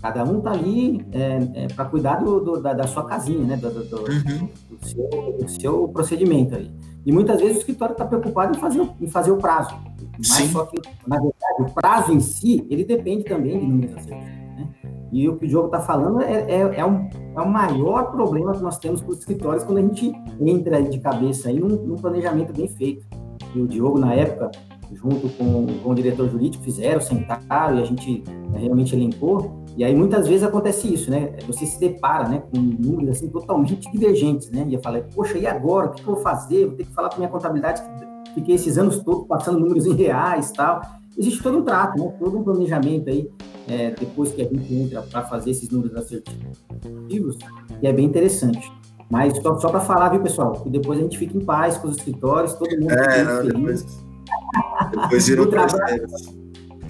Cada 0.01 0.23
um 0.23 0.39
tá 0.39 0.51
ali 0.51 1.05
é, 1.11 1.65
é 1.65 1.67
para 1.67 1.83
cuidar 1.83 2.23
do, 2.23 2.39
do, 2.39 2.61
da, 2.61 2.73
da, 2.73 2.87
sua 2.87 3.03
casinha, 3.03 3.45
né? 3.45 3.57
Do, 3.57 3.69
do, 3.69 3.83
do, 3.83 3.97
uhum. 4.09 4.49
do, 4.69 4.87
seu, 4.87 5.37
do 5.37 5.49
seu 5.49 5.87
procedimento 5.89 6.55
aí. 6.55 6.71
E 7.05 7.11
muitas 7.11 7.41
vezes 7.41 7.57
o 7.57 7.59
escritório 7.59 7.91
está 7.91 8.05
preocupado 8.05 8.55
em 8.55 8.59
fazer, 8.59 8.89
em 9.01 9.07
fazer 9.07 9.31
o 9.31 9.37
prazo. 9.37 9.75
Mas 10.17 10.27
Sim. 10.27 10.47
só 10.47 10.65
que, 10.67 10.81
na 11.05 11.17
verdade, 11.17 11.61
o 11.61 11.73
prazo 11.73 12.13
em 12.13 12.21
si, 12.21 12.65
ele 12.69 12.85
depende 12.85 13.25
também 13.25 13.59
de 13.59 13.65
números 13.65 13.97
acertos. 13.97 14.40
E 15.11 15.27
o 15.27 15.35
que 15.35 15.45
o 15.45 15.47
Diogo 15.47 15.65
está 15.65 15.79
falando 15.79 16.21
é, 16.21 16.45
é, 16.49 16.79
é, 16.79 16.85
um, 16.85 17.09
é 17.35 17.41
o 17.41 17.49
maior 17.49 18.11
problema 18.11 18.53
que 18.53 18.61
nós 18.61 18.77
temos 18.77 19.01
com 19.01 19.11
os 19.11 19.19
escritórios 19.19 19.63
quando 19.63 19.79
a 19.79 19.81
gente 19.81 20.13
entra 20.39 20.81
de 20.81 20.99
cabeça 20.99 21.49
aí 21.49 21.59
num, 21.59 21.67
num 21.67 21.95
planejamento 21.95 22.53
bem 22.53 22.67
feito. 22.67 23.05
E 23.53 23.61
o 23.61 23.67
Diogo, 23.67 23.99
na 23.99 24.13
época, 24.13 24.51
junto 24.93 25.27
com, 25.29 25.67
com 25.83 25.89
o 25.89 25.95
diretor 25.95 26.29
jurídico, 26.29 26.63
fizeram, 26.63 27.01
sentaram 27.01 27.77
e 27.77 27.81
a 27.81 27.85
gente 27.85 28.23
né, 28.49 28.59
realmente 28.59 28.95
elencou. 28.95 29.61
E 29.75 29.83
aí 29.83 29.95
muitas 29.95 30.27
vezes 30.27 30.43
acontece 30.43 30.93
isso, 30.93 31.09
né? 31.09 31.33
Você 31.47 31.65
se 31.65 31.79
depara, 31.79 32.27
né, 32.27 32.43
com 32.53 32.59
números 32.59 33.17
assim 33.17 33.29
totalmente 33.29 33.89
divergentes, 33.91 34.49
né? 34.49 34.65
E 34.67 34.73
eu 34.73 34.81
falei, 34.81 35.03
poxa, 35.13 35.37
e 35.37 35.47
agora? 35.47 35.87
O 35.87 35.91
que 35.91 36.01
eu 36.01 36.13
vou 36.13 36.17
fazer? 36.17 36.67
Vou 36.67 36.75
ter 36.75 36.85
que 36.85 36.93
falar 36.93 37.09
para 37.09 37.17
minha 37.19 37.29
contabilidade 37.29 37.81
que 37.81 38.33
fiquei 38.33 38.55
esses 38.55 38.77
anos 38.77 39.01
todos 39.03 39.27
passando 39.27 39.59
números 39.59 39.85
em 39.85 39.93
reais, 39.93 40.51
tal. 40.51 40.81
Existe 41.17 41.41
todo 41.41 41.59
um 41.59 41.63
trato, 41.63 42.01
né? 42.01 42.13
Todo 42.19 42.37
um 42.37 42.43
planejamento 42.43 43.09
aí 43.09 43.29
é, 43.67 43.91
depois 43.91 44.31
que 44.31 44.41
a 44.41 44.45
gente 44.45 44.73
entra 44.73 45.01
para 45.01 45.23
fazer 45.23 45.51
esses 45.51 45.69
números 45.69 45.95
assertivos, 45.95 47.37
e 47.81 47.87
é 47.87 47.93
bem 47.93 48.05
interessante. 48.05 48.71
Mas 49.09 49.37
só, 49.41 49.59
só 49.59 49.69
para 49.69 49.81
falar, 49.81 50.09
viu, 50.09 50.21
pessoal, 50.21 50.53
que 50.53 50.69
depois 50.69 50.97
a 50.97 51.01
gente 51.01 51.17
fica 51.17 51.37
em 51.37 51.43
paz 51.43 51.77
com 51.77 51.89
os 51.89 51.97
escritórios, 51.97 52.53
todo 52.53 52.71
mundo 52.79 52.93
é, 52.93 53.23
não, 53.23 53.45
depois, 53.45 53.85
depois 54.91 55.27
virou 55.27 55.45
o, 55.47 55.49
trabalho, 55.49 56.07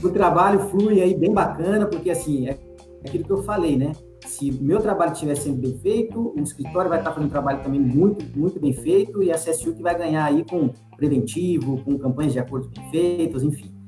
o 0.04 0.10
trabalho 0.10 0.60
flui 0.70 1.02
aí 1.02 1.16
bem 1.16 1.34
bacana, 1.34 1.88
porque 1.88 2.12
assim, 2.12 2.48
é 2.48 2.60
aquilo 3.04 3.24
que 3.24 3.32
eu 3.32 3.44
falei, 3.44 3.76
né? 3.76 3.94
Se 4.28 4.52
meu 4.52 4.80
trabalho 4.80 5.14
estiver 5.14 5.34
sendo 5.36 5.58
bem 5.58 5.76
feito, 5.80 6.32
o 6.38 6.40
escritório 6.40 6.90
vai 6.90 7.00
estar 7.00 7.12
fazendo 7.12 7.28
um 7.28 7.32
trabalho 7.32 7.64
também 7.64 7.82
muito, 7.82 8.24
muito 8.38 8.60
bem 8.60 8.72
feito, 8.72 9.24
e 9.24 9.32
a 9.32 9.36
CSU 9.36 9.74
que 9.74 9.82
vai 9.82 9.98
ganhar 9.98 10.24
aí 10.24 10.46
com 10.48 10.70
preventivo, 10.96 11.84
com 11.84 11.98
campanhas 11.98 12.34
de 12.34 12.40
acordo 12.40 12.70
bem 12.70 12.92
feitas, 12.92 13.42
enfim. 13.42 13.81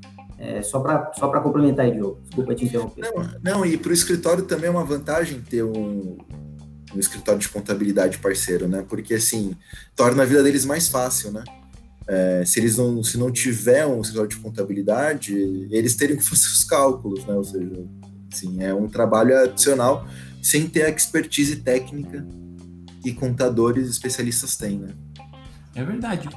É, 0.43 0.62
só 0.62 0.82
para 0.82 1.13
só 1.13 1.29
complementar 1.39 1.86
aí, 1.86 1.93
Diogo. 1.93 2.19
Desculpa 2.25 2.53
te 2.53 2.65
interromper. 2.65 3.01
Não, 3.01 3.29
não 3.41 3.65
e 3.65 3.77
para 3.77 3.91
o 3.91 3.93
escritório 3.93 4.43
também 4.43 4.67
é 4.67 4.69
uma 4.69 4.84
vantagem 4.84 5.39
ter 5.39 5.63
um, 5.63 6.17
um 6.93 6.99
escritório 6.99 7.39
de 7.39 7.47
contabilidade 7.47 8.17
parceiro, 8.17 8.67
né? 8.67 8.86
Porque 8.88 9.13
assim 9.13 9.56
torna 9.95 10.23
a 10.23 10.25
vida 10.25 10.43
deles 10.43 10.65
mais 10.65 10.89
fácil, 10.89 11.32
né? 11.32 11.45
É, 12.06 12.43
se 12.45 12.60
eles 12.60 12.75
não 12.75 13.01
se 13.01 13.17
não 13.17 13.32
tiver 13.32 13.86
um 13.86 14.01
escritório 14.01 14.29
de 14.29 14.36
contabilidade, 14.36 15.34
eles 15.71 15.95
teriam 15.95 16.17
que 16.17 16.25
fazer 16.27 16.47
os 16.47 16.65
cálculos, 16.65 17.25
né? 17.25 17.36
Ou 17.36 17.43
seja, 17.45 17.86
assim, 18.32 18.62
é 18.62 18.73
um 18.73 18.89
trabalho 18.89 19.38
adicional 19.38 20.06
sem 20.41 20.67
ter 20.67 20.84
a 20.84 20.89
expertise 20.89 21.56
técnica 21.56 22.27
que 23.01 23.13
contadores 23.13 23.89
especialistas 23.89 24.58
têm, 24.58 24.79
né? 24.79 24.89
É 25.73 25.86
verdade. 25.86 26.27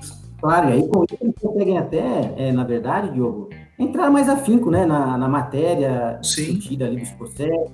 Claro, 0.41 0.71
e 0.71 0.73
aí 0.75 0.89
com 0.89 1.03
isso 1.03 1.17
eles 1.21 1.35
conseguem 1.41 1.77
até, 1.77 2.35
é, 2.37 2.53
na 2.53 2.63
verdade, 2.63 3.13
Diogo, 3.13 3.51
entrar 3.79 4.11
mais 4.11 4.29
afinco 4.29 4.71
né, 4.71 4.87
na, 4.87 5.19
na 5.19 5.29
matéria 5.29 6.19
discutida 6.21 6.87
ali 6.87 7.01
dos 7.01 7.11
processos, 7.11 7.71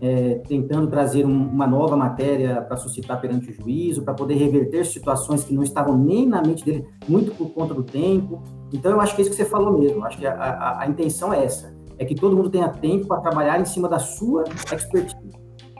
é, 0.00 0.40
tentando 0.48 0.88
trazer 0.88 1.24
um, 1.24 1.48
uma 1.48 1.66
nova 1.66 1.96
matéria 1.96 2.60
para 2.60 2.76
suscitar 2.76 3.20
perante 3.20 3.50
o 3.50 3.52
juízo, 3.52 4.02
para 4.02 4.14
poder 4.14 4.34
reverter 4.34 4.84
situações 4.84 5.44
que 5.44 5.54
não 5.54 5.62
estavam 5.62 5.96
nem 5.96 6.26
na 6.26 6.42
mente 6.42 6.64
dele, 6.64 6.86
muito 7.08 7.32
por 7.32 7.50
conta 7.50 7.72
do 7.72 7.84
tempo. 7.84 8.42
Então, 8.72 8.90
eu 8.90 9.00
acho 9.00 9.14
que 9.14 9.22
é 9.22 9.22
isso 9.22 9.30
que 9.30 9.36
você 9.36 9.44
falou 9.44 9.78
mesmo. 9.78 10.04
Acho 10.04 10.18
que 10.18 10.26
a, 10.26 10.34
a, 10.34 10.82
a 10.82 10.88
intenção 10.88 11.32
é 11.32 11.44
essa: 11.44 11.72
é 11.98 12.04
que 12.04 12.14
todo 12.14 12.36
mundo 12.36 12.50
tenha 12.50 12.68
tempo 12.68 13.06
para 13.06 13.20
trabalhar 13.20 13.60
em 13.60 13.64
cima 13.64 13.88
da 13.88 13.98
sua 13.98 14.42
expertise. 14.72 15.16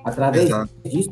Através 0.05 0.47
Exato. 0.47 0.73
disso, 0.85 1.11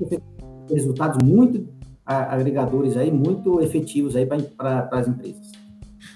resultados 0.69 1.23
muito 1.23 1.69
agregadores 2.05 2.97
aí, 2.97 3.11
muito 3.11 3.61
efetivos 3.61 4.17
aí 4.17 4.27
para 4.27 4.89
as 4.93 5.09
empresas. 5.09 5.60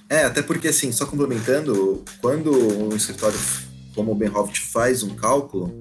É, 0.08 0.24
até 0.24 0.42
porque, 0.42 0.68
assim, 0.68 0.92
só 0.92 1.06
complementando, 1.06 2.04
quando 2.20 2.52
um 2.52 2.94
escritório 2.94 3.38
como 3.94 4.12
o 4.12 4.14
Benhoft 4.14 4.60
faz 4.60 5.02
um 5.02 5.14
cálculo, 5.14 5.72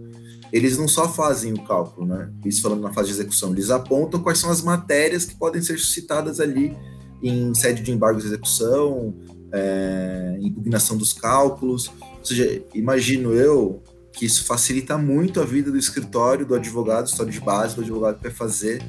eles 0.52 0.78
não 0.78 0.88
só 0.88 1.10
fazem 1.10 1.52
o 1.52 1.64
cálculo, 1.64 2.06
né? 2.06 2.32
Isso 2.46 2.62
falando 2.62 2.82
na 2.82 2.94
fase 2.94 3.08
de 3.08 3.16
execução, 3.16 3.52
eles 3.52 3.72
apontam 3.72 4.22
quais 4.22 4.38
são 4.38 4.52
as 4.52 4.62
matérias 4.62 5.26
que 5.26 5.36
podem 5.36 5.62
ser 5.62 5.80
suscitadas 5.80 6.40
ali 6.40 6.78
em 7.24 7.54
sede 7.56 7.82
de 7.82 7.92
embargo 7.92 8.20
de 8.20 8.28
execução, 8.28 9.16
é, 9.52 10.38
impugnação 10.42 10.96
dos 10.96 11.12
cálculos. 11.12 11.92
Ou 12.20 12.26
seja, 12.26 12.64
imagino 12.74 13.34
eu 13.34 13.82
que 14.13 14.26
isso 14.26 14.45
facilita 14.45 14.97
muito 14.97 15.41
a 15.41 15.45
vida 15.45 15.71
do 15.71 15.78
escritório, 15.78 16.45
do 16.45 16.56
advogado, 16.56 17.08
história 17.08 17.32
de 17.32 17.41
base 17.41 17.76
do 17.76 17.82
advogado 17.82 18.17
que 18.17 18.23
vai 18.23 18.32
fazer 18.32 18.82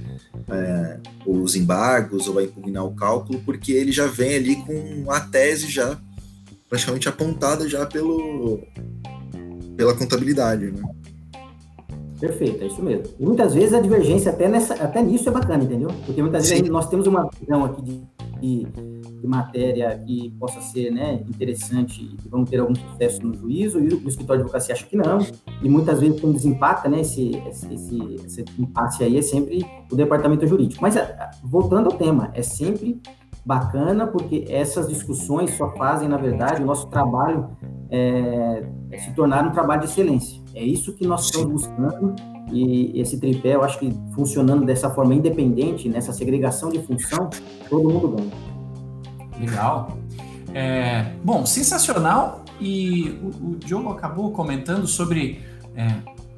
é, 0.49 1.01
os 1.27 1.57
embargos 1.57 2.29
ou 2.29 2.35
vai 2.35 2.45
impugnar 2.45 2.85
o 2.85 2.95
cálculo, 2.95 3.41
porque 3.45 3.73
ele 3.73 3.91
já 3.91 4.07
vem 4.07 4.37
ali 4.37 4.57
com 4.57 5.11
a 5.11 5.21
tese 5.21 5.69
já 5.69 5.99
praticamente 6.69 7.09
apontada 7.09 7.69
já 7.69 7.87
pelo, 7.87 8.61
pela 9.77 9.95
contabilidade, 9.95 10.71
né? 10.71 10.83
Perfeito, 12.21 12.63
é 12.63 12.67
isso 12.67 12.83
mesmo. 12.83 13.05
E 13.19 13.25
muitas 13.25 13.55
vezes 13.55 13.75
a 13.75 13.81
divergência 13.81 14.31
até, 14.31 14.49
nessa, 14.49 14.75
até 14.75 15.03
nisso 15.03 15.29
é 15.29 15.33
bacana, 15.33 15.65
entendeu? 15.65 15.91
Porque 16.07 16.23
muitas 16.23 16.47
Sim. 16.47 16.55
vezes 16.55 16.69
nós 16.71 16.89
temos 16.89 17.07
uma 17.07 17.29
visão 17.39 17.65
aqui 17.65 17.83
de, 17.83 18.01
de 18.41 18.67
de 19.25 19.31
matéria 19.31 19.99
que 20.07 20.31
possa 20.39 20.61
ser 20.61 20.91
né, 20.91 21.15
interessante 21.27 22.03
e 22.03 22.17
que 22.17 22.29
vão 22.29 22.45
ter 22.45 22.61
algum 22.61 22.75
sucesso 22.75 23.27
no 23.27 23.35
juízo, 23.35 23.81
e 23.81 23.89
o 23.89 24.07
escritório 24.07 24.43
de 24.43 24.45
advocacia 24.45 24.75
acha 24.75 24.85
que 24.85 24.97
não, 24.97 25.19
e 25.63 25.69
muitas 25.69 25.99
vezes 25.99 26.21
quando 26.21 26.35
desempata, 26.35 26.91
né, 26.91 27.01
esse, 27.01 27.31
esse, 27.49 27.73
esse, 28.27 28.45
impasse 28.59 29.03
aí 29.03 29.17
é 29.17 29.23
sempre 29.23 29.65
o 29.91 29.97
departamento 29.97 30.47
jurídico. 30.47 30.83
Mas 30.83 30.95
voltando 31.43 31.91
ao 31.91 31.97
tema, 31.97 32.31
é 32.35 32.43
sempre 32.43 33.01
bacana 33.47 34.07
porque 34.07 34.45
essas 34.49 34.89
discussões 34.89 35.57
só 35.57 35.73
fazem, 35.73 36.07
na 36.07 36.19
verdade, 36.19 36.63
o 36.63 36.67
nosso 36.67 36.87
trabalho 36.89 37.49
é, 37.91 38.67
se 38.99 39.15
tornar 39.15 39.47
um 39.47 39.53
trabalho 39.53 39.81
de 39.81 39.87
excelência. 39.87 40.43
É 40.55 40.63
isso 40.63 40.93
que 40.93 41.07
nós 41.07 41.25
estamos 41.25 41.51
buscando 41.51 42.15
e 42.53 43.01
esse 43.01 43.19
tripé, 43.19 43.55
eu 43.55 43.65
acho 43.65 43.79
que 43.79 43.91
funcionando 44.15 44.67
dessa 44.67 44.91
forma 44.91 45.15
independente, 45.15 45.89
nessa 45.89 46.13
segregação 46.13 46.69
de 46.69 46.79
função, 46.81 47.31
todo 47.71 47.89
mundo 47.89 48.09
ganha. 48.09 48.54
Legal. 49.39 49.99
É, 50.53 51.13
bom, 51.23 51.45
sensacional. 51.45 52.45
E 52.61 53.19
o, 53.23 53.51
o 53.51 53.57
Diogo 53.57 53.91
acabou 53.91 54.31
comentando 54.31 54.87
sobre. 54.87 55.43
É, 55.77 55.89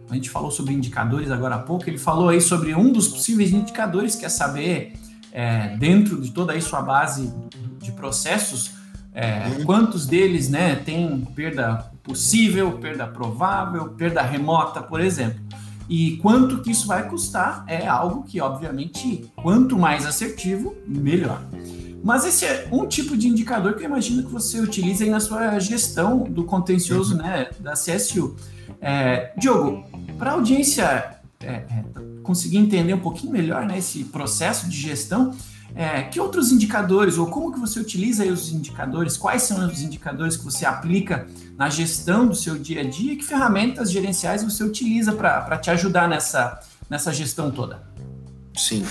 a 0.09 0.15
gente 0.15 0.31
falou 0.31 0.51
sobre 0.51 0.73
indicadores 0.73 1.31
agora 1.31 1.57
há 1.57 1.59
pouco. 1.59 1.89
Ele 1.89 1.99
falou 1.99 2.29
aí 2.29 2.41
sobre 2.41 2.75
um 2.75 2.91
dos 2.93 3.09
possíveis 3.09 3.53
indicadores, 3.53 4.15
que 4.15 4.25
é 4.25 4.29
saber, 4.29 4.95
é, 5.33 5.77
dentro 5.77 6.21
de 6.21 6.31
toda 6.31 6.53
aí 6.53 6.63
sua 6.63 6.81
base 6.81 7.33
de 7.81 7.93
processos, 7.93 8.73
é, 9.13 9.49
uhum. 9.49 9.65
quantos 9.65 10.07
deles 10.07 10.49
né, 10.49 10.77
tem 10.77 11.21
perda 11.35 11.91
possível, 12.03 12.73
perda 12.79 13.07
provável, 13.07 13.89
perda 13.91 14.23
remota, 14.23 14.81
por 14.81 15.01
exemplo. 15.01 15.41
E 15.89 16.17
quanto 16.19 16.63
que 16.63 16.71
isso 16.71 16.87
vai 16.87 17.09
custar 17.09 17.65
é 17.67 17.87
algo 17.87 18.25
que, 18.25 18.41
obviamente, 18.41 19.31
quanto 19.37 19.79
mais 19.79 20.05
assertivo, 20.05 20.75
melhor. 20.87 21.41
Mas 22.03 22.25
esse 22.25 22.45
é 22.45 22.69
um 22.71 22.87
tipo 22.87 23.17
de 23.17 23.29
indicador 23.29 23.75
que 23.75 23.83
eu 23.83 23.89
imagino 23.89 24.23
que 24.23 24.33
você 24.33 24.61
utiliza 24.61 25.05
aí 25.05 25.11
na 25.11 25.21
sua 25.21 25.59
gestão 25.59 26.23
do 26.23 26.45
contencioso 26.45 27.17
uhum. 27.17 27.23
né, 27.23 27.49
da 27.59 27.73
CSU. 27.73 28.37
É, 28.81 29.33
Diogo, 29.37 29.85
para 30.19 30.31
a 30.31 30.35
audiência 30.35 31.17
é, 31.41 31.53
é, 31.53 31.85
conseguir 32.23 32.59
entender 32.59 32.95
um 32.95 33.01
pouquinho 33.01 33.33
melhor 33.33 33.67
né, 33.67 33.79
esse 33.79 34.05
processo 34.05 34.69
de 34.69 34.77
gestão, 34.77 35.35
é, 35.75 36.03
que 36.05 36.19
outros 36.21 36.53
indicadores, 36.53 37.19
ou 37.19 37.27
como 37.27 37.53
que 37.53 37.61
você 37.61 37.79
utiliza 37.79 38.25
os 38.25 38.51
indicadores, 38.51 39.17
quais 39.17 39.43
são 39.43 39.67
os 39.67 39.83
indicadores 39.83 40.37
que 40.37 40.45
você 40.45 40.65
aplica 40.65 41.27
na 41.57 41.69
gestão 41.69 42.27
do 42.27 42.35
seu 42.35 42.59
dia 42.59 42.81
a 42.81 42.85
dia 42.85 43.17
que 43.17 43.25
ferramentas 43.25 43.91
gerenciais 43.91 44.43
você 44.43 44.65
utiliza 44.65 45.13
para 45.13 45.59
te 45.59 45.71
ajudar 45.71 46.09
nessa, 46.09 46.61
nessa 46.89 47.13
gestão 47.13 47.51
toda? 47.51 47.83
Sim. 48.57 48.85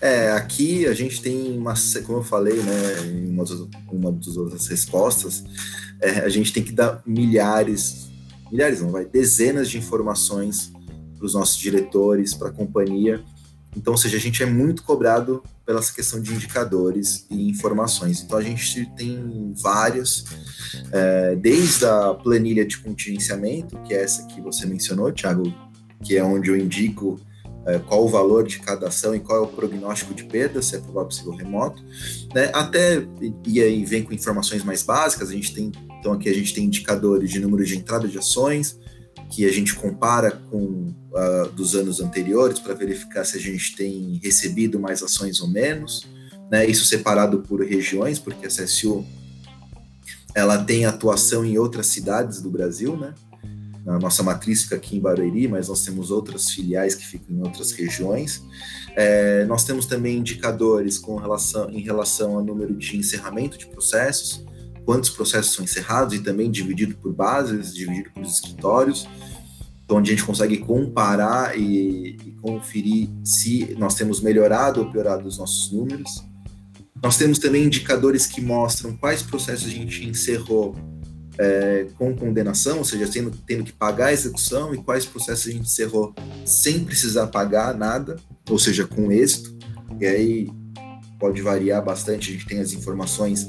É, 0.00 0.30
aqui 0.32 0.86
a 0.86 0.94
gente 0.94 1.20
tem 1.20 1.58
uma, 1.58 1.74
como 2.06 2.18
eu 2.18 2.24
falei, 2.24 2.62
né, 2.62 3.00
em 3.04 3.30
uma, 3.30 3.44
uma 3.90 4.12
das 4.12 4.36
outras 4.36 4.68
respostas, 4.68 5.44
é, 6.00 6.20
a 6.20 6.28
gente 6.28 6.52
tem 6.52 6.62
que 6.62 6.70
dar 6.70 7.02
milhares, 7.04 8.08
milhares 8.50 8.80
não, 8.80 8.90
vai, 8.90 9.04
dezenas 9.04 9.68
de 9.68 9.76
informações 9.76 10.72
para 11.16 11.26
os 11.26 11.34
nossos 11.34 11.56
diretores, 11.56 12.32
para 12.32 12.48
a 12.48 12.52
companhia. 12.52 13.20
Então, 13.76 13.92
ou 13.92 13.96
seja, 13.98 14.16
a 14.16 14.20
gente 14.20 14.40
é 14.40 14.46
muito 14.46 14.84
cobrado 14.84 15.42
pela 15.68 15.82
questão 15.82 16.18
de 16.18 16.32
indicadores 16.32 17.26
e 17.30 17.50
informações. 17.50 18.22
Então, 18.22 18.38
a 18.38 18.42
gente 18.42 18.86
tem 18.96 19.52
várias, 19.54 20.24
é, 20.90 21.36
desde 21.36 21.84
a 21.84 22.14
planilha 22.14 22.64
de 22.64 22.78
contingenciamento, 22.78 23.78
que 23.82 23.92
é 23.92 24.02
essa 24.02 24.26
que 24.28 24.40
você 24.40 24.64
mencionou, 24.64 25.12
Thiago, 25.12 25.42
que 26.02 26.16
é 26.16 26.24
onde 26.24 26.48
eu 26.48 26.56
indico 26.56 27.20
é, 27.66 27.78
qual 27.80 28.02
o 28.02 28.08
valor 28.08 28.46
de 28.46 28.60
cada 28.60 28.88
ação 28.88 29.14
e 29.14 29.20
qual 29.20 29.44
é 29.44 29.46
o 29.46 29.48
prognóstico 29.48 30.14
de 30.14 30.24
perda, 30.24 30.62
se 30.62 30.74
é 30.74 30.78
provável, 30.78 31.08
possível 31.08 31.32
remoto, 31.32 31.84
né? 32.34 32.50
Até, 32.54 33.06
e 33.46 33.60
aí 33.60 33.84
vem 33.84 34.02
com 34.02 34.14
informações 34.14 34.64
mais 34.64 34.82
básicas, 34.82 35.28
a 35.28 35.34
gente 35.34 35.54
tem, 35.54 35.70
então 36.00 36.14
aqui 36.14 36.30
a 36.30 36.34
gente 36.34 36.54
tem 36.54 36.64
indicadores 36.64 37.28
de 37.28 37.38
número 37.40 37.62
de 37.62 37.76
entrada 37.76 38.08
de 38.08 38.16
ações, 38.16 38.80
que 39.30 39.44
a 39.46 39.52
gente 39.52 39.74
compara 39.74 40.30
com 40.30 40.94
uh, 41.12 41.48
dos 41.54 41.74
anos 41.74 42.00
anteriores 42.00 42.58
para 42.58 42.74
verificar 42.74 43.24
se 43.24 43.36
a 43.36 43.40
gente 43.40 43.76
tem 43.76 44.20
recebido 44.22 44.80
mais 44.80 45.02
ações 45.02 45.40
ou 45.40 45.48
menos, 45.48 46.06
né? 46.50 46.66
Isso 46.66 46.84
separado 46.84 47.40
por 47.40 47.60
regiões, 47.60 48.18
porque 48.18 48.46
a 48.46 48.48
CSU 48.48 49.04
ela 50.34 50.62
tem 50.62 50.84
atuação 50.84 51.44
em 51.44 51.58
outras 51.58 51.86
cidades 51.88 52.40
do 52.40 52.50
Brasil, 52.50 52.96
né? 52.96 53.14
A 53.86 53.98
nossa 53.98 54.22
matriz 54.22 54.64
fica 54.64 54.76
aqui 54.76 54.96
em 54.96 55.00
Barueri, 55.00 55.48
mas 55.48 55.68
nós 55.68 55.82
temos 55.82 56.10
outras 56.10 56.50
filiais 56.50 56.94
que 56.94 57.06
ficam 57.06 57.34
em 57.34 57.40
outras 57.40 57.72
regiões. 57.72 58.42
É, 58.94 59.46
nós 59.46 59.64
temos 59.64 59.86
também 59.86 60.18
indicadores 60.18 60.98
com 60.98 61.16
relação, 61.16 61.70
em 61.70 61.80
relação 61.80 62.36
ao 62.36 62.44
número 62.44 62.74
de 62.74 62.98
encerramento 62.98 63.56
de 63.56 63.66
processos, 63.66 64.44
quantos 64.88 65.10
processos 65.10 65.52
são 65.52 65.66
encerrados 65.66 66.14
e 66.14 66.20
também 66.20 66.50
dividido 66.50 66.96
por 66.96 67.12
bases, 67.12 67.74
dividido 67.74 68.10
por 68.10 68.22
escritórios, 68.22 69.06
então 69.84 69.98
onde 69.98 70.10
a 70.10 70.14
gente 70.14 70.24
consegue 70.24 70.56
comparar 70.56 71.58
e, 71.58 72.16
e 72.16 72.34
conferir 72.40 73.06
se 73.22 73.76
nós 73.78 73.94
temos 73.94 74.22
melhorado 74.22 74.80
ou 74.80 74.90
piorado 74.90 75.28
os 75.28 75.36
nossos 75.36 75.70
números. 75.70 76.24
Nós 77.02 77.18
temos 77.18 77.38
também 77.38 77.64
indicadores 77.64 78.26
que 78.26 78.40
mostram 78.40 78.96
quais 78.96 79.20
processos 79.20 79.66
a 79.66 79.70
gente 79.70 80.06
encerrou 80.06 80.74
é, 81.36 81.88
com 81.98 82.16
condenação, 82.16 82.78
ou 82.78 82.84
seja, 82.84 83.06
tendo, 83.12 83.30
tendo 83.46 83.64
que 83.64 83.74
pagar 83.74 84.06
a 84.06 84.12
execução, 84.14 84.74
e 84.74 84.78
quais 84.78 85.04
processos 85.04 85.48
a 85.48 85.50
gente 85.50 85.66
encerrou 85.66 86.14
sem 86.46 86.82
precisar 86.82 87.26
pagar 87.26 87.76
nada, 87.76 88.16
ou 88.48 88.58
seja, 88.58 88.86
com 88.86 89.12
êxito. 89.12 89.54
E 90.00 90.06
aí 90.06 90.48
pode 91.20 91.42
variar 91.42 91.84
bastante, 91.84 92.30
a 92.30 92.32
gente 92.32 92.46
tem 92.46 92.60
as 92.60 92.72
informações 92.72 93.46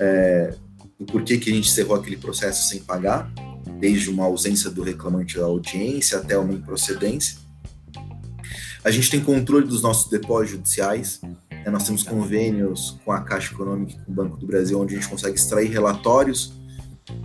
é, 0.00 0.54
do 0.98 1.06
porquê 1.06 1.38
que 1.38 1.50
a 1.50 1.54
gente 1.54 1.68
encerrou 1.68 1.96
aquele 1.96 2.16
processo 2.16 2.68
sem 2.68 2.80
pagar, 2.80 3.30
desde 3.78 4.10
uma 4.10 4.24
ausência 4.24 4.70
do 4.70 4.82
reclamante 4.82 5.36
da 5.36 5.44
audiência 5.44 6.18
até 6.18 6.38
uma 6.38 6.52
improcedência. 6.52 7.38
A 8.84 8.90
gente 8.90 9.10
tem 9.10 9.20
controle 9.20 9.66
dos 9.66 9.82
nossos 9.82 10.10
depósitos 10.10 10.52
judiciais, 10.52 11.20
né? 11.22 11.70
nós 11.70 11.84
temos 11.84 12.02
convênios 12.02 13.00
com 13.04 13.12
a 13.12 13.20
Caixa 13.20 13.52
Econômica 13.54 13.92
e 13.92 14.04
com 14.04 14.12
o 14.12 14.14
Banco 14.14 14.36
do 14.36 14.46
Brasil, 14.46 14.78
onde 14.80 14.94
a 14.94 14.98
gente 14.98 15.08
consegue 15.08 15.36
extrair 15.36 15.70
relatórios 15.70 16.52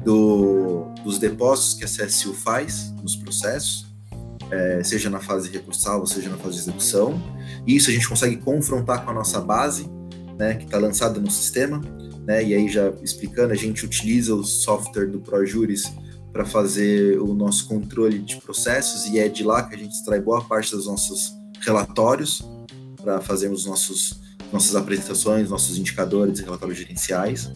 do, 0.03 0.85
dos 1.03 1.19
depósitos 1.19 1.73
que 1.73 1.83
a 1.83 1.87
CSU 1.87 2.33
faz 2.33 2.91
nos 3.01 3.15
processos, 3.15 3.87
é, 4.49 4.81
seja 4.83 5.09
na 5.09 5.19
fase 5.19 5.49
recursal, 5.49 6.05
seja 6.07 6.29
na 6.29 6.37
fase 6.37 6.55
de 6.55 6.61
execução. 6.61 7.21
Isso 7.67 7.89
a 7.89 7.93
gente 7.93 8.07
consegue 8.07 8.37
confrontar 8.37 9.03
com 9.03 9.11
a 9.11 9.13
nossa 9.13 9.39
base, 9.41 9.89
né, 10.37 10.55
que 10.55 10.63
está 10.63 10.77
lançada 10.77 11.19
no 11.19 11.29
sistema, 11.29 11.81
né, 12.25 12.43
e 12.43 12.53
aí 12.53 12.69
já 12.69 12.89
explicando, 13.01 13.53
a 13.53 13.55
gente 13.55 13.85
utiliza 13.85 14.33
o 14.35 14.43
software 14.43 15.07
do 15.07 15.19
ProJuris 15.19 15.91
para 16.31 16.45
fazer 16.45 17.19
o 17.19 17.33
nosso 17.33 17.67
controle 17.67 18.19
de 18.19 18.37
processos 18.37 19.05
e 19.07 19.19
é 19.19 19.27
de 19.27 19.43
lá 19.43 19.63
que 19.63 19.75
a 19.75 19.77
gente 19.77 19.93
extrai 19.93 20.19
boa 20.19 20.43
parte 20.43 20.71
dos 20.71 20.85
nossos 20.85 21.33
relatórios 21.61 22.43
para 23.01 23.19
fazermos 23.19 23.65
nossos 23.65 24.19
nossas 24.51 24.75
apresentações, 24.75 25.49
nossos 25.49 25.77
indicadores 25.77 26.39
e 26.39 26.43
relatórios 26.43 26.77
gerenciais. 26.77 27.51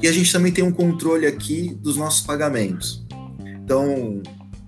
E 0.00 0.08
a 0.08 0.12
gente 0.12 0.32
também 0.32 0.52
tem 0.52 0.64
um 0.64 0.72
controle 0.72 1.26
aqui 1.26 1.74
dos 1.82 1.96
nossos 1.96 2.22
pagamentos. 2.22 3.04
Então, 3.62 4.22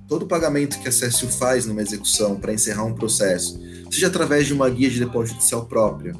todo 0.06 0.26
pagamento 0.26 0.78
que 0.80 0.88
a 0.88 0.90
CSU 0.90 1.28
faz 1.28 1.66
numa 1.66 1.82
execução 1.82 2.36
para 2.36 2.52
encerrar 2.52 2.84
um 2.84 2.94
processo, 2.94 3.58
seja 3.90 4.08
através 4.08 4.46
de 4.46 4.52
uma 4.52 4.68
guia 4.68 4.90
de 4.90 4.98
depósito 4.98 5.36
judicial 5.36 5.66
própria, 5.66 6.12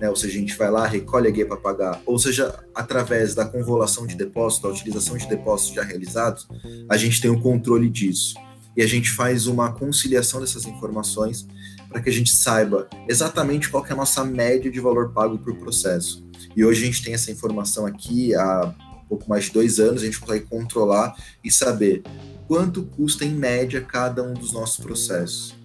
né, 0.00 0.08
ou 0.08 0.16
seja, 0.16 0.36
a 0.36 0.40
gente 0.40 0.56
vai 0.56 0.70
lá, 0.70 0.86
recolhe 0.86 1.28
a 1.28 1.30
guia 1.30 1.46
para 1.46 1.58
pagar, 1.58 2.00
ou 2.06 2.18
seja, 2.18 2.58
através 2.74 3.34
da 3.34 3.44
convolução 3.44 4.06
de 4.06 4.16
depósito, 4.16 4.62
da 4.62 4.72
utilização 4.72 5.16
de 5.16 5.28
depósitos 5.28 5.74
já 5.74 5.82
realizados, 5.82 6.48
a 6.88 6.96
gente 6.96 7.20
tem 7.20 7.30
o 7.30 7.34
um 7.34 7.40
controle 7.40 7.90
disso. 7.90 8.34
E 8.76 8.82
a 8.82 8.86
gente 8.86 9.10
faz 9.10 9.46
uma 9.46 9.72
conciliação 9.72 10.40
dessas 10.40 10.64
informações 10.64 11.46
para 11.88 12.00
que 12.00 12.08
a 12.08 12.12
gente 12.12 12.34
saiba 12.34 12.88
exatamente 13.08 13.68
qual 13.68 13.84
é 13.84 13.92
a 13.92 13.96
nossa 13.96 14.24
média 14.24 14.70
de 14.70 14.80
valor 14.80 15.12
pago 15.12 15.36
por 15.38 15.54
processo. 15.56 16.24
E 16.56 16.64
hoje 16.64 16.82
a 16.82 16.86
gente 16.86 17.02
tem 17.02 17.12
essa 17.12 17.30
informação 17.30 17.84
aqui 17.84 18.34
há 18.34 18.74
pouco 19.08 19.28
mais 19.28 19.46
de 19.46 19.52
dois 19.52 19.80
anos, 19.80 20.02
a 20.02 20.06
gente 20.06 20.20
consegue 20.20 20.46
controlar 20.46 21.14
e 21.44 21.50
saber 21.50 22.02
quanto 22.46 22.84
custa 22.84 23.24
em 23.24 23.34
média 23.34 23.80
cada 23.80 24.22
um 24.22 24.32
dos 24.32 24.52
nossos 24.52 24.82
processos. 24.82 25.59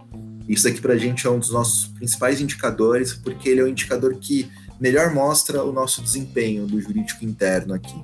Isso 0.47 0.67
aqui 0.67 0.79
para 0.79 0.93
a 0.93 0.97
gente 0.97 1.25
é 1.25 1.29
um 1.29 1.39
dos 1.39 1.49
nossos 1.49 1.87
principais 1.87 2.39
indicadores, 2.39 3.13
porque 3.13 3.49
ele 3.49 3.61
é 3.61 3.63
o 3.63 3.67
indicador 3.67 4.15
que 4.17 4.49
melhor 4.79 5.13
mostra 5.13 5.63
o 5.63 5.71
nosso 5.71 6.01
desempenho 6.01 6.67
do 6.67 6.79
jurídico 6.79 7.25
interno 7.25 7.73
aqui. 7.73 7.95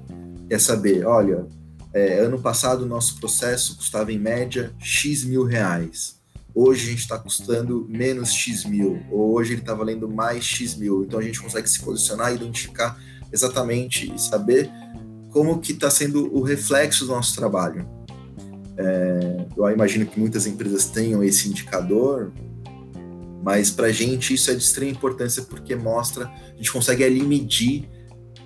É 0.50 0.58
saber, 0.58 1.06
olha, 1.06 1.46
é, 1.94 2.20
ano 2.20 2.40
passado 2.40 2.84
o 2.84 2.88
nosso 2.88 3.20
processo 3.20 3.76
custava 3.76 4.12
em 4.12 4.18
média 4.18 4.74
X 4.80 5.24
mil 5.24 5.44
reais. 5.44 6.20
Hoje 6.54 6.88
a 6.88 6.90
gente 6.90 7.00
está 7.00 7.18
custando 7.18 7.86
menos 7.90 8.32
X 8.34 8.66
mil, 8.66 9.02
ou 9.10 9.34
hoje 9.34 9.54
ele 9.54 9.62
está 9.62 9.74
valendo 9.74 10.10
mais 10.10 10.44
X 10.44 10.76
mil. 10.76 11.04
Então 11.04 11.20
a 11.20 11.24
gente 11.24 11.40
consegue 11.40 11.70
se 11.70 11.80
posicionar, 11.82 12.34
identificar 12.34 13.00
exatamente 13.32 14.14
e 14.14 14.20
saber 14.20 14.70
como 15.30 15.60
que 15.60 15.72
está 15.72 15.90
sendo 15.90 16.34
o 16.36 16.42
reflexo 16.42 17.06
do 17.06 17.12
nosso 17.12 17.36
trabalho. 17.36 17.88
É, 18.82 19.46
eu 19.56 19.70
imagino 19.70 20.08
que 20.08 20.20
muitas 20.20 20.48
empresas 20.48 20.86
tenham 20.86 21.24
esse 21.24 21.48
indicador, 21.48 22.32
mas 23.44 23.70
para 23.70 23.88
a 23.88 23.92
gente 23.92 24.34
isso 24.34 24.50
é 24.50 24.56
de 24.56 24.64
extrema 24.64 24.92
importância 24.92 25.44
porque 25.44 25.76
mostra, 25.76 26.26
a 26.26 26.58
gente 26.58 26.72
consegue 26.72 27.04
ali 27.04 27.22
medir 27.22 27.88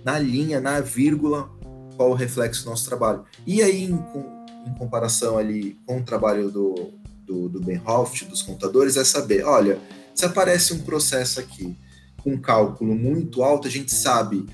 na 0.04 0.20
linha, 0.20 0.60
na 0.60 0.82
vírgula, 0.82 1.50
qual 1.96 2.12
o 2.12 2.14
reflexo 2.14 2.66
do 2.66 2.70
nosso 2.70 2.86
trabalho. 2.86 3.24
E 3.48 3.62
aí, 3.62 3.86
em, 3.86 3.94
em 3.94 4.74
comparação 4.78 5.38
ali 5.38 5.80
com 5.86 6.00
o 6.00 6.04
trabalho 6.04 6.52
do, 6.52 6.94
do, 7.26 7.48
do 7.48 7.62
Benhoft, 7.62 8.26
dos 8.26 8.42
contadores, 8.42 8.98
é 8.98 9.06
saber, 9.06 9.46
olha, 9.46 9.80
se 10.14 10.26
aparece 10.26 10.74
um 10.74 10.80
processo 10.80 11.40
aqui 11.40 11.78
com 12.22 12.32
um 12.32 12.38
cálculo 12.38 12.94
muito 12.94 13.42
alto, 13.42 13.68
a 13.68 13.72
gente 13.72 13.94
sabe, 13.94 14.46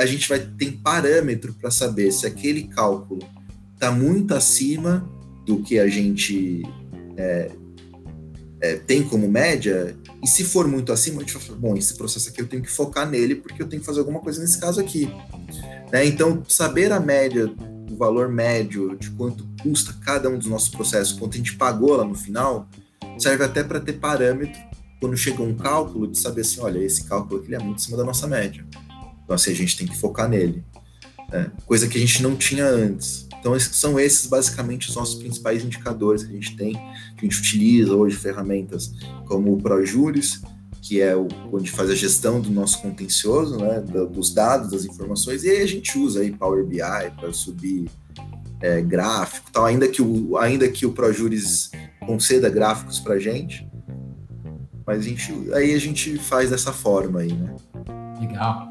a 0.00 0.06
gente 0.06 0.28
vai 0.28 0.40
ter 0.40 0.72
parâmetro 0.82 1.52
para 1.52 1.70
saber 1.70 2.10
se 2.10 2.26
aquele 2.26 2.64
cálculo 2.68 3.20
está 3.74 3.92
muito 3.92 4.34
acima 4.34 5.06
do 5.46 5.62
que 5.62 5.78
a 5.78 5.88
gente 5.88 6.62
é, 7.16 7.50
é, 8.60 8.76
tem 8.76 9.02
como 9.02 9.28
média, 9.28 9.96
e 10.22 10.26
se 10.26 10.44
for 10.44 10.66
muito 10.66 10.92
acima, 10.92 11.18
a 11.18 11.20
gente 11.20 11.34
vai 11.34 11.42
falar, 11.42 11.58
bom, 11.58 11.76
esse 11.76 11.94
processo 11.94 12.28
aqui 12.28 12.40
eu 12.40 12.48
tenho 12.48 12.62
que 12.62 12.70
focar 12.70 13.08
nele 13.08 13.36
porque 13.36 13.62
eu 13.62 13.68
tenho 13.68 13.80
que 13.80 13.86
fazer 13.86 14.00
alguma 14.00 14.20
coisa 14.20 14.40
nesse 14.40 14.58
caso 14.58 14.80
aqui. 14.80 15.08
Né? 15.92 16.04
Então, 16.04 16.42
saber 16.48 16.90
a 16.90 16.98
média, 16.98 17.50
o 17.90 17.96
valor 17.96 18.28
médio 18.28 18.96
de 18.98 19.10
quanto 19.10 19.46
custa 19.62 19.94
cada 20.04 20.28
um 20.28 20.36
dos 20.36 20.48
nossos 20.48 20.68
processos, 20.68 21.16
quanto 21.16 21.34
a 21.34 21.38
gente 21.38 21.56
pagou 21.56 21.96
lá 21.96 22.04
no 22.04 22.14
final, 22.14 22.68
serve 23.18 23.44
até 23.44 23.62
para 23.62 23.78
ter 23.78 23.94
parâmetro 23.94 24.60
quando 25.00 25.16
chega 25.16 25.42
um 25.42 25.54
cálculo 25.54 26.08
de 26.08 26.18
saber 26.18 26.40
assim, 26.40 26.60
olha, 26.60 26.78
esse 26.78 27.04
cálculo 27.04 27.40
aqui 27.40 27.54
é 27.54 27.58
muito 27.58 27.76
em 27.76 27.82
cima 27.82 27.96
da 27.96 28.04
nossa 28.04 28.26
média. 28.26 28.66
Então, 29.22 29.34
assim, 29.34 29.52
a 29.52 29.54
gente 29.54 29.76
tem 29.76 29.86
que 29.86 29.96
focar 29.96 30.28
nele. 30.28 30.64
Né? 31.30 31.50
Coisa 31.66 31.86
que 31.86 31.98
a 31.98 32.00
gente 32.00 32.22
não 32.22 32.34
tinha 32.34 32.66
antes. 32.66 33.25
Então, 33.46 33.56
são 33.60 34.00
esses 34.00 34.26
basicamente 34.26 34.88
os 34.88 34.96
nossos 34.96 35.14
principais 35.14 35.64
indicadores 35.64 36.24
que 36.24 36.32
a 36.32 36.34
gente 36.34 36.56
tem, 36.56 36.72
que 36.72 37.18
a 37.18 37.20
gente 37.20 37.38
utiliza 37.38 37.94
hoje 37.94 38.16
ferramentas 38.16 38.92
como 39.24 39.52
o 39.52 39.56
ProJuris, 39.56 40.42
que 40.82 41.00
é 41.00 41.14
o, 41.14 41.28
onde 41.52 41.70
faz 41.70 41.88
a 41.88 41.94
gestão 41.94 42.40
do 42.40 42.50
nosso 42.50 42.82
contencioso, 42.82 43.56
né, 43.56 43.80
dos 43.80 44.34
dados, 44.34 44.72
das 44.72 44.84
informações, 44.84 45.44
e 45.44 45.50
a 45.50 45.66
gente 45.66 45.96
usa 45.96 46.22
aí 46.22 46.32
Power 46.32 46.64
BI 46.64 46.80
para 47.20 47.32
subir 47.32 47.88
é, 48.60 48.82
gráfico, 48.82 49.48
tal, 49.52 49.64
ainda 49.64 49.86
que 49.86 50.02
o 50.02 50.36
ainda 50.38 50.66
que 50.66 50.84
o 50.84 50.90
ProJuris 50.90 51.70
conceda 52.04 52.50
gráficos 52.50 52.98
para 52.98 53.16
gente, 53.20 53.64
mas 54.84 54.98
a 54.98 55.02
gente, 55.02 55.32
aí 55.52 55.72
a 55.72 55.78
gente 55.78 56.18
faz 56.18 56.50
dessa 56.50 56.72
forma 56.72 57.20
aí, 57.20 57.32
né? 57.32 57.54
Legal. 58.20 58.70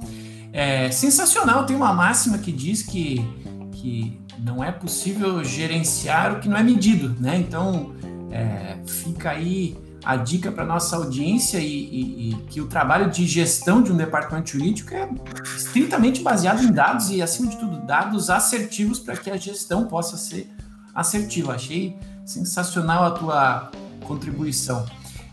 É 0.51 0.91
sensacional. 0.91 1.65
Tem 1.65 1.76
uma 1.78 1.93
máxima 1.93 2.38
que 2.38 2.51
diz 2.51 2.82
que, 2.82 3.26
que 3.73 4.24
não 4.39 4.63
é 4.63 4.71
possível 4.71 5.43
gerenciar 5.43 6.33
o 6.33 6.39
que 6.39 6.49
não 6.49 6.57
é 6.57 6.63
medido, 6.63 7.15
né? 7.19 7.38
Então, 7.38 7.93
é, 8.31 8.77
fica 8.86 9.31
aí 9.31 9.77
a 10.03 10.15
dica 10.15 10.51
para 10.51 10.63
nossa 10.63 10.95
audiência 10.95 11.57
e, 11.57 11.65
e, 11.65 12.29
e, 12.29 12.36
que 12.47 12.61
o 12.61 12.67
trabalho 12.67 13.09
de 13.09 13.25
gestão 13.25 13.81
de 13.81 13.91
um 13.91 13.97
departamento 13.97 14.51
jurídico 14.51 14.93
é 14.93 15.09
estritamente 15.57 16.21
baseado 16.21 16.63
em 16.63 16.71
dados 16.71 17.09
e, 17.09 17.23
acima 17.23 17.49
de 17.49 17.57
tudo, 17.57 17.77
dados 17.88 18.29
assertivos 18.29 18.99
para 18.99 19.17
que 19.17 19.31
a 19.31 19.38
gestão 19.38 19.88
possa 19.88 20.15
ser 20.15 20.53
assertiva. 20.93 21.55
Achei 21.55 21.97
sensacional 22.23 23.03
a 23.03 23.11
tua 23.11 23.71
contribuição. 24.05 24.86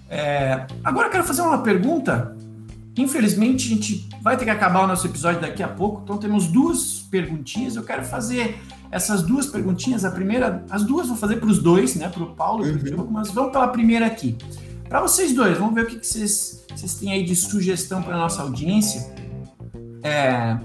É, 0.09 0.66
agora 0.82 1.09
eu 1.09 1.11
quero 1.11 1.24
fazer 1.24 1.42
uma 1.42 1.62
pergunta. 1.62 2.34
Infelizmente, 2.97 3.66
a 3.66 3.74
gente 3.74 4.09
vai 4.20 4.36
ter 4.36 4.45
que 4.45 4.51
acabar 4.51 4.84
o 4.84 4.86
nosso 4.86 5.07
episódio 5.07 5.40
daqui 5.40 5.62
a 5.62 5.68
pouco, 5.68 6.03
então 6.05 6.18
temos 6.18 6.47
duas 6.47 7.07
perguntinhas. 7.11 7.74
Eu 7.74 7.84
quero 7.84 8.05
fazer 8.05 8.61
essas 8.90 9.22
duas 9.22 9.47
perguntinhas. 9.47 10.05
A 10.05 10.11
primeira, 10.11 10.64
as 10.68 10.84
duas 10.84 11.09
vou 11.09 11.16
fazer 11.16 11.36
para 11.36 11.49
os 11.49 11.59
dois, 11.59 11.95
né? 11.95 12.09
Para 12.09 12.22
o 12.22 12.34
Paulo 12.34 12.66
e 12.66 12.70
para 12.70 12.76
o 12.76 12.78
uhum. 12.78 12.97
Diogo, 12.97 13.12
mas 13.12 13.30
vamos 13.30 13.53
pela 13.53 13.68
primeira 13.68 14.07
aqui. 14.07 14.36
Para 14.88 15.01
vocês 15.01 15.32
dois, 15.32 15.57
vamos 15.57 15.74
ver 15.74 15.84
o 15.84 15.86
que, 15.86 15.99
que 15.99 16.07
vocês, 16.07 16.66
vocês 16.70 16.95
têm 16.97 17.12
aí 17.12 17.24
de 17.24 17.34
sugestão 17.34 18.03
para 18.03 18.14
nossa 18.14 18.43
audiência. 18.43 19.14
É, 20.03 20.59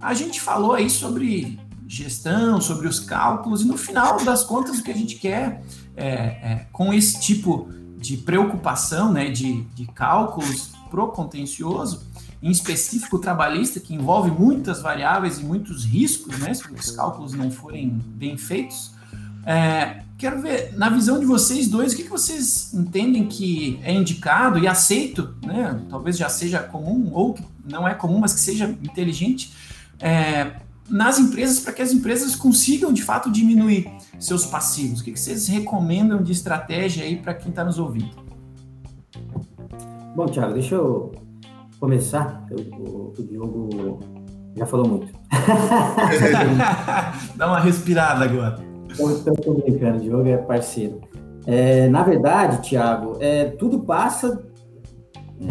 a 0.00 0.14
gente 0.14 0.40
falou 0.40 0.72
aí 0.72 0.88
sobre 0.88 1.58
gestão, 1.86 2.58
sobre 2.58 2.88
os 2.88 2.98
cálculos, 2.98 3.60
e 3.60 3.66
no 3.66 3.76
final 3.76 4.16
das 4.24 4.44
contas, 4.44 4.78
o 4.78 4.82
que 4.82 4.90
a 4.90 4.94
gente 4.94 5.16
quer 5.16 5.62
é, 5.94 6.06
é, 6.06 6.66
com 6.72 6.92
esse 6.92 7.20
tipo 7.20 7.68
de 7.98 8.16
preocupação, 8.16 9.12
né, 9.12 9.28
de, 9.30 9.62
de 9.74 9.86
cálculos 9.86 10.75
pro 10.88 11.08
contencioso, 11.08 12.06
em 12.42 12.50
específico 12.50 13.18
trabalhista, 13.18 13.80
que 13.80 13.94
envolve 13.94 14.30
muitas 14.30 14.80
variáveis 14.80 15.38
e 15.38 15.44
muitos 15.44 15.84
riscos, 15.84 16.38
né, 16.38 16.52
se 16.54 16.70
os 16.70 16.90
cálculos 16.90 17.32
não 17.32 17.50
forem 17.50 17.88
bem 17.88 18.36
feitos. 18.36 18.92
É, 19.44 20.02
quero 20.18 20.42
ver, 20.42 20.76
na 20.76 20.88
visão 20.88 21.20
de 21.20 21.24
vocês 21.24 21.68
dois, 21.68 21.92
o 21.92 21.96
que, 21.96 22.02
que 22.02 22.10
vocês 22.10 22.74
entendem 22.74 23.26
que 23.26 23.78
é 23.82 23.92
indicado 23.92 24.58
e 24.58 24.66
aceito, 24.66 25.34
né, 25.44 25.80
talvez 25.88 26.16
já 26.16 26.28
seja 26.28 26.60
comum, 26.60 27.10
ou 27.12 27.34
que 27.34 27.44
não 27.64 27.86
é 27.86 27.94
comum, 27.94 28.18
mas 28.18 28.32
que 28.32 28.40
seja 28.40 28.66
inteligente, 28.82 29.52
é, 30.00 30.56
nas 30.88 31.18
empresas 31.18 31.60
para 31.60 31.72
que 31.72 31.82
as 31.82 31.92
empresas 31.92 32.36
consigam 32.36 32.92
de 32.92 33.02
fato 33.02 33.30
diminuir 33.30 33.90
seus 34.18 34.46
passivos? 34.46 35.00
O 35.00 35.04
que, 35.04 35.12
que 35.12 35.20
vocês 35.20 35.48
recomendam 35.48 36.22
de 36.22 36.32
estratégia 36.32 37.04
aí 37.04 37.16
para 37.16 37.34
quem 37.34 37.50
está 37.50 37.64
nos 37.64 37.78
ouvindo? 37.78 38.25
Bom, 40.16 40.24
Thiago, 40.24 40.54
deixa 40.54 40.76
eu 40.76 41.12
começar. 41.78 42.42
O, 42.50 43.12
o 43.18 43.22
Diogo 43.22 44.00
já 44.56 44.64
falou 44.64 44.88
muito. 44.88 45.12
Dá 47.36 47.46
uma 47.46 47.60
respirada 47.60 48.24
agora. 48.24 48.56
Estou 48.88 49.56
brincando, 49.56 49.98
o 49.98 50.00
Diogo 50.00 50.26
é 50.26 50.38
parceiro. 50.38 51.02
É, 51.46 51.86
na 51.88 52.02
verdade, 52.02 52.66
Thiago, 52.66 53.18
é, 53.20 53.44
tudo 53.44 53.80
passa 53.80 54.42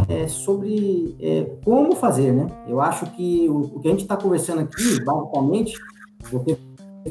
é, 0.09 0.27
sobre 0.27 1.15
é, 1.21 1.43
como 1.63 1.95
fazer, 1.95 2.31
né? 2.31 2.47
Eu 2.67 2.81
acho 2.81 3.05
que 3.11 3.47
o, 3.47 3.75
o 3.75 3.79
que 3.81 3.87
a 3.87 3.91
gente 3.91 4.01
está 4.01 4.17
conversando 4.17 4.61
aqui, 4.61 4.99
basicamente, 5.05 5.77
você 6.23 6.57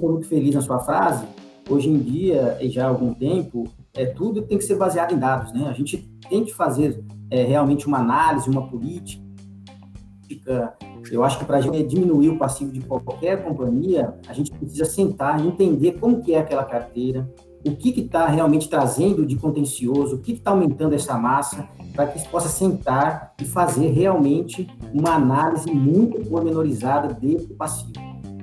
foi 0.00 0.10
muito 0.10 0.26
feliz 0.26 0.56
na 0.56 0.60
sua 0.60 0.80
frase, 0.80 1.24
hoje 1.70 1.88
em 1.88 2.00
dia, 2.00 2.58
e 2.60 2.68
já 2.68 2.86
há 2.86 2.88
algum 2.88 3.14
tempo, 3.14 3.68
é, 3.94 4.06
tudo 4.06 4.42
tem 4.42 4.58
que 4.58 4.64
ser 4.64 4.74
baseado 4.74 5.14
em 5.14 5.18
dados, 5.18 5.52
né? 5.52 5.68
A 5.68 5.72
gente 5.72 5.98
tem 6.28 6.44
que 6.44 6.52
fazer 6.52 7.00
é, 7.30 7.44
realmente 7.44 7.86
uma 7.86 7.98
análise, 7.98 8.48
uma 8.48 8.68
política. 8.68 9.22
Eu 11.10 11.22
acho 11.22 11.38
que 11.38 11.44
para 11.44 11.58
a 11.58 11.60
gente 11.60 11.82
diminuir 11.84 12.30
o 12.30 12.38
passivo 12.38 12.72
de 12.72 12.80
qualquer 12.80 13.44
companhia, 13.44 14.14
a 14.26 14.32
gente 14.32 14.50
precisa 14.50 14.84
sentar 14.84 15.42
e 15.42 15.46
entender 15.46 15.92
como 15.92 16.22
que 16.22 16.34
é 16.34 16.38
aquela 16.38 16.64
carteira, 16.64 17.28
o 17.66 17.74
que 17.76 17.98
está 18.00 18.26
realmente 18.26 18.68
trazendo 18.68 19.24
de 19.24 19.36
contencioso, 19.36 20.16
o 20.16 20.18
que 20.20 20.32
está 20.32 20.50
aumentando 20.50 20.94
essa 20.94 21.16
massa, 21.16 21.68
para 21.94 22.06
que 22.06 22.18
se 22.18 22.28
possa 22.28 22.48
sentar 22.48 23.34
e 23.40 23.44
fazer 23.44 23.88
realmente 23.88 24.68
uma 24.92 25.14
análise 25.14 25.70
muito 25.70 26.28
pormenorizada 26.28 27.14
desse 27.14 27.54
passivo. 27.54 27.92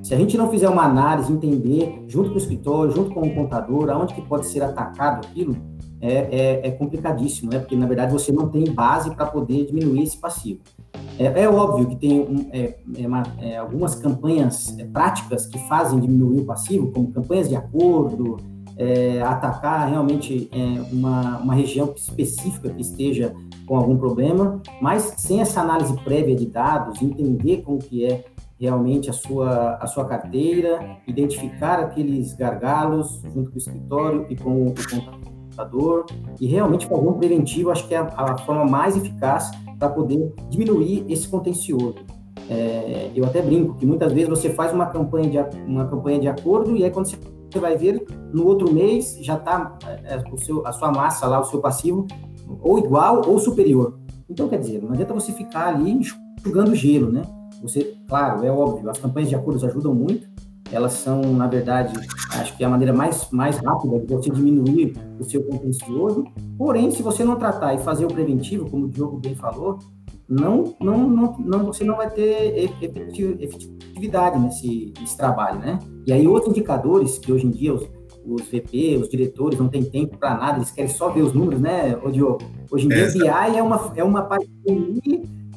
Se 0.01 0.15
a 0.15 0.17
gente 0.17 0.35
não 0.35 0.49
fizer 0.49 0.67
uma 0.67 0.83
análise, 0.83 1.31
entender, 1.31 2.03
junto 2.07 2.29
com 2.29 2.35
o 2.35 2.39
escritório, 2.39 2.91
junto 2.91 3.13
com 3.13 3.21
o 3.21 3.35
contador, 3.35 3.89
aonde 3.89 4.15
que 4.15 4.21
pode 4.21 4.47
ser 4.47 4.63
atacado 4.63 5.25
aquilo, 5.25 5.55
é, 6.01 6.61
é, 6.63 6.67
é 6.67 6.71
complicadíssimo, 6.71 7.51
né? 7.51 7.59
porque 7.59 7.75
na 7.75 7.85
verdade 7.85 8.11
você 8.11 8.31
não 8.31 8.49
tem 8.49 8.65
base 8.73 9.11
para 9.11 9.25
poder 9.27 9.67
diminuir 9.67 10.03
esse 10.03 10.17
passivo. 10.17 10.61
É, 11.19 11.43
é 11.43 11.49
óbvio 11.49 11.87
que 11.87 11.95
tem 11.95 12.19
um, 12.19 12.49
é, 12.51 12.75
é 12.97 13.07
uma, 13.07 13.23
é, 13.39 13.57
algumas 13.57 13.95
campanhas 13.95 14.75
práticas 14.91 15.45
que 15.45 15.59
fazem 15.67 15.99
diminuir 15.99 16.41
o 16.41 16.45
passivo, 16.45 16.91
como 16.91 17.11
campanhas 17.11 17.47
de 17.47 17.55
acordo, 17.55 18.37
atacar 19.23 19.87
realmente 19.87 20.49
uma, 20.91 21.37
uma 21.37 21.53
região 21.53 21.93
específica 21.95 22.67
que 22.71 22.81
esteja 22.81 23.31
com 23.67 23.77
algum 23.77 23.95
problema, 23.95 24.59
mas 24.81 25.13
sem 25.17 25.39
essa 25.39 25.61
análise 25.61 25.95
prévia 26.03 26.35
de 26.35 26.47
dados, 26.47 26.99
entender 26.99 27.61
como 27.61 27.77
que 27.77 28.05
é 28.05 28.25
realmente 28.61 29.09
a 29.09 29.13
sua, 29.13 29.75
a 29.75 29.87
sua 29.87 30.05
carteira, 30.05 30.97
identificar 31.07 31.79
aqueles 31.79 32.33
gargalos 32.33 33.19
junto 33.33 33.49
com 33.49 33.55
o 33.55 33.57
escritório 33.57 34.25
e 34.29 34.35
com 34.35 34.67
o 34.67 34.73
computador 35.51 36.05
e 36.39 36.47
realmente 36.47 36.87
fazer 36.87 37.07
um 37.07 37.13
preventivo, 37.13 37.69
acho 37.69 37.87
que 37.87 37.93
é 37.93 37.97
a, 37.97 38.05
a 38.15 38.37
forma 38.39 38.65
mais 38.65 38.95
eficaz 38.95 39.51
para 39.77 39.89
poder 39.89 40.33
diminuir 40.49 41.05
esse 41.09 41.27
contencioso. 41.27 41.95
É, 42.49 43.11
eu 43.15 43.25
até 43.25 43.41
brinco 43.41 43.75
que 43.75 43.85
muitas 43.85 44.11
vezes 44.11 44.29
você 44.29 44.49
faz 44.49 44.73
uma 44.73 44.87
campanha 44.87 45.29
de, 45.29 45.57
uma 45.67 45.85
campanha 45.85 46.19
de 46.19 46.27
acordo 46.27 46.75
e 46.75 46.83
aí 46.83 46.91
quando 46.91 47.05
você 47.05 47.59
vai 47.59 47.77
ver 47.77 48.05
no 48.33 48.45
outro 48.45 48.73
mês 48.73 49.17
já 49.21 49.35
está 49.35 49.77
é, 49.85 50.15
é, 50.15 50.23
a 50.65 50.71
sua 50.71 50.91
massa 50.91 51.27
lá, 51.27 51.39
o 51.39 51.43
seu 51.43 51.59
passivo, 51.59 52.07
ou 52.61 52.79
igual 52.79 53.21
ou 53.27 53.39
superior. 53.39 53.99
Então, 54.29 54.47
quer 54.47 54.59
dizer, 54.59 54.81
não 54.81 54.93
adianta 54.93 55.13
você 55.13 55.33
ficar 55.33 55.67
ali 55.67 55.91
enxugando 55.91 56.73
gelo, 56.73 57.11
né? 57.11 57.23
Você, 57.61 57.95
claro, 58.07 58.43
é 58.45 58.51
óbvio, 58.51 58.89
as 58.89 58.97
campanhas 58.97 59.29
de 59.29 59.35
acordos 59.35 59.63
ajudam 59.63 59.93
muito, 59.93 60.27
elas 60.71 60.93
são, 60.93 61.21
na 61.33 61.47
verdade, 61.47 61.93
acho 62.31 62.55
que 62.55 62.63
é 62.63 62.67
a 62.67 62.69
maneira 62.69 62.93
mais, 62.93 63.29
mais 63.31 63.57
rápida 63.57 63.99
de 63.99 64.13
você 64.13 64.29
diminuir 64.29 64.93
o 65.19 65.23
seu 65.23 65.43
contencioso. 65.43 66.23
Porém, 66.57 66.91
se 66.91 67.03
você 67.03 67.23
não 67.23 67.35
tratar 67.35 67.73
e 67.73 67.79
fazer 67.79 68.05
o 68.05 68.07
preventivo, 68.07 68.69
como 68.69 68.85
o 68.85 68.89
Diogo 68.89 69.17
bem 69.17 69.35
falou, 69.35 69.79
não, 70.27 70.75
não, 70.79 71.09
não, 71.09 71.37
não 71.39 71.65
você 71.65 71.83
não 71.83 71.97
vai 71.97 72.09
ter 72.09 72.71
efetividade 72.81 74.39
nesse, 74.39 74.93
nesse 74.99 75.17
trabalho, 75.17 75.59
né? 75.59 75.77
E 76.07 76.13
aí, 76.13 76.25
outros 76.25 76.51
indicadores 76.51 77.17
que 77.17 77.31
hoje 77.33 77.47
em 77.47 77.49
dia 77.49 77.73
os, 77.73 77.83
os 78.25 78.43
VP, 78.43 78.97
os 79.01 79.09
diretores 79.09 79.59
não 79.59 79.67
têm 79.67 79.83
tempo 79.83 80.17
para 80.17 80.35
nada, 80.35 80.57
eles 80.59 80.71
querem 80.71 80.89
só 80.89 81.09
ver 81.09 81.21
os 81.21 81.33
números, 81.33 81.59
né, 81.59 81.99
ô 82.01 82.09
Diogo? 82.09 82.39
Hoje 82.71 82.85
em 82.85 82.89
dia, 82.89 83.09
o 83.09 83.13
BI 83.13 83.57
é 83.57 83.61
uma, 83.61 83.93
é 83.95 84.03
uma 84.03 84.21
parte 84.21 84.49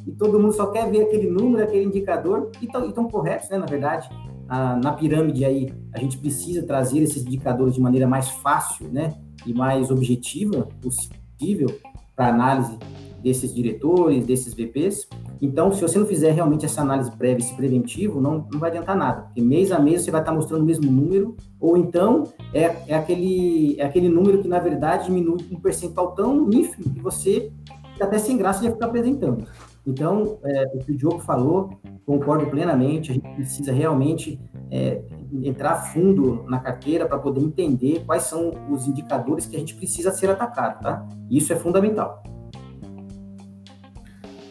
e 0.07 0.13
todo 0.13 0.39
mundo 0.39 0.53
só 0.53 0.67
quer 0.67 0.91
ver 0.91 1.03
aquele 1.03 1.31
número, 1.31 1.63
aquele 1.63 1.85
indicador, 1.85 2.51
e 2.61 2.67
estão 2.67 3.09
corretos, 3.09 3.49
né, 3.49 3.59
na 3.59 3.67
verdade. 3.67 4.09
Ah, 4.49 4.79
na 4.83 4.93
pirâmide 4.93 5.45
aí, 5.45 5.73
a 5.93 5.99
gente 5.99 6.19
precisa 6.19 6.63
trazer 6.63 7.01
esses 7.01 7.23
indicadores 7.23 7.75
de 7.75 7.81
maneira 7.81 8.07
mais 8.07 8.29
fácil, 8.29 8.89
né, 8.89 9.15
e 9.47 9.53
mais 9.53 9.91
objetiva 9.91 10.69
possível 10.81 11.69
para 12.15 12.29
análise 12.29 12.79
desses 13.23 13.55
diretores, 13.55 14.27
desses 14.27 14.53
VPs. 14.53 15.09
Então, 15.41 15.73
se 15.73 15.81
você 15.81 15.99
não 15.99 16.07
fizer 16.07 16.31
realmente 16.33 16.67
essa 16.67 16.83
análise 16.83 17.11
prévia, 17.11 17.43
esse 17.43 17.55
preventivo, 17.55 18.21
não, 18.21 18.47
não 18.53 18.61
vai 18.61 18.71
adiantar 18.71 18.95
nada, 18.95 19.23
porque 19.23 19.41
mês 19.41 19.73
a 19.73 19.79
mês 19.79 20.03
você 20.03 20.11
vai 20.11 20.21
estar 20.21 20.33
mostrando 20.33 20.63
o 20.63 20.67
mesmo 20.67 20.91
número, 20.91 21.35
ou 21.59 21.77
então 21.77 22.25
é, 22.53 22.77
é, 22.87 22.95
aquele, 22.95 23.77
é 23.79 23.85
aquele 23.85 24.11
número 24.11 24.43
que, 24.43 24.49
na 24.49 24.59
verdade, 24.59 25.07
diminui 25.07 25.39
um 25.51 25.59
percentual 25.59 26.13
tão 26.13 26.51
ínfimo 26.51 26.93
que 26.95 27.01
você 27.01 27.51
fica 27.95 28.05
até 28.05 28.19
sem 28.19 28.37
graça 28.37 28.61
de 28.61 28.71
ficar 28.71 28.87
apresentando. 28.87 29.47
Então, 29.87 30.39
é, 30.43 30.65
o 30.75 30.79
que 30.79 30.93
o 30.93 30.97
Diogo 30.97 31.19
falou, 31.19 31.79
concordo 32.07 32.47
plenamente, 32.47 33.11
a 33.11 33.15
gente 33.15 33.29
precisa 33.35 33.73
realmente 33.73 34.41
é, 34.71 35.03
entrar 35.43 35.77
fundo 35.77 36.45
na 36.49 36.59
carteira 36.59 37.07
para 37.07 37.19
poder 37.19 37.41
entender 37.41 38.03
quais 38.07 38.23
são 38.23 38.53
os 38.71 38.87
indicadores 38.87 39.47
que 39.47 39.57
a 39.57 39.59
gente 39.59 39.75
precisa 39.75 40.11
ser 40.11 40.31
atacado, 40.31 40.81
tá? 40.81 41.07
Isso 41.31 41.53
é 41.53 41.57
fundamental. 41.57 42.23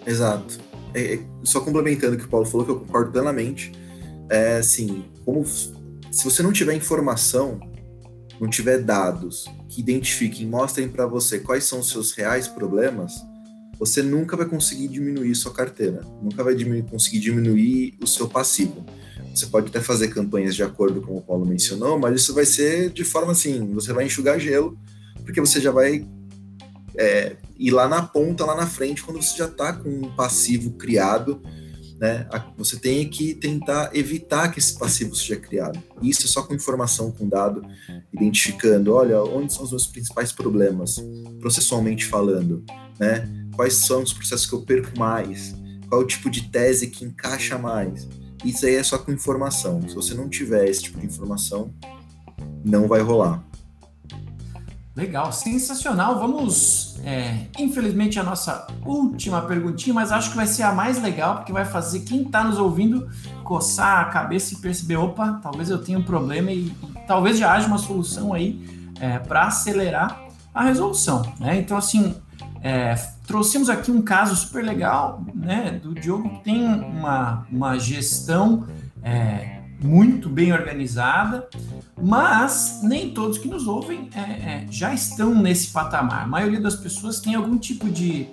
Exato. 0.05 0.59
É, 0.93 1.15
é, 1.15 1.19
só 1.43 1.61
complementando 1.61 2.15
o 2.15 2.17
que 2.17 2.25
o 2.25 2.29
Paulo 2.29 2.45
falou, 2.45 2.65
que 2.65 2.71
eu 2.71 2.79
concordo 2.79 3.11
plenamente, 3.11 3.71
é 4.29 4.57
assim, 4.57 5.05
como 5.25 5.43
se 5.45 6.23
você 6.23 6.43
não 6.43 6.51
tiver 6.51 6.75
informação, 6.75 7.59
não 8.39 8.47
tiver 8.47 8.79
dados 8.79 9.45
que 9.67 9.81
identifiquem, 9.81 10.45
mostrem 10.45 10.87
para 10.87 11.07
você 11.07 11.39
quais 11.39 11.63
são 11.63 11.79
os 11.79 11.89
seus 11.89 12.11
reais 12.11 12.47
problemas, 12.47 13.13
você 13.77 14.01
nunca 14.01 14.37
vai 14.37 14.45
conseguir 14.45 14.87
diminuir 14.87 15.33
sua 15.35 15.53
carteira, 15.53 16.01
nunca 16.21 16.43
vai 16.43 16.55
diminuir, 16.55 16.83
conseguir 16.83 17.19
diminuir 17.19 17.97
o 18.01 18.07
seu 18.07 18.27
passivo. 18.27 18.85
Você 19.33 19.47
pode 19.47 19.67
até 19.67 19.81
fazer 19.81 20.09
campanhas 20.09 20.55
de 20.55 20.63
acordo, 20.63 21.01
como 21.01 21.17
o 21.17 21.21
Paulo 21.21 21.45
mencionou, 21.45 21.97
mas 21.97 22.21
isso 22.21 22.33
vai 22.33 22.45
ser 22.45 22.89
de 22.91 23.03
forma 23.03 23.31
assim, 23.31 23.73
você 23.73 23.91
vai 23.91 24.05
enxugar 24.05 24.39
gelo, 24.39 24.77
porque 25.23 25.41
você 25.41 25.59
já 25.59 25.71
vai 25.71 26.07
é, 26.95 27.35
ir 27.57 27.71
lá 27.71 27.87
na 27.87 28.03
ponta, 28.03 28.45
lá 28.45 28.55
na 28.55 28.67
frente, 28.67 29.03
quando 29.03 29.21
você 29.21 29.37
já 29.37 29.45
está 29.47 29.73
com 29.73 29.89
um 29.89 30.15
passivo 30.15 30.71
criado, 30.71 31.41
né? 31.99 32.27
Você 32.57 32.77
tem 32.77 33.07
que 33.07 33.33
tentar 33.33 33.89
evitar 33.93 34.49
que 34.51 34.59
esse 34.59 34.77
passivo 34.77 35.15
seja 35.15 35.37
criado. 35.37 35.81
Isso 36.01 36.25
é 36.25 36.27
só 36.27 36.43
com 36.43 36.53
informação, 36.53 37.11
com 37.11 37.27
dado, 37.27 37.63
identificando, 38.11 38.93
olha, 38.93 39.23
onde 39.23 39.53
são 39.53 39.63
os 39.63 39.71
meus 39.71 39.87
principais 39.87 40.31
problemas, 40.31 40.97
processualmente 41.39 42.05
falando, 42.05 42.63
né? 42.99 43.27
Quais 43.55 43.75
são 43.75 44.03
os 44.03 44.13
processos 44.13 44.45
que 44.45 44.53
eu 44.53 44.61
perco 44.61 44.97
mais? 44.97 45.55
Qual 45.87 46.01
o 46.01 46.05
tipo 46.05 46.29
de 46.29 46.49
tese 46.49 46.87
que 46.87 47.05
encaixa 47.05 47.57
mais? 47.57 48.07
Isso 48.43 48.65
aí 48.65 48.75
é 48.75 48.83
só 48.83 48.97
com 48.97 49.11
informação. 49.11 49.81
Se 49.87 49.95
você 49.95 50.13
não 50.13 50.27
tiver 50.27 50.67
esse 50.67 50.83
tipo 50.83 50.99
de 50.99 51.05
informação, 51.05 51.73
não 52.63 52.87
vai 52.87 53.01
rolar. 53.01 53.43
Legal, 54.95 55.31
sensacional. 55.31 56.19
Vamos, 56.19 56.99
é, 57.03 57.47
infelizmente, 57.57 58.19
a 58.19 58.23
nossa 58.23 58.67
última 58.85 59.41
perguntinha, 59.41 59.93
mas 59.93 60.11
acho 60.11 60.29
que 60.29 60.35
vai 60.35 60.45
ser 60.45 60.63
a 60.63 60.71
mais 60.71 61.01
legal, 61.01 61.37
porque 61.37 61.51
vai 61.51 61.65
fazer 61.65 62.01
quem 62.01 62.23
está 62.23 62.43
nos 62.43 62.59
ouvindo 62.59 63.09
coçar 63.43 64.01
a 64.01 64.05
cabeça 64.05 64.53
e 64.53 64.57
perceber: 64.57 64.97
opa, 64.97 65.39
talvez 65.41 65.71
eu 65.71 65.79
tenha 65.79 65.97
um 65.97 66.03
problema 66.03 66.51
e, 66.51 66.67
e 66.67 66.75
talvez 67.07 67.39
já 67.39 67.53
haja 67.53 67.65
uma 67.65 67.79
solução 67.79 68.33
aí 68.33 68.63
é, 68.99 69.17
para 69.17 69.47
acelerar 69.47 70.21
a 70.53 70.63
resolução. 70.63 71.23
Né? 71.39 71.57
Então, 71.57 71.75
assim, 71.75 72.15
é, 72.63 72.95
trouxemos 73.27 73.69
aqui 73.69 73.91
um 73.91 74.01
caso 74.01 74.35
super 74.37 74.63
legal 74.63 75.21
né, 75.35 75.81
do 75.83 75.93
Diogo 75.93 76.29
que 76.37 76.43
tem 76.45 76.65
uma, 76.65 77.45
uma 77.51 77.77
gestão 77.77 78.65
é, 79.03 79.59
muito 79.81 80.29
bem 80.29 80.53
organizada, 80.53 81.45
mas 82.01 82.79
nem 82.81 83.09
todos 83.13 83.37
que 83.37 83.49
nos 83.49 83.67
ouvem 83.67 84.09
é, 84.15 84.19
é, 84.19 84.65
já 84.69 84.93
estão 84.93 85.35
nesse 85.35 85.71
patamar. 85.71 86.23
A 86.23 86.27
maioria 86.27 86.61
das 86.61 86.77
pessoas 86.77 87.19
tem 87.19 87.35
algum 87.35 87.57
tipo 87.57 87.89
de, 87.89 88.29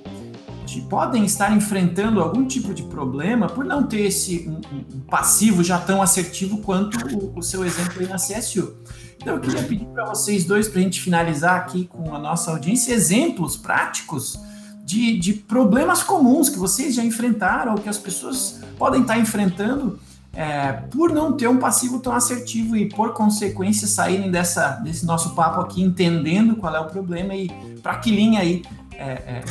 de 0.71 0.81
podem 0.83 1.25
estar 1.25 1.55
enfrentando 1.55 2.21
algum 2.21 2.47
tipo 2.47 2.73
de 2.73 2.85
problema 2.85 3.49
por 3.49 3.65
não 3.65 3.83
ter 3.83 4.03
esse 4.03 4.49
um, 4.49 4.61
um 4.97 5.01
passivo 5.01 5.65
já 5.65 5.79
tão 5.79 6.01
assertivo 6.01 6.59
quanto 6.59 6.97
o, 7.15 7.39
o 7.39 7.43
seu 7.43 7.65
exemplo 7.65 7.95
aí 7.99 8.07
na 8.07 8.17
CSU. 8.17 8.75
Então 9.21 9.35
eu 9.35 9.41
queria 9.41 9.63
pedir 9.65 9.87
para 9.87 10.07
vocês 10.07 10.45
dois, 10.45 10.69
para 10.69 10.81
a 10.81 10.83
gente 10.83 11.01
finalizar 11.01 11.57
aqui 11.57 11.87
com 11.87 12.15
a 12.15 12.19
nossa 12.19 12.53
audiência, 12.53 12.93
exemplos 12.95 13.57
práticos 13.57 14.39
de, 14.85 15.19
de 15.19 15.35
problemas 15.35 16.03
comuns 16.03 16.49
que 16.49 16.59
vocês 16.59 16.95
já 16.95 17.05
enfrentaram 17.05 17.73
ou 17.73 17.79
que 17.79 17.89
as 17.89 17.99
pessoas 17.99 18.61
podem 18.79 19.03
estar 19.03 19.19
enfrentando 19.19 19.99
é, 20.33 20.73
por 20.73 21.13
não 21.13 21.37
ter 21.37 21.49
um 21.49 21.59
passivo 21.59 21.99
tão 21.99 22.13
assertivo 22.13 22.77
e, 22.77 22.89
por 22.89 23.13
consequência, 23.13 23.87
saírem 23.87 24.31
dessa, 24.31 24.73
desse 24.77 25.05
nosso 25.05 25.35
papo 25.35 25.61
aqui 25.61 25.83
entendendo 25.83 26.57
qual 26.57 26.75
é 26.75 26.81
o 26.81 26.87
problema 26.87 27.35
e 27.35 27.49
para 27.83 27.97
que 27.97 28.11
linha 28.11 28.41
aí 28.41 28.63
é, 28.93 29.13
é, 29.13 29.45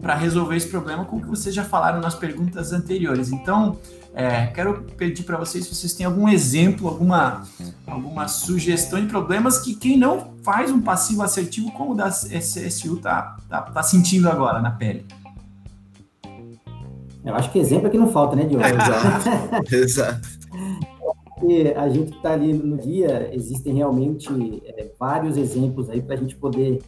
para 0.00 0.14
resolver 0.14 0.56
esse 0.56 0.68
problema, 0.68 1.04
como 1.04 1.22
que 1.22 1.28
vocês 1.28 1.54
já 1.54 1.62
falaram 1.62 2.00
nas 2.00 2.14
perguntas 2.14 2.72
anteriores. 2.72 3.30
Então, 3.30 3.78
é, 4.14 4.46
quero 4.46 4.82
pedir 4.96 5.22
para 5.24 5.36
vocês 5.36 5.64
se 5.64 5.74
vocês 5.74 5.92
têm 5.92 6.06
algum 6.06 6.26
exemplo, 6.26 6.88
alguma, 6.88 7.42
alguma 7.86 8.26
sugestão 8.26 8.98
de 8.98 9.06
problemas 9.06 9.58
que 9.58 9.74
quem 9.74 9.98
não 9.98 10.32
faz 10.42 10.70
um 10.70 10.80
passivo 10.80 11.22
assertivo 11.22 11.70
como 11.72 11.92
o 11.92 11.94
da 11.94 12.08
SSU 12.08 12.96
está 12.96 13.36
tá, 13.48 13.60
tá 13.60 13.82
sentindo 13.82 14.30
agora 14.30 14.60
na 14.62 14.70
pele. 14.70 15.04
Eu 17.26 17.34
acho 17.34 17.50
que 17.50 17.58
exemplo 17.58 17.88
é 17.88 17.90
que 17.90 17.98
não 17.98 18.08
falta, 18.08 18.36
né, 18.36 18.44
Diogo? 18.44 18.64
Exato. 19.70 20.28
Porque 21.34 21.74
a 21.76 21.88
gente 21.88 22.12
que 22.12 22.16
está 22.16 22.32
ali 22.32 22.54
no 22.54 22.78
dia, 22.78 23.28
existem 23.32 23.74
realmente 23.74 24.62
é, 24.64 24.90
vários 24.98 25.36
exemplos 25.36 25.90
aí 25.90 26.00
para 26.00 26.14
a 26.14 26.18
gente 26.18 26.36
poder 26.36 26.80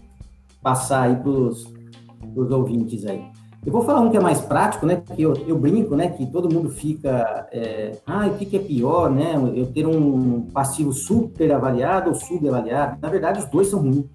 passar 0.62 1.02
aí 1.02 1.16
para 1.16 1.28
os 1.28 1.66
ouvintes 2.50 3.04
aí. 3.04 3.22
Eu 3.66 3.72
vou 3.72 3.82
falar 3.82 4.00
um 4.00 4.10
que 4.10 4.16
é 4.16 4.20
mais 4.20 4.40
prático, 4.40 4.86
né? 4.86 4.96
Porque 4.96 5.20
eu, 5.20 5.34
eu 5.46 5.58
brinco, 5.58 5.96
né? 5.96 6.08
Que 6.08 6.24
todo 6.24 6.52
mundo 6.52 6.70
fica, 6.70 7.48
é, 7.52 7.98
ah, 8.06 8.28
o 8.28 8.38
que, 8.38 8.46
que 8.46 8.56
é 8.56 8.60
pior, 8.60 9.10
né? 9.10 9.34
Eu 9.54 9.66
ter 9.66 9.86
um 9.86 10.42
passivo 10.42 10.92
super 10.92 11.52
avaliado 11.52 12.10
ou 12.10 12.14
subavaliado. 12.14 12.96
Na 13.02 13.08
verdade, 13.10 13.40
os 13.40 13.46
dois 13.46 13.66
são 13.66 13.80
ruins. 13.80 14.06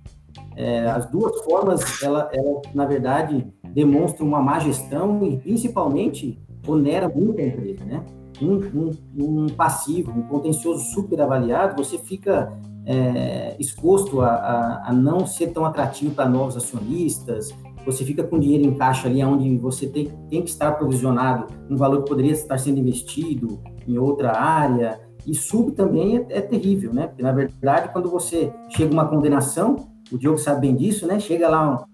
É, 0.56 0.86
as 0.88 1.10
duas 1.10 1.44
formas, 1.44 2.02
ela, 2.02 2.30
ela, 2.34 2.62
na 2.74 2.86
verdade, 2.86 3.46
demonstram 3.74 4.28
uma 4.28 4.42
má 4.42 4.60
gestão 4.60 5.26
e, 5.26 5.38
principalmente, 5.38 6.40
onera 6.68 7.10
muito 7.10 7.42
a 7.42 7.46
empresa, 7.46 7.84
né? 7.86 8.04
Um, 8.42 8.56
um, 8.56 8.92
um 9.16 9.48
passivo, 9.48 10.12
um 10.12 10.24
contencioso 10.24 10.84
super 10.94 11.22
avaliado, 11.22 11.82
você 11.82 11.98
fica 11.98 12.52
é, 12.86 13.56
exposto 13.60 14.22
a, 14.22 14.28
a, 14.28 14.90
a, 14.90 14.94
não 14.94 15.26
ser 15.26 15.48
tão 15.48 15.66
atrativo 15.66 16.14
para 16.14 16.28
novos 16.28 16.58
acionistas, 16.58 17.54
você 17.86 18.04
fica 18.04 18.24
com 18.24 18.40
dinheiro 18.40 18.66
em 18.66 18.74
caixa 18.76 19.08
ali 19.08 19.24
onde 19.24 19.58
você 19.58 19.88
tem, 19.88 20.08
tem 20.30 20.42
que 20.42 20.50
estar 20.50 20.72
provisionado 20.74 21.48
um 21.70 21.78
valor 21.78 22.04
que 22.04 22.10
poderia 22.10 22.32
estar 22.32 22.58
sendo 22.58 22.80
investido 22.80 23.62
em 23.88 23.98
outra 23.98 24.38
área, 24.38 25.00
e 25.26 25.34
sub 25.34 25.72
também 25.72 26.18
é, 26.18 26.26
é 26.38 26.42
terrível, 26.42 26.94
né? 26.94 27.08
Porque, 27.08 27.24
na 27.24 27.32
verdade, 27.32 27.90
quando 27.94 28.10
você 28.10 28.52
chega 28.70 28.94
uma 28.94 29.08
condenação, 29.08 29.93
o 30.12 30.18
Diogo 30.18 30.38
sabe 30.38 30.62
bem 30.62 30.76
disso, 30.76 31.08
né? 31.08 31.20
Chega 31.20 31.50
lá 31.50 31.88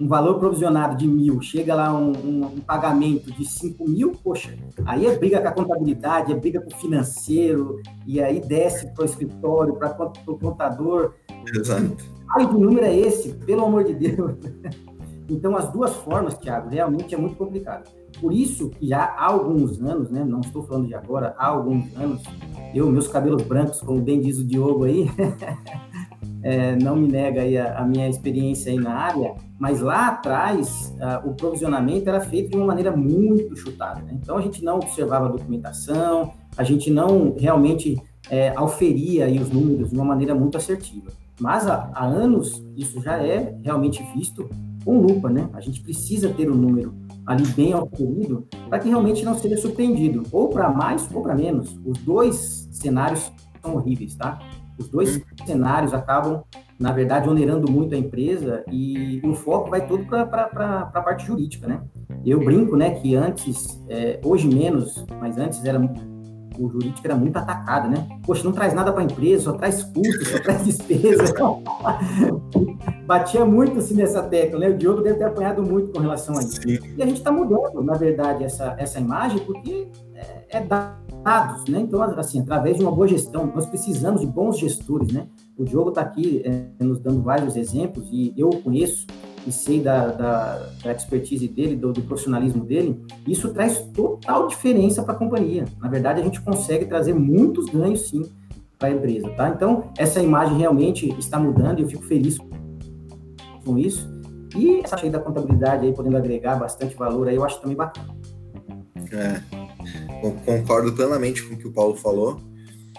um, 0.00 0.04
um 0.04 0.08
valor 0.08 0.38
provisionado 0.38 0.96
de 0.96 1.06
mil, 1.06 1.40
chega 1.40 1.74
lá 1.74 1.92
um, 1.94 2.12
um, 2.12 2.44
um, 2.46 2.60
pagamento 2.60 3.30
de 3.32 3.44
cinco 3.44 3.88
mil, 3.88 4.12
poxa, 4.12 4.54
aí 4.84 5.06
é 5.06 5.16
briga 5.16 5.40
com 5.40 5.48
a 5.48 5.52
contabilidade, 5.52 6.32
é 6.32 6.36
briga 6.36 6.60
com 6.60 6.68
o 6.68 6.76
financeiro, 6.76 7.80
e 8.06 8.20
aí 8.20 8.40
desce 8.40 8.92
para 8.92 9.02
o 9.02 9.04
escritório, 9.04 9.74
para 9.76 10.12
o 10.26 10.38
contador. 10.38 11.14
Exato. 11.54 11.96
Ai, 12.36 12.48
que 12.48 12.54
número 12.54 12.84
é 12.84 12.96
esse? 12.96 13.32
Pelo 13.32 13.64
amor 13.64 13.84
de 13.84 13.94
Deus. 13.94 14.34
Então, 15.28 15.56
as 15.56 15.72
duas 15.72 15.96
formas, 15.96 16.36
Thiago, 16.36 16.68
realmente 16.68 17.14
é 17.14 17.18
muito 17.18 17.36
complicado. 17.36 17.90
Por 18.20 18.32
isso 18.32 18.68
que 18.70 18.88
já 18.88 19.04
há 19.04 19.26
alguns 19.26 19.80
anos, 19.80 20.10
né, 20.10 20.22
não 20.22 20.40
estou 20.40 20.62
falando 20.62 20.86
de 20.86 20.94
agora, 20.94 21.34
há 21.38 21.46
alguns 21.46 21.96
anos, 21.96 22.22
eu, 22.74 22.90
meus 22.90 23.08
cabelos 23.08 23.42
brancos, 23.42 23.80
como 23.80 24.00
bem 24.00 24.20
diz 24.20 24.38
o 24.38 24.44
Diogo 24.44 24.84
aí, 24.84 25.08
é, 26.44 26.76
não 26.76 26.94
me 26.94 27.08
nega 27.08 27.40
a, 27.42 27.80
a, 27.80 27.84
minha 27.84 28.08
experiência 28.08 28.78
na 28.80 28.94
área, 28.94 29.34
mas 29.58 29.80
lá 29.80 30.08
atrás 30.08 30.94
o 31.24 31.32
provisionamento 31.32 32.08
era 32.08 32.20
feito 32.20 32.50
de 32.50 32.56
uma 32.56 32.66
maneira 32.66 32.94
muito 32.94 33.56
chutada. 33.56 34.02
Né? 34.02 34.18
Então, 34.22 34.36
a 34.36 34.42
gente 34.42 34.62
não 34.62 34.76
observava 34.76 35.26
a 35.26 35.28
documentação, 35.28 36.32
a 36.56 36.62
gente 36.62 36.90
não 36.90 37.34
realmente 37.38 37.96
é, 38.30 38.52
auferia 38.54 39.26
os 39.40 39.50
números 39.50 39.90
de 39.90 39.96
uma 39.96 40.04
maneira 40.04 40.34
muito 40.34 40.56
assertiva. 40.56 41.10
Mas 41.40 41.66
há, 41.66 41.90
há 41.94 42.04
anos 42.04 42.62
isso 42.76 43.00
já 43.00 43.16
é 43.16 43.56
realmente 43.62 44.02
visto 44.14 44.48
com 44.84 45.00
lupa, 45.00 45.30
né? 45.30 45.48
A 45.52 45.60
gente 45.60 45.80
precisa 45.80 46.28
ter 46.28 46.48
o 46.48 46.54
um 46.54 46.56
número 46.56 46.94
ali 47.26 47.46
bem 47.48 47.72
auferido 47.72 48.46
para 48.68 48.78
que 48.78 48.88
realmente 48.88 49.24
não 49.24 49.34
seja 49.34 49.56
surpreendido, 49.56 50.24
ou 50.30 50.48
para 50.48 50.70
mais 50.70 51.08
ou 51.12 51.22
para 51.22 51.34
menos. 51.34 51.78
Os 51.84 51.98
dois 51.98 52.68
cenários 52.70 53.32
são 53.62 53.76
horríveis, 53.76 54.14
tá? 54.14 54.38
Os 54.78 54.88
dois 54.88 55.22
cenários 55.46 55.94
acabam, 55.94 56.42
na 56.78 56.92
verdade, 56.92 57.28
onerando 57.28 57.70
muito 57.70 57.94
a 57.94 57.98
empresa 57.98 58.64
e 58.70 59.20
o 59.24 59.34
foco 59.34 59.70
vai 59.70 59.86
todo 59.86 60.04
para 60.06 60.90
a 60.92 61.02
parte 61.02 61.26
jurídica, 61.26 61.66
né? 61.66 61.80
Eu 62.24 62.40
brinco, 62.44 62.76
né, 62.76 62.90
que 62.90 63.14
antes, 63.14 63.82
é, 63.88 64.18
hoje 64.24 64.48
menos, 64.48 65.04
mas 65.20 65.36
antes 65.38 65.64
era 65.64 65.78
o 66.58 66.68
jurídico 66.68 67.00
era 67.04 67.16
muito 67.16 67.36
atacado, 67.36 67.88
né? 67.88 68.06
Poxa, 68.24 68.44
não 68.44 68.52
traz 68.52 68.74
nada 68.74 68.92
para 68.92 69.02
a 69.02 69.04
empresa, 69.04 69.44
só 69.44 69.52
traz 69.52 69.82
custos, 69.82 70.28
só 70.28 70.38
traz 70.38 70.64
despesas. 70.64 71.32
Batia 73.06 73.44
muito 73.44 73.78
assim 73.78 73.94
nessa 73.94 74.22
tecla, 74.22 74.58
né? 74.58 74.68
O 74.68 74.78
Diogo 74.78 75.02
deve 75.02 75.18
ter 75.18 75.24
apanhado 75.24 75.62
muito 75.62 75.92
com 75.92 76.00
relação 76.00 76.36
a 76.36 76.40
isso. 76.40 76.62
Sim. 76.62 76.78
E 76.96 77.02
a 77.02 77.06
gente 77.06 77.18
está 77.18 77.30
mudando, 77.30 77.82
na 77.82 77.94
verdade, 77.94 78.44
essa, 78.44 78.74
essa 78.78 78.98
imagem, 78.98 79.40
porque 79.40 79.88
é, 80.54 80.60
dados, 81.22 81.64
né? 81.68 81.80
Então, 81.80 82.00
assim, 82.02 82.40
através 82.40 82.76
de 82.76 82.82
uma 82.82 82.92
boa 82.92 83.08
gestão, 83.08 83.50
nós 83.54 83.66
precisamos 83.66 84.20
de 84.20 84.26
bons 84.26 84.58
gestores, 84.58 85.12
né? 85.12 85.26
O 85.56 85.64
Diogo 85.64 85.88
está 85.88 86.02
aqui 86.02 86.42
é, 86.44 86.84
nos 86.84 87.00
dando 87.00 87.22
vários 87.22 87.56
exemplos 87.56 88.06
e 88.10 88.32
eu 88.36 88.50
conheço 88.50 89.06
e 89.46 89.52
sei 89.52 89.80
da, 89.80 90.08
da, 90.08 90.70
da 90.82 90.92
expertise 90.92 91.46
dele, 91.48 91.76
do, 91.76 91.92
do, 91.92 92.00
profissionalismo 92.02 92.64
dele, 92.64 93.04
isso 93.26 93.52
traz 93.52 93.78
total 93.92 94.48
diferença 94.48 95.02
para 95.02 95.12
a 95.12 95.16
companhia. 95.16 95.64
Na 95.80 95.88
verdade, 95.88 96.20
a 96.20 96.24
gente 96.24 96.40
consegue 96.40 96.86
trazer 96.86 97.14
muitos 97.14 97.66
ganhos, 97.66 98.08
sim, 98.08 98.22
para 98.78 98.88
a 98.88 98.92
empresa, 98.92 99.28
tá? 99.30 99.50
Então, 99.50 99.90
essa 99.98 100.22
imagem 100.22 100.56
realmente 100.56 101.08
está 101.18 101.38
mudando 101.38 101.78
e 101.78 101.82
eu 101.82 101.88
fico 101.88 102.04
feliz 102.04 102.38
com 103.64 103.76
isso. 103.76 104.08
E 104.56 104.80
essa 104.80 104.96
cheia 104.96 105.12
da 105.12 105.18
contabilidade 105.18 105.86
aí, 105.86 105.92
podendo 105.92 106.16
agregar 106.16 106.56
bastante 106.56 106.94
valor 106.94 107.28
aí, 107.28 107.36
eu 107.36 107.44
acho 107.44 107.60
também 107.60 107.76
bacana. 107.76 108.08
É, 109.12 109.63
concordo 110.32 110.92
plenamente 110.92 111.42
com 111.42 111.54
o 111.54 111.58
que 111.58 111.66
o 111.66 111.72
Paulo 111.72 111.96
falou. 111.96 112.40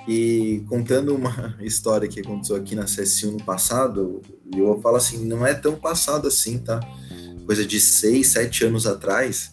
E 0.07 0.63
contando 0.69 1.15
uma 1.15 1.55
história 1.61 2.07
que 2.07 2.19
aconteceu 2.19 2.55
aqui 2.55 2.75
na 2.75 2.85
CSU 2.85 3.31
no 3.31 3.43
passado, 3.43 4.21
eu 4.55 4.79
falo 4.81 4.97
assim, 4.97 5.25
não 5.25 5.45
é 5.45 5.53
tão 5.53 5.75
passado 5.75 6.27
assim, 6.27 6.59
tá? 6.59 6.79
Coisa 7.45 7.65
de 7.65 7.79
seis, 7.79 8.27
sete 8.27 8.63
anos 8.63 8.85
atrás, 8.85 9.51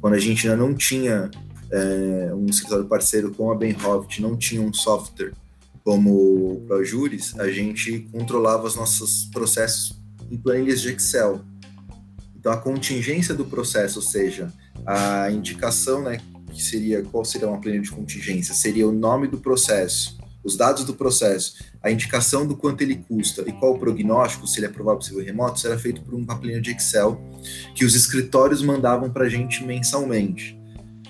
quando 0.00 0.14
a 0.14 0.18
gente 0.18 0.48
ainda 0.48 0.62
não 0.62 0.74
tinha 0.74 1.30
é, 1.70 2.32
um 2.34 2.46
escritório 2.46 2.86
parceiro 2.86 3.30
com 3.32 3.50
a 3.50 3.54
Benhoft, 3.54 4.20
não 4.20 4.36
tinha 4.36 4.60
um 4.60 4.72
software 4.72 5.32
como 5.84 6.10
o 6.10 6.64
ProJuris, 6.66 7.38
a 7.38 7.50
gente 7.50 8.06
controlava 8.12 8.66
os 8.66 8.76
nossos 8.76 9.24
processos 9.32 9.98
em 10.30 10.36
planilhas 10.36 10.80
de 10.80 10.90
Excel. 10.90 11.40
Então, 12.36 12.52
a 12.52 12.56
contingência 12.56 13.34
do 13.34 13.44
processo, 13.44 13.98
ou 13.98 14.04
seja, 14.04 14.52
a 14.86 15.30
indicação 15.30 16.02
né, 16.02 16.20
que 16.50 16.62
seria 16.62 17.02
qual 17.02 17.24
seria 17.24 17.48
uma 17.48 17.60
planilha 17.60 17.82
de 17.82 17.90
contingência? 17.90 18.54
Seria 18.54 18.88
o 18.88 18.92
nome 18.92 19.26
do 19.28 19.38
processo, 19.38 20.18
os 20.42 20.56
dados 20.56 20.84
do 20.84 20.94
processo, 20.94 21.54
a 21.82 21.90
indicação 21.90 22.46
do 22.46 22.56
quanto 22.56 22.82
ele 22.82 22.96
custa 22.96 23.42
e 23.46 23.52
qual 23.52 23.74
o 23.74 23.78
prognóstico, 23.78 24.46
se 24.46 24.58
ele 24.58 24.66
é 24.66 24.68
provável, 24.68 24.98
possível 24.98 25.24
remoto, 25.24 25.60
será 25.60 25.78
feito 25.78 26.02
por 26.02 26.14
uma 26.14 26.38
planilha 26.38 26.60
de 26.60 26.70
Excel 26.72 27.20
que 27.74 27.84
os 27.84 27.94
escritórios 27.94 28.62
mandavam 28.62 29.10
para 29.10 29.24
a 29.24 29.28
gente 29.28 29.64
mensalmente. 29.64 30.58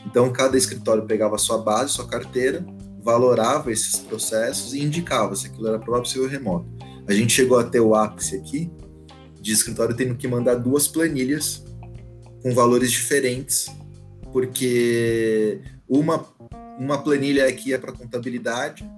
Então, 0.06 0.32
cada 0.32 0.56
escritório 0.56 1.04
pegava 1.04 1.36
a 1.36 1.38
sua 1.38 1.58
base, 1.58 1.92
sua 1.92 2.08
carteira, 2.08 2.64
valorava 3.02 3.70
esses 3.70 3.96
processos 3.96 4.74
e 4.74 4.82
indicava 4.82 5.34
se 5.36 5.46
aquilo 5.46 5.68
era 5.68 5.78
provável, 5.78 6.02
possível 6.02 6.28
remoto. 6.28 6.66
A 7.06 7.12
gente 7.12 7.32
chegou 7.32 7.58
até 7.58 7.80
o 7.80 7.94
ápice 7.94 8.36
aqui 8.36 8.70
de 9.40 9.52
escritório 9.52 9.96
tendo 9.96 10.14
que 10.14 10.28
mandar 10.28 10.56
duas 10.56 10.86
planilhas 10.86 11.64
com 12.42 12.54
valores 12.54 12.90
diferentes 12.90 13.66
porque 14.32 15.60
uma, 15.88 16.24
uma 16.78 16.98
planilha 17.02 17.46
aqui 17.46 17.72
é 17.72 17.78
para 17.78 17.92
contabilidade 17.92 18.88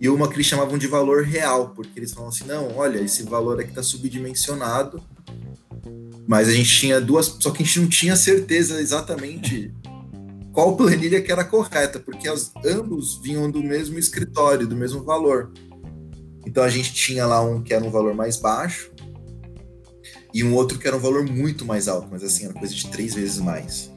e 0.00 0.08
uma 0.08 0.28
que 0.28 0.34
eles 0.34 0.46
chamavam 0.46 0.78
de 0.78 0.86
valor 0.86 1.24
real, 1.24 1.70
porque 1.70 1.98
eles 1.98 2.12
falavam 2.12 2.32
assim, 2.32 2.44
não, 2.44 2.76
olha, 2.76 3.00
esse 3.00 3.24
valor 3.24 3.58
aqui 3.60 3.70
está 3.70 3.82
subdimensionado, 3.82 5.02
mas 6.26 6.48
a 6.48 6.52
gente 6.52 6.70
tinha 6.70 7.00
duas, 7.00 7.26
só 7.40 7.50
que 7.50 7.62
a 7.62 7.66
gente 7.66 7.80
não 7.80 7.88
tinha 7.88 8.14
certeza 8.14 8.80
exatamente 8.80 9.74
qual 10.52 10.76
planilha 10.76 11.20
que 11.20 11.32
era 11.32 11.44
correta, 11.44 11.98
porque 11.98 12.28
as, 12.28 12.52
ambos 12.64 13.20
vinham 13.22 13.50
do 13.50 13.62
mesmo 13.62 13.98
escritório, 13.98 14.66
do 14.66 14.76
mesmo 14.76 15.02
valor. 15.02 15.52
Então 16.46 16.62
a 16.62 16.68
gente 16.68 16.92
tinha 16.94 17.26
lá 17.26 17.42
um 17.42 17.62
que 17.62 17.74
era 17.74 17.84
um 17.84 17.90
valor 17.90 18.14
mais 18.14 18.36
baixo 18.36 18.90
e 20.32 20.44
um 20.44 20.54
outro 20.54 20.78
que 20.78 20.86
era 20.86 20.96
um 20.96 21.00
valor 21.00 21.24
muito 21.24 21.64
mais 21.64 21.88
alto, 21.88 22.08
mas 22.10 22.22
assim, 22.22 22.44
era 22.44 22.54
coisa 22.54 22.74
de 22.74 22.88
três 22.88 23.14
vezes 23.14 23.38
mais. 23.38 23.90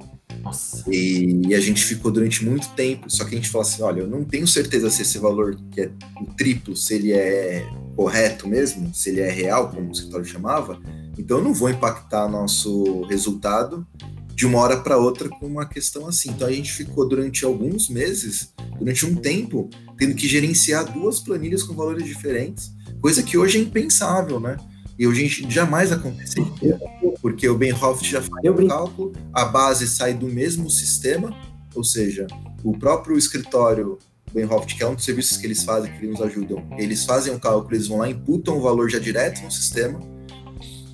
Nossa. 0.44 0.84
E, 0.90 1.48
e, 1.48 1.56
a 1.56 1.60
gente 1.60 1.84
ficou 1.84 2.12
durante 2.12 2.44
muito 2.44 2.70
tempo, 2.70 3.10
só 3.10 3.24
que 3.24 3.36
a 3.36 3.38
gente 3.38 3.50
falou 3.50 3.68
assim, 3.68 3.82
olha, 3.82 4.02
eu 4.02 4.08
não 4.08 4.24
tenho 4.24 4.48
certeza 4.48 4.90
se 4.90 5.02
esse 5.02 5.18
valor 5.18 5.58
que 5.72 5.82
é 5.82 5.92
o 6.20 6.26
triplo, 6.36 6.76
se 6.76 6.96
ele 6.96 7.12
é 7.12 7.68
correto 7.96 8.48
mesmo, 8.48 8.94
se 8.94 9.10
ele 9.10 9.22
é 9.22 9.30
real, 9.30 9.70
como 9.70 9.90
o 9.90 9.92
escritório 9.92 10.26
chamava, 10.26 10.82
então 11.18 11.38
eu 11.38 11.44
não 11.44 11.54
vou 11.54 11.70
impactar 11.70 12.28
nosso 12.28 13.04
resultado 13.04 13.86
de 14.34 14.48
uma 14.48 14.60
hora 14.60 14.78
para 14.78 14.98
outra 14.98 15.30
com 15.30 15.46
uma 15.46 15.68
questão 15.68 16.08
assim. 16.08 16.32
Então 16.32 16.48
a 16.48 16.52
gente 16.52 16.72
ficou 16.72 17.08
durante 17.08 17.46
alguns 17.46 17.90
meses 17.90 18.54
durante 18.80 19.06
um 19.06 19.16
tempo, 19.16 19.70
tendo 19.98 20.16
que 20.16 20.28
gerenciar 20.28 20.92
duas 20.92 21.20
planilhas 21.20 21.62
com 21.62 21.76
valores 21.76 22.06
diferentes, 22.06 22.74
coisa 23.00 23.22
que 23.22 23.38
hoje 23.38 23.60
é 23.60 23.62
impensável, 23.62 24.40
né? 24.40 24.58
E 25.02 25.08
hoje 25.08 25.28
gente 25.28 25.52
jamais 25.52 25.92
aconteceria, 25.92 26.80
porque 27.24 27.50
o 27.50 27.58
Benhoft 27.58 28.08
já 28.08 28.22
faz 28.22 28.46
o 28.48 28.68
cálculo, 28.68 29.14
a 29.34 29.46
base 29.46 29.88
sai 29.88 30.14
do 30.14 30.28
mesmo 30.28 30.70
sistema, 30.70 31.36
ou 31.74 31.84
seja, 31.84 32.28
o 32.64 32.78
próprio 32.78 33.18
escritório 33.18 33.98
Benhoft, 34.32 34.76
que 34.76 34.84
é 34.84 34.88
um 34.88 34.94
dos 34.94 35.04
serviços 35.04 35.38
que 35.38 35.48
eles 35.48 35.64
fazem, 35.64 35.92
que 35.92 36.06
nos 36.06 36.22
ajudam, 36.22 36.64
eles 36.78 37.04
fazem 37.04 37.34
o 37.34 37.40
cálculo, 37.40 37.74
eles 37.74 37.88
vão 37.88 37.98
lá, 37.98 38.10
imputam 38.12 38.60
o 38.60 38.62
valor 38.62 38.92
já 38.92 39.00
direto 39.00 39.42
no 39.42 39.50
sistema, 39.50 40.00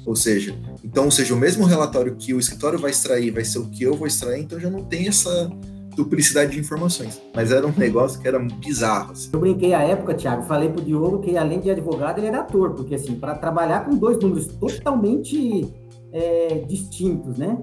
ou 0.05 0.15
seja, 0.15 0.57
então, 0.85 1.03
ou 1.03 1.11
seja, 1.11 1.33
o 1.33 1.37
mesmo 1.37 1.65
relatório 1.65 2.15
que 2.15 2.33
o 2.33 2.39
escritório 2.39 2.79
vai 2.79 2.91
extrair 2.91 3.31
vai 3.31 3.43
ser 3.43 3.59
o 3.59 3.69
que 3.69 3.83
eu 3.83 3.93
vou 3.93 4.07
extrair, 4.07 4.41
então 4.41 4.57
já 4.57 4.69
não 4.69 4.85
tem 4.85 5.09
essa 5.09 5.51
duplicidade 5.97 6.51
de 6.51 6.59
informações. 6.59 7.19
Mas 7.35 7.51
era 7.51 7.65
um 7.65 7.73
negócio 7.75 8.21
que 8.21 8.27
era 8.27 8.39
bizarro. 8.39 9.11
Assim. 9.11 9.29
Eu 9.33 9.39
brinquei 9.39 9.73
à 9.73 9.81
época, 9.81 10.13
Thiago, 10.13 10.43
falei 10.43 10.69
pro 10.69 10.83
Diogo 10.83 11.19
que 11.19 11.35
além 11.35 11.59
de 11.59 11.69
advogado, 11.69 12.19
ele 12.19 12.27
era 12.27 12.41
ator, 12.41 12.73
porque 12.73 12.95
assim, 12.95 13.15
para 13.15 13.35
trabalhar 13.35 13.83
com 13.83 13.95
dois 13.95 14.19
números 14.19 14.47
totalmente 14.47 15.67
é, 16.13 16.63
distintos, 16.67 17.37
né? 17.37 17.59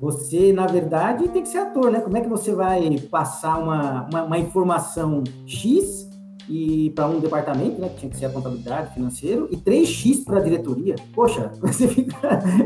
Você, 0.00 0.52
na 0.52 0.66
verdade, 0.66 1.28
tem 1.28 1.42
que 1.42 1.48
ser 1.48 1.58
ator, 1.58 1.90
né? 1.90 2.00
Como 2.00 2.16
é 2.16 2.20
que 2.20 2.28
você 2.28 2.52
vai 2.52 2.96
passar 3.10 3.58
uma, 3.58 4.06
uma, 4.08 4.22
uma 4.24 4.38
informação 4.38 5.24
X 5.44 6.08
e 6.48 6.90
para 6.90 7.06
um 7.06 7.20
departamento, 7.20 7.80
né, 7.80 7.90
que 7.90 7.96
tinha 7.96 8.10
que 8.10 8.16
ser 8.16 8.26
a 8.26 8.30
contabilidade, 8.30 8.94
financeiro, 8.94 9.48
e 9.50 9.56
3x 9.56 10.24
para 10.24 10.38
a 10.38 10.42
diretoria. 10.42 10.94
Poxa, 11.12 11.52
você 11.60 11.86
fica 11.86 12.16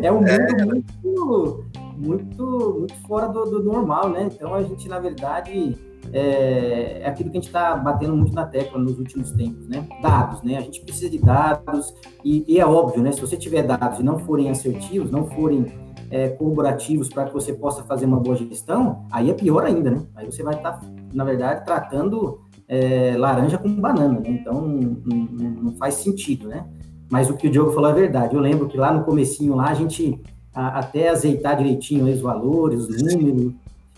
é 0.01 0.13
um 0.13 0.21
mundo 0.21 0.31
é. 0.31 0.65
muito 0.65 1.65
muito 2.03 2.77
muito 2.81 2.95
fora 3.07 3.29
do, 3.29 3.45
do, 3.45 3.63
normal, 3.63 4.11
né? 4.11 4.29
Então 4.33 4.55
a 4.55 4.63
gente 4.63 4.89
na 4.89 4.99
verdade 4.99 5.77
é, 6.13 7.01
é 7.03 7.07
aquilo 7.07 7.31
que 7.31 7.39
a 7.39 7.41
gente 7.41 7.49
está 7.49 7.77
batendo 7.77 8.17
muito 8.17 8.35
na 8.35 8.47
tecla 8.47 8.79
nos 8.79 8.99
últimos 8.99 9.31
tempos, 9.33 9.69
né? 9.69 9.87
Dados, 10.03 10.43
né? 10.43 10.57
A 10.57 10.61
gente 10.61 10.81
precisa 10.81 11.11
de 11.11 11.19
dados 11.19 11.95
e, 12.25 12.45
e 12.47 12.59
é 12.59 12.67
óbvio, 12.67 13.03
né? 13.03 13.13
Se 13.13 13.21
você 13.21 13.37
tiver 13.37 13.63
dados 13.63 14.01
e 14.01 14.03
não 14.03 14.19
forem 14.19 14.51
assertivos, 14.51 15.11
não 15.11 15.27
forem 15.27 15.67
é, 16.11 16.29
corroborativos 16.29 17.09
para 17.09 17.25
que 17.25 17.33
você 17.33 17.53
possa 17.53 17.83
fazer 17.85 18.05
uma 18.05 18.21
boa 18.21 18.37
gestão, 18.37 19.07
aí 19.11 19.31
é 19.31 19.35
pior 19.35 19.65
ainda, 19.65 19.91
né? 19.91 20.03
Aí 20.15 20.27
você 20.27 20.43
vai 20.43 20.55
estar, 20.55 20.73
tá, 20.73 20.87
na 21.15 21.25
verdade, 21.25 21.65
tratando 21.65 22.41
é, 22.69 23.15
laranja 23.17 23.59
com 23.59 23.69
banana, 23.69 24.21
né? 24.21 24.29
Então 24.29 24.61
não, 24.61 25.51
não, 25.51 25.73
faz 25.75 25.95
sentido, 25.95 26.49
né? 26.49 26.67
Mas 27.11 27.31
o 27.31 27.37
que 27.37 27.47
o 27.47 27.51
Diogo 27.51 27.73
falou 27.73 27.91
é 27.91 27.95
verdade. 27.95 28.35
Eu 28.35 28.41
lembro 28.41 28.69
que 28.69 28.77
lá 28.77 28.93
no 28.93 29.05
comecinho 29.05 29.55
lá 29.55 29.69
a 29.69 29.75
gente 29.75 30.21
a, 30.55 30.81
até 30.81 31.09
azeitar 31.09 31.57
direitinho 31.57 32.13
os 32.13 32.21
valores, 32.21 32.89
os 32.89 33.03
números. 33.03 33.53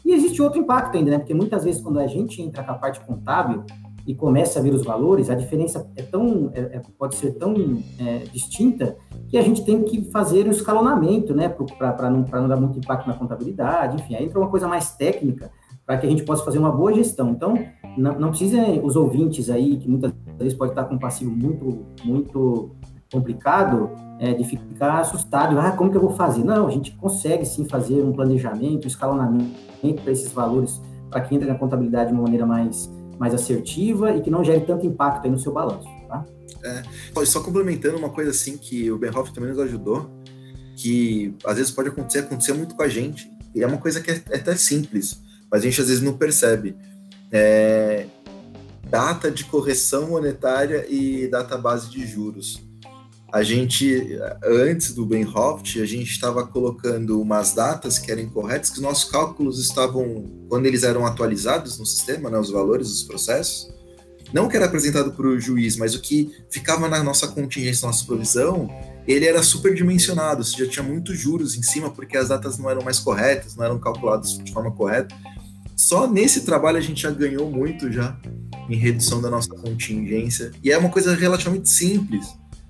E 0.04 0.12
existe 0.12 0.42
outro 0.42 0.60
impacto 0.60 0.96
ainda, 0.96 1.12
né? 1.12 1.18
Porque 1.18 1.34
muitas 1.34 1.64
vezes 1.64 1.80
quando 1.80 1.98
a 1.98 2.06
gente 2.06 2.40
entra 2.42 2.62
com 2.62 2.72
a 2.72 2.74
parte 2.74 3.00
contábil 3.00 3.64
e 4.06 4.14
começa 4.14 4.58
a 4.58 4.62
ver 4.62 4.74
os 4.74 4.84
valores, 4.84 5.30
a 5.30 5.34
diferença 5.34 5.90
é 5.96 6.02
tão 6.02 6.50
é, 6.52 6.60
é 6.60 6.82
pode 6.98 7.16
ser 7.16 7.32
tão 7.32 7.82
é, 7.98 8.18
distinta 8.30 8.96
que 9.28 9.38
a 9.38 9.42
gente 9.42 9.64
tem 9.64 9.82
que 9.82 10.10
fazer 10.10 10.46
um 10.46 10.50
escalonamento, 10.50 11.34
né? 11.34 11.48
Para 11.48 12.10
não, 12.10 12.24
não 12.30 12.48
dar 12.48 12.56
muito 12.56 12.78
impacto 12.78 13.06
na 13.06 13.14
contabilidade, 13.14 13.96
enfim, 13.96 14.14
aí 14.14 14.24
entra 14.24 14.38
uma 14.38 14.50
coisa 14.50 14.68
mais 14.68 14.94
técnica 14.94 15.50
para 15.86 15.98
que 15.98 16.06
a 16.06 16.10
gente 16.10 16.22
possa 16.22 16.44
fazer 16.44 16.58
uma 16.58 16.72
boa 16.72 16.92
gestão. 16.92 17.30
Então, 17.30 17.54
não, 17.96 18.18
não 18.18 18.28
precisa 18.30 18.62
os 18.82 18.96
ouvintes 18.96 19.50
aí, 19.50 19.76
que 19.76 19.88
muitas 19.88 20.12
vezes 20.38 20.54
pode 20.54 20.72
estar 20.72 20.84
com 20.84 20.94
um 20.94 20.98
passivo 20.98 21.30
muito, 21.30 21.84
muito 22.04 22.70
complicado, 23.14 23.90
é, 24.18 24.34
de 24.34 24.44
ficar 24.44 25.00
assustado, 25.00 25.58
ah, 25.58 25.72
como 25.72 25.90
que 25.90 25.96
eu 25.96 26.00
vou 26.00 26.14
fazer? 26.14 26.44
Não, 26.44 26.66
a 26.66 26.70
gente 26.70 26.90
consegue 26.92 27.46
sim 27.46 27.64
fazer 27.64 28.02
um 28.02 28.12
planejamento, 28.12 28.84
um 28.84 28.88
escalonamento 28.88 30.02
para 30.02 30.12
esses 30.12 30.32
valores, 30.32 30.80
para 31.10 31.20
que 31.20 31.34
entre 31.34 31.48
na 31.48 31.54
contabilidade 31.54 32.08
de 32.08 32.14
uma 32.14 32.24
maneira 32.24 32.44
mais, 32.44 32.90
mais 33.18 33.32
assertiva 33.32 34.14
e 34.16 34.20
que 34.20 34.30
não 34.30 34.42
gere 34.42 34.62
tanto 34.62 34.84
impacto 34.84 35.28
no 35.28 35.38
seu 35.38 35.52
balanço, 35.52 35.88
tá? 36.08 36.24
É, 36.64 36.82
só 37.24 37.40
complementando 37.40 37.96
uma 37.96 38.10
coisa 38.10 38.30
assim 38.30 38.56
que 38.56 38.90
o 38.90 38.98
Benhoff 38.98 39.32
também 39.32 39.50
nos 39.50 39.58
ajudou, 39.60 40.10
que 40.76 41.34
às 41.44 41.56
vezes 41.56 41.70
pode 41.70 41.90
acontecer, 41.90 42.20
acontecer 42.20 42.52
muito 42.52 42.74
com 42.74 42.82
a 42.82 42.88
gente, 42.88 43.30
e 43.54 43.62
é 43.62 43.66
uma 43.66 43.78
coisa 43.78 44.00
que 44.00 44.10
é, 44.10 44.20
é 44.30 44.36
até 44.36 44.56
simples, 44.56 45.22
mas 45.50 45.62
a 45.62 45.64
gente 45.64 45.80
às 45.80 45.86
vezes 45.86 46.02
não 46.02 46.14
percebe. 46.14 46.76
É, 47.30 48.06
data 48.88 49.30
de 49.30 49.44
correção 49.44 50.08
monetária 50.08 50.86
e 50.88 51.28
data 51.28 51.56
base 51.56 51.90
de 51.90 52.06
juros. 52.06 52.62
A 53.34 53.42
gente, 53.42 54.16
antes 54.44 54.94
do 54.94 55.04
Benhoft, 55.04 55.80
a 55.80 55.84
gente 55.84 56.08
estava 56.08 56.46
colocando 56.46 57.20
umas 57.20 57.52
datas 57.52 57.98
que 57.98 58.12
eram 58.12 58.22
incorretas, 58.22 58.70
que 58.70 58.76
os 58.76 58.82
nossos 58.82 59.10
cálculos 59.10 59.58
estavam, 59.58 60.46
quando 60.48 60.66
eles 60.66 60.84
eram 60.84 61.04
atualizados 61.04 61.76
no 61.76 61.84
sistema, 61.84 62.30
né, 62.30 62.38
os 62.38 62.52
valores 62.52 62.86
dos 62.86 63.02
processos, 63.02 63.68
não 64.32 64.48
que 64.48 64.56
era 64.56 64.66
apresentado 64.66 65.10
para 65.10 65.26
o 65.26 65.40
juiz, 65.40 65.76
mas 65.76 65.96
o 65.96 66.00
que 66.00 66.30
ficava 66.48 66.88
na 66.88 67.02
nossa 67.02 67.26
contingência, 67.26 67.88
nossa 67.88 68.04
provisão, 68.04 68.70
ele 69.04 69.26
era 69.26 69.42
superdimensionado, 69.42 70.44
seja, 70.44 70.68
tinha 70.68 70.84
muitos 70.84 71.18
juros 71.18 71.56
em 71.56 71.62
cima, 71.64 71.90
porque 71.90 72.16
as 72.16 72.28
datas 72.28 72.56
não 72.56 72.70
eram 72.70 72.82
mais 72.84 73.00
corretas, 73.00 73.56
não 73.56 73.64
eram 73.64 73.80
calculadas 73.80 74.38
de 74.38 74.52
forma 74.52 74.70
correta. 74.70 75.12
Só 75.76 76.06
nesse 76.06 76.42
trabalho 76.42 76.78
a 76.78 76.80
gente 76.80 77.02
já 77.02 77.10
ganhou 77.10 77.50
muito 77.50 77.90
já 77.90 78.16
em 78.70 78.76
redução 78.76 79.20
da 79.20 79.28
nossa 79.28 79.48
contingência. 79.48 80.52
E 80.62 80.70
é 80.70 80.78
uma 80.78 80.88
coisa 80.88 81.16
relativamente 81.16 81.68
simples, 81.68 82.26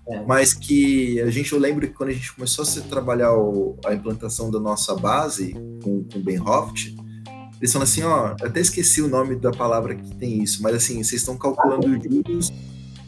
é. 0.09 0.21
mas 0.23 0.53
que 0.53 1.21
a 1.21 1.31
gente, 1.31 1.53
eu 1.53 1.59
lembro 1.59 1.87
que 1.87 1.95
quando 1.95 2.11
a 2.11 2.13
gente 2.13 2.35
começou 2.35 2.65
a 2.65 2.89
trabalhar 2.89 3.35
o, 3.35 3.79
a 3.85 3.95
implantação 3.95 4.51
da 4.51 4.61
nossa 4.61 4.95
base 4.95 5.53
com, 5.83 6.05
com 6.05 6.19
o 6.19 6.23
Benhoft, 6.23 6.95
eles 7.61 7.73
falam 7.73 7.85
assim, 7.85 8.03
ó, 8.03 8.35
até 8.43 8.61
esqueci 8.61 9.01
o 9.01 9.09
nome 9.09 9.37
da 9.37 9.51
palavra 9.51 9.95
que 9.95 10.15
tem 10.17 10.43
isso, 10.43 10.63
mas 10.63 10.75
assim, 10.75 11.03
vocês 11.03 11.23
estão 11.23 11.37
calculando 11.37 11.87
juros... 12.03 12.53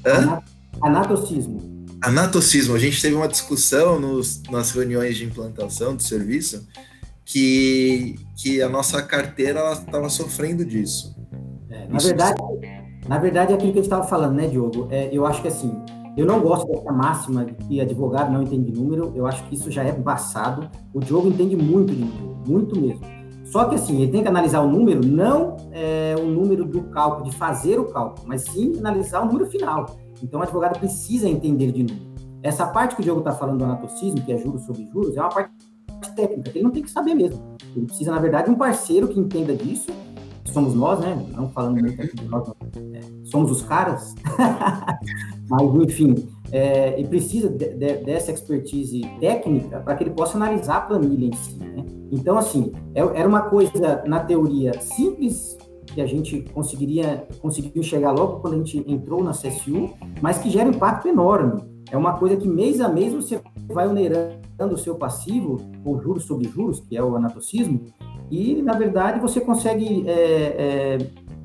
Hã? 0.04 0.40
Anatocismo. 0.80 1.86
Anatocismo. 2.00 2.74
A 2.74 2.78
gente 2.78 3.00
teve 3.00 3.14
uma 3.14 3.28
discussão 3.28 3.98
nos, 3.98 4.42
nas 4.50 4.70
reuniões 4.70 5.16
de 5.16 5.24
implantação 5.24 5.96
do 5.96 6.02
serviço 6.02 6.66
que, 7.24 8.14
que 8.36 8.62
a 8.62 8.68
nossa 8.68 9.02
carteira 9.02 9.72
estava 9.72 10.08
sofrendo 10.08 10.64
disso. 10.64 11.14
É, 11.68 11.88
na, 11.88 11.98
verdade, 11.98 12.42
na 13.08 13.18
verdade, 13.18 13.52
é 13.52 13.56
aquilo 13.56 13.72
que 13.72 13.78
a 13.78 13.82
gente 13.82 13.92
estava 13.92 14.06
falando, 14.06 14.36
né, 14.36 14.46
Diogo? 14.46 14.88
É, 14.90 15.10
eu 15.12 15.26
acho 15.26 15.42
que 15.42 15.48
assim, 15.48 15.74
eu 16.16 16.26
não 16.26 16.40
gosto 16.40 16.66
dessa 16.66 16.92
máxima 16.92 17.44
de 17.44 17.54
que 17.54 17.80
advogado 17.80 18.32
não 18.32 18.42
entende 18.42 18.72
número, 18.72 19.12
eu 19.14 19.26
acho 19.26 19.44
que 19.44 19.54
isso 19.54 19.70
já 19.70 19.84
é 19.84 19.92
passado. 19.92 20.68
O 20.94 21.00
Diogo 21.00 21.28
entende 21.28 21.56
muito 21.56 21.94
de 21.94 22.04
número, 22.04 22.38
muito 22.46 22.80
mesmo. 22.80 23.04
Só 23.44 23.66
que 23.66 23.74
assim, 23.74 24.02
ele 24.02 24.10
tem 24.10 24.22
que 24.22 24.28
analisar 24.28 24.60
o 24.60 24.68
número, 24.68 25.06
não 25.06 25.56
é, 25.70 26.14
o 26.18 26.26
número 26.26 26.64
do 26.64 26.82
cálculo, 26.84 27.24
de 27.24 27.36
fazer 27.36 27.78
o 27.78 27.84
cálculo, 27.84 28.26
mas 28.26 28.42
sim 28.42 28.78
analisar 28.78 29.22
o 29.22 29.26
número 29.26 29.46
final. 29.46 29.86
Então, 30.22 30.40
o 30.40 30.42
advogado 30.42 30.78
precisa 30.78 31.28
entender 31.28 31.70
de 31.70 31.82
número. 31.84 32.14
Essa 32.42 32.66
parte 32.66 32.94
que 32.94 33.02
o 33.02 33.04
Diogo 33.04 33.20
está 33.20 33.32
falando 33.32 33.58
do 33.58 33.64
anatocismo, 33.64 34.22
que 34.22 34.32
é 34.32 34.38
juros 34.38 34.62
sobre 34.62 34.86
juros, 34.86 35.16
é 35.16 35.20
uma 35.20 35.28
parte 35.28 35.52
técnica, 36.14 36.50
que 36.50 36.58
ele 36.58 36.64
não 36.64 36.70
tem 36.70 36.82
que 36.82 36.90
saber 36.90 37.14
mesmo. 37.14 37.40
Ele 37.74 37.86
precisa, 37.86 38.10
na 38.10 38.18
verdade, 38.18 38.46
de 38.46 38.50
um 38.50 38.54
parceiro 38.54 39.08
que 39.08 39.20
entenda 39.20 39.54
disso. 39.54 39.90
Somos 40.56 40.72
nós, 40.72 41.00
né? 41.00 41.22
Não 41.36 41.50
falando 41.50 41.78
muito 41.78 42.00
aqui 42.00 42.16
de 42.16 42.24
nós, 42.24 42.48
é, 42.94 43.00
somos 43.24 43.50
os 43.50 43.60
caras. 43.60 44.14
Mas, 45.50 45.74
enfim, 45.82 46.30
é, 46.50 46.98
e 46.98 47.06
precisa 47.06 47.50
de, 47.50 47.74
de, 47.74 47.96
dessa 47.96 48.32
expertise 48.32 49.02
técnica 49.20 49.80
para 49.80 49.94
que 49.94 50.04
ele 50.04 50.12
possa 50.12 50.38
analisar 50.38 50.76
a 50.78 50.80
planilha 50.80 51.26
em 51.26 51.32
si, 51.34 51.58
né? 51.58 51.84
Então, 52.10 52.38
assim, 52.38 52.72
é, 52.94 53.00
era 53.00 53.28
uma 53.28 53.42
coisa, 53.42 54.02
na 54.06 54.20
teoria, 54.20 54.72
simples 54.80 55.58
que 55.88 56.00
a 56.00 56.06
gente 56.06 56.40
conseguiria 56.54 57.28
conseguiu 57.42 57.82
enxergar 57.82 58.12
logo 58.12 58.40
quando 58.40 58.54
a 58.54 58.56
gente 58.56 58.82
entrou 58.90 59.22
na 59.22 59.32
CSU, 59.32 59.90
mas 60.22 60.38
que 60.38 60.48
gera 60.48 60.70
um 60.70 60.72
impacto 60.72 61.06
enorme. 61.06 61.60
É 61.90 61.98
uma 61.98 62.14
coisa 62.14 62.34
que 62.34 62.48
mês 62.48 62.80
a 62.80 62.88
mês 62.88 63.12
você 63.12 63.42
vai 63.68 63.86
onerando 63.86 64.72
o 64.72 64.78
seu 64.78 64.94
passivo, 64.94 65.60
ou 65.84 66.00
juros 66.00 66.24
sobre 66.24 66.48
juros, 66.48 66.80
que 66.80 66.96
é 66.96 67.02
o 67.02 67.14
anatocismo, 67.14 67.84
e, 68.30 68.62
na 68.62 68.74
verdade, 68.74 69.20
você 69.20 69.40
consegue 69.40 70.08
é, 70.08 70.12
é, 70.12 70.98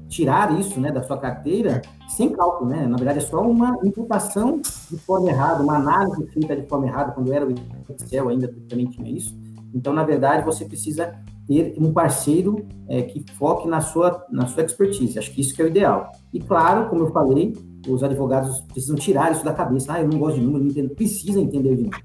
tirar 0.07 0.59
isso 0.59 0.79
né, 0.79 0.91
da 0.91 1.03
sua 1.03 1.17
carteira 1.17 1.81
sem 2.07 2.29
cálculo. 2.29 2.69
Né? 2.69 2.85
Na 2.87 2.97
verdade, 2.97 3.19
é 3.19 3.21
só 3.21 3.41
uma 3.41 3.77
imputação 3.83 4.61
de 4.89 4.97
forma 4.97 5.29
errada, 5.29 5.63
uma 5.63 5.77
análise 5.77 6.27
feita 6.27 6.55
de 6.55 6.67
forma 6.67 6.87
errada, 6.87 7.11
quando 7.11 7.31
era 7.31 7.47
o 7.47 7.53
Excel 7.89 8.29
ainda 8.29 8.53
também 8.67 8.85
tinha 8.87 9.09
isso. 9.09 9.35
Então, 9.73 9.93
na 9.93 10.03
verdade, 10.03 10.43
você 10.43 10.65
precisa 10.65 11.13
ter 11.47 11.75
um 11.77 11.93
parceiro 11.93 12.65
é, 12.87 13.01
que 13.03 13.23
foque 13.33 13.67
na 13.67 13.81
sua, 13.81 14.25
na 14.29 14.47
sua 14.47 14.63
expertise. 14.63 15.17
Acho 15.17 15.31
que 15.31 15.41
isso 15.41 15.55
que 15.55 15.61
é 15.61 15.65
o 15.65 15.67
ideal. 15.67 16.11
E, 16.33 16.39
claro, 16.39 16.89
como 16.89 17.03
eu 17.03 17.11
falei, 17.11 17.55
os 17.87 18.03
advogados 18.03 18.61
precisam 18.61 18.95
tirar 18.95 19.31
isso 19.31 19.43
da 19.43 19.53
cabeça. 19.53 19.93
Ah, 19.93 20.01
eu 20.01 20.07
não 20.07 20.19
gosto 20.19 20.39
de 20.39 20.45
número, 20.45 20.63
não 20.63 20.71
entendo. 20.71 20.93
Precisa 20.93 21.39
entender 21.39 21.75
de 21.75 21.83
número. 21.83 22.03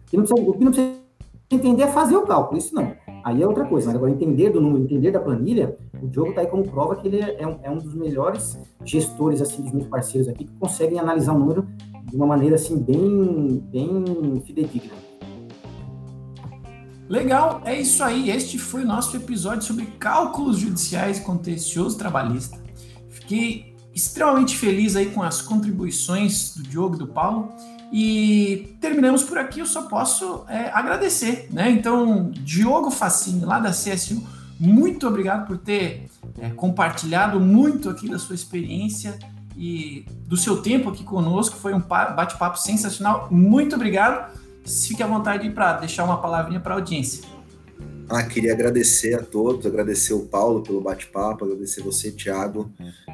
O 0.48 0.52
que 0.52 0.64
não 0.64 0.72
precisa, 0.72 0.96
entender 1.50 1.82
é 1.82 1.86
fazer 1.88 2.16
o 2.16 2.22
cálculo, 2.22 2.58
isso 2.58 2.74
não. 2.74 2.92
Aí 3.26 3.42
é 3.42 3.46
outra 3.46 3.64
coisa. 3.64 3.88
Mas 3.88 3.96
agora, 3.96 4.12
entender 4.12 4.50
do 4.50 4.60
número, 4.60 4.84
entender 4.84 5.10
da 5.10 5.18
planilha, 5.18 5.76
o 6.00 6.06
Diogo 6.06 6.30
está 6.30 6.42
aí 6.42 6.46
como 6.46 6.62
prova 6.62 6.94
que 6.94 7.08
ele 7.08 7.20
é 7.20 7.44
um, 7.44 7.58
é 7.60 7.68
um 7.68 7.76
dos 7.76 7.92
melhores 7.92 8.56
gestores, 8.84 9.42
assim, 9.42 9.64
dos 9.64 9.72
meus 9.72 9.88
parceiros 9.88 10.28
aqui, 10.28 10.44
que 10.44 10.52
conseguem 10.60 11.00
analisar 11.00 11.34
o 11.34 11.38
número 11.40 11.66
de 12.04 12.14
uma 12.14 12.24
maneira, 12.24 12.54
assim, 12.54 12.78
bem, 12.78 13.58
bem 13.68 14.40
fidedigna. 14.46 14.94
Legal, 17.08 17.62
é 17.64 17.80
isso 17.80 18.04
aí. 18.04 18.30
Este 18.30 18.60
foi 18.60 18.84
o 18.84 18.86
nosso 18.86 19.16
episódio 19.16 19.62
sobre 19.62 19.86
cálculos 19.98 20.58
judiciais 20.58 21.18
e 21.18 21.22
contencioso 21.22 21.98
trabalhista. 21.98 22.62
Fiquei 23.08 23.74
extremamente 23.92 24.56
feliz 24.56 24.94
aí 24.94 25.06
com 25.06 25.24
as 25.24 25.42
contribuições 25.42 26.54
do 26.54 26.62
Diogo 26.62 26.94
e 26.94 26.98
do 26.98 27.08
Paulo. 27.08 27.48
E 27.92 28.76
terminamos 28.80 29.22
por 29.22 29.38
aqui, 29.38 29.60
eu 29.60 29.66
só 29.66 29.82
posso 29.82 30.44
é, 30.48 30.70
agradecer, 30.72 31.48
né? 31.50 31.70
Então, 31.70 32.30
Diogo 32.32 32.90
Facini, 32.90 33.44
lá 33.44 33.58
da 33.58 33.70
CSU, 33.70 34.22
muito 34.58 35.06
obrigado 35.06 35.46
por 35.46 35.58
ter 35.58 36.08
é, 36.38 36.50
compartilhado 36.50 37.38
muito 37.38 37.88
aqui 37.88 38.08
da 38.08 38.18
sua 38.18 38.34
experiência 38.34 39.18
e 39.56 40.04
do 40.26 40.36
seu 40.36 40.62
tempo 40.62 40.90
aqui 40.90 41.04
conosco. 41.04 41.56
Foi 41.56 41.74
um 41.74 41.80
bate-papo 41.80 42.58
sensacional. 42.58 43.28
Muito 43.30 43.76
obrigado. 43.76 44.32
Fique 44.64 45.02
à 45.02 45.06
vontade 45.06 45.48
para 45.50 45.74
deixar 45.74 46.04
uma 46.04 46.18
palavrinha 46.18 46.60
para 46.60 46.74
a 46.74 46.78
audiência. 46.78 47.35
Ah, 48.08 48.22
queria 48.22 48.52
agradecer 48.52 49.14
a 49.14 49.22
todos, 49.22 49.66
agradecer 49.66 50.14
o 50.14 50.20
Paulo 50.26 50.62
pelo 50.62 50.80
bate-papo, 50.80 51.44
agradecer 51.44 51.82
você, 51.82 52.12
Thiago, 52.12 52.70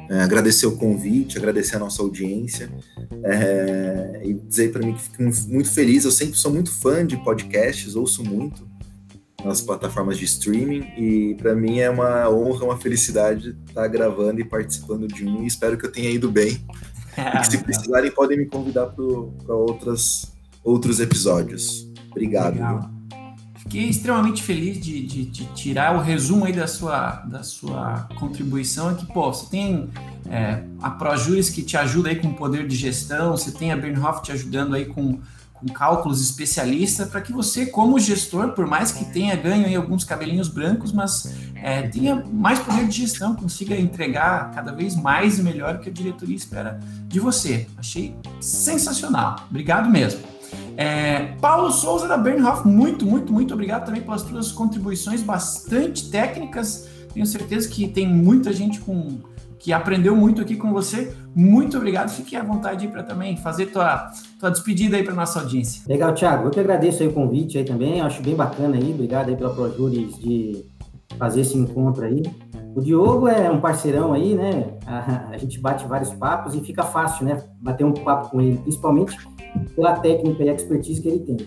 é, 0.09 0.21
agradecer 0.21 0.67
o 0.67 0.77
convite, 0.77 1.37
agradecer 1.37 1.77
a 1.77 1.79
nossa 1.79 2.01
audiência 2.01 2.69
é, 3.23 4.21
e 4.23 4.33
dizer 4.33 4.71
para 4.71 4.85
mim 4.85 4.93
que 4.93 5.01
fico 5.01 5.23
muito 5.49 5.71
feliz. 5.71 6.05
Eu 6.05 6.11
sempre 6.11 6.37
sou 6.37 6.51
muito 6.51 6.71
fã 6.71 7.05
de 7.05 7.17
podcasts, 7.17 7.95
ouço 7.95 8.23
muito 8.23 8.67
nas 9.43 9.61
plataformas 9.61 10.17
de 10.17 10.25
streaming 10.25 10.85
e 10.97 11.35
para 11.35 11.55
mim 11.55 11.79
é 11.79 11.89
uma 11.89 12.29
honra, 12.29 12.65
uma 12.65 12.77
felicidade 12.77 13.57
estar 13.67 13.87
gravando 13.87 14.39
e 14.39 14.45
participando 14.45 15.07
de 15.07 15.25
um. 15.25 15.43
E 15.43 15.47
espero 15.47 15.77
que 15.77 15.85
eu 15.85 15.91
tenha 15.91 16.09
ido 16.09 16.31
bem. 16.31 16.65
e 17.17 17.43
se 17.45 17.57
precisarem, 17.63 18.11
podem 18.11 18.37
me 18.37 18.45
convidar 18.45 18.87
para 18.87 19.55
outros 20.63 20.99
episódios. 20.99 21.91
Obrigado. 22.11 22.92
Fiquei 23.63 23.87
extremamente 23.87 24.43
feliz 24.43 24.79
de, 24.79 25.01
de, 25.05 25.25
de, 25.25 25.45
tirar 25.53 25.95
o 25.95 26.01
resumo 26.01 26.43
aí 26.43 26.51
da 26.51 26.67
sua, 26.67 27.23
da 27.25 27.43
sua 27.43 28.09
contribuição 28.19 28.89
aqui. 28.89 29.05
Pô, 29.05 29.33
você 29.33 29.49
tem 29.49 29.89
é, 30.29 30.63
a 30.81 30.91
ProJuris 30.91 31.49
que 31.49 31.63
te 31.63 31.77
ajuda 31.77 32.09
aí 32.09 32.17
com 32.17 32.33
poder 32.33 32.67
de 32.67 32.75
gestão, 32.75 33.31
você 33.31 33.51
tem 33.51 33.71
a 33.71 33.77
Bernhoff 33.77 34.21
te 34.21 34.33
ajudando 34.33 34.75
aí 34.75 34.85
com, 34.85 35.17
com 35.53 35.65
cálculos 35.67 36.21
especialista, 36.21 37.05
para 37.05 37.21
que 37.21 37.31
você, 37.31 37.65
como 37.65 37.97
gestor, 37.97 38.49
por 38.49 38.67
mais 38.67 38.91
que 38.91 39.05
tenha 39.05 39.33
ganho 39.37 39.65
aí 39.65 39.75
alguns 39.75 40.03
cabelinhos 40.03 40.49
brancos, 40.49 40.91
mas 40.91 41.33
é, 41.55 41.83
tenha 41.83 42.21
mais 42.33 42.59
poder 42.59 42.85
de 42.85 42.97
gestão, 42.97 43.33
consiga 43.33 43.77
entregar 43.77 44.51
cada 44.51 44.73
vez 44.73 44.93
mais 44.93 45.39
e 45.39 45.41
melhor 45.41 45.75
o 45.75 45.79
que 45.79 45.89
a 45.89 45.93
diretoria 45.93 46.35
espera 46.35 46.81
de 47.07 47.17
você. 47.17 47.65
Achei 47.77 48.13
sensacional. 48.41 49.37
Obrigado 49.49 49.89
mesmo. 49.89 50.32
É, 50.75 51.33
Paulo 51.39 51.71
Souza 51.71 52.07
da 52.07 52.17
Bernhoff, 52.17 52.67
muito, 52.67 53.05
muito, 53.05 53.31
muito 53.31 53.53
obrigado 53.53 53.85
também 53.85 54.01
pelas 54.01 54.21
suas 54.21 54.51
contribuições 54.51 55.21
bastante 55.21 56.09
técnicas. 56.09 56.87
Tenho 57.13 57.25
certeza 57.25 57.69
que 57.69 57.87
tem 57.87 58.07
muita 58.07 58.51
gente 58.51 58.79
com 58.79 59.19
que 59.63 59.71
aprendeu 59.71 60.13
muito 60.13 60.41
aqui 60.41 60.57
com 60.57 60.73
você. 60.73 61.15
Muito 61.33 61.77
obrigado. 61.77 62.09
Fique 62.09 62.35
à 62.35 62.43
vontade 62.43 62.85
para 62.89 63.01
também 63.01 63.37
fazer 63.37 63.67
tua, 63.67 64.11
tua 64.37 64.51
despedida 64.51 64.97
aí 64.97 65.03
para 65.03 65.13
nossa 65.13 65.39
audiência. 65.39 65.83
Legal, 65.87 66.13
Thiago. 66.13 66.47
Eu 66.47 66.51
que 66.51 66.59
agradeço 66.59 67.01
aí 67.01 67.07
o 67.07 67.13
convite 67.13 67.57
aí 67.57 67.63
também. 67.63 68.01
Acho 68.01 68.21
bem 68.21 68.35
bacana 68.35 68.75
aí. 68.75 68.91
Obrigado 68.91 69.29
aí 69.29 69.37
pela 69.37 69.53
ProJuris 69.53 70.17
de 70.19 70.65
fazer 71.17 71.41
esse 71.41 71.57
encontro 71.57 72.03
aí. 72.03 72.23
O 72.75 72.81
Diogo 72.81 73.27
é 73.27 73.49
um 73.51 73.61
parceirão 73.61 74.13
aí, 74.13 74.33
né? 74.33 74.77
A, 74.85 75.29
a, 75.29 75.37
gente 75.37 75.59
bate 75.59 75.85
vários 75.85 76.11
papos 76.13 76.55
e 76.55 76.61
fica 76.61 76.83
fácil, 76.83 77.25
né? 77.25 77.43
Bater 77.61 77.83
um 77.83 77.93
papo 77.93 78.31
com 78.31 78.41
ele, 78.41 78.57
principalmente 78.57 79.15
pela 79.75 79.93
técnica 79.99 80.43
e 80.43 80.49
expertise 80.49 81.01
que 81.01 81.07
ele 81.07 81.19
tem. 81.19 81.37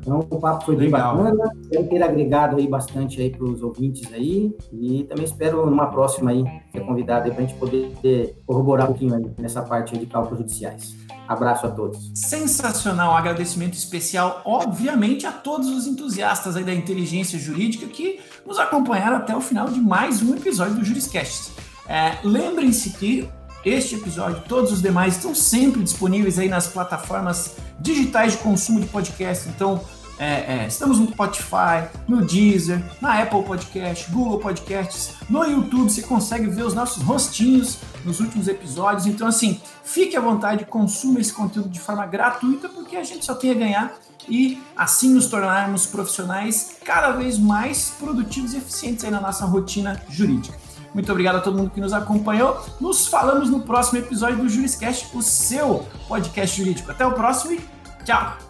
Então, 0.00 0.20
o 0.30 0.40
papo 0.40 0.64
foi 0.64 0.76
Legal. 0.76 1.16
bem 1.16 1.24
bacana. 1.24 1.52
Espero 1.60 1.88
ter 1.88 2.02
agregado 2.02 2.56
aí 2.56 2.66
bastante 2.66 3.20
aí 3.20 3.30
para 3.30 3.44
os 3.44 3.62
ouvintes 3.62 4.10
aí. 4.14 4.56
E 4.72 5.04
também 5.04 5.24
espero 5.24 5.68
numa 5.68 5.86
próxima 5.86 6.30
aí 6.30 6.42
ser 6.72 6.80
convidado 6.80 7.30
para 7.30 7.44
a 7.44 7.46
gente 7.46 7.58
poder 7.58 8.34
corroborar 8.46 8.86
um 8.86 8.92
pouquinho 8.94 9.34
nessa 9.38 9.62
parte 9.62 9.98
de 9.98 10.06
cálculos 10.06 10.38
judiciais. 10.38 10.96
Abraço 11.30 11.64
a 11.64 11.70
todos. 11.70 12.10
Sensacional, 12.12 13.16
agradecimento 13.16 13.74
especial, 13.74 14.42
obviamente, 14.44 15.24
a 15.28 15.30
todos 15.30 15.68
os 15.68 15.86
entusiastas 15.86 16.56
da 16.56 16.74
inteligência 16.74 17.38
jurídica 17.38 17.86
que 17.86 18.18
nos 18.44 18.58
acompanharam 18.58 19.18
até 19.18 19.36
o 19.36 19.40
final 19.40 19.68
de 19.68 19.78
mais 19.78 20.20
um 20.22 20.34
episódio 20.34 20.74
do 20.74 20.84
Juriscast. 20.84 21.52
É, 21.86 22.18
Lembrem-se 22.24 22.90
que 22.90 23.30
este 23.64 23.94
episódio, 23.94 24.42
todos 24.48 24.72
os 24.72 24.82
demais 24.82 25.18
estão 25.18 25.32
sempre 25.32 25.84
disponíveis 25.84 26.36
aí 26.36 26.48
nas 26.48 26.66
plataformas 26.66 27.54
digitais 27.78 28.32
de 28.32 28.38
consumo 28.38 28.80
de 28.80 28.86
podcast. 28.88 29.48
Então, 29.50 29.80
é, 30.20 30.64
é, 30.64 30.66
estamos 30.68 30.98
no 30.98 31.08
Spotify, 31.08 31.88
no 32.06 32.20
Deezer, 32.20 32.84
na 33.00 33.22
Apple 33.22 33.42
Podcast, 33.42 34.10
Google 34.10 34.38
Podcasts, 34.38 35.14
no 35.30 35.42
YouTube. 35.44 35.90
Você 35.90 36.02
consegue 36.02 36.46
ver 36.46 36.62
os 36.62 36.74
nossos 36.74 37.02
rostinhos 37.02 37.78
nos 38.04 38.20
últimos 38.20 38.46
episódios. 38.46 39.06
Então, 39.06 39.26
assim, 39.26 39.58
fique 39.82 40.14
à 40.14 40.20
vontade, 40.20 40.66
consuma 40.66 41.20
esse 41.20 41.32
conteúdo 41.32 41.70
de 41.70 41.80
forma 41.80 42.04
gratuita, 42.04 42.68
porque 42.68 42.96
a 42.96 43.02
gente 43.02 43.24
só 43.24 43.34
tem 43.34 43.50
a 43.50 43.54
ganhar 43.54 43.94
e 44.28 44.62
assim 44.76 45.14
nos 45.14 45.26
tornarmos 45.26 45.86
profissionais 45.86 46.76
cada 46.84 47.12
vez 47.12 47.38
mais 47.38 47.94
produtivos 47.98 48.52
e 48.52 48.58
eficientes 48.58 49.02
aí 49.02 49.10
na 49.10 49.22
nossa 49.22 49.46
rotina 49.46 50.02
jurídica. 50.10 50.58
Muito 50.92 51.10
obrigado 51.10 51.36
a 51.36 51.40
todo 51.40 51.56
mundo 51.56 51.70
que 51.70 51.80
nos 51.80 51.94
acompanhou. 51.94 52.62
Nos 52.78 53.06
falamos 53.06 53.48
no 53.48 53.60
próximo 53.60 54.00
episódio 54.00 54.36
do 54.36 54.48
Juriscast, 54.50 55.16
o 55.16 55.22
seu 55.22 55.86
podcast 56.06 56.58
jurídico. 56.58 56.90
Até 56.90 57.06
o 57.06 57.12
próximo 57.12 57.54
e 57.54 57.60
tchau! 58.04 58.49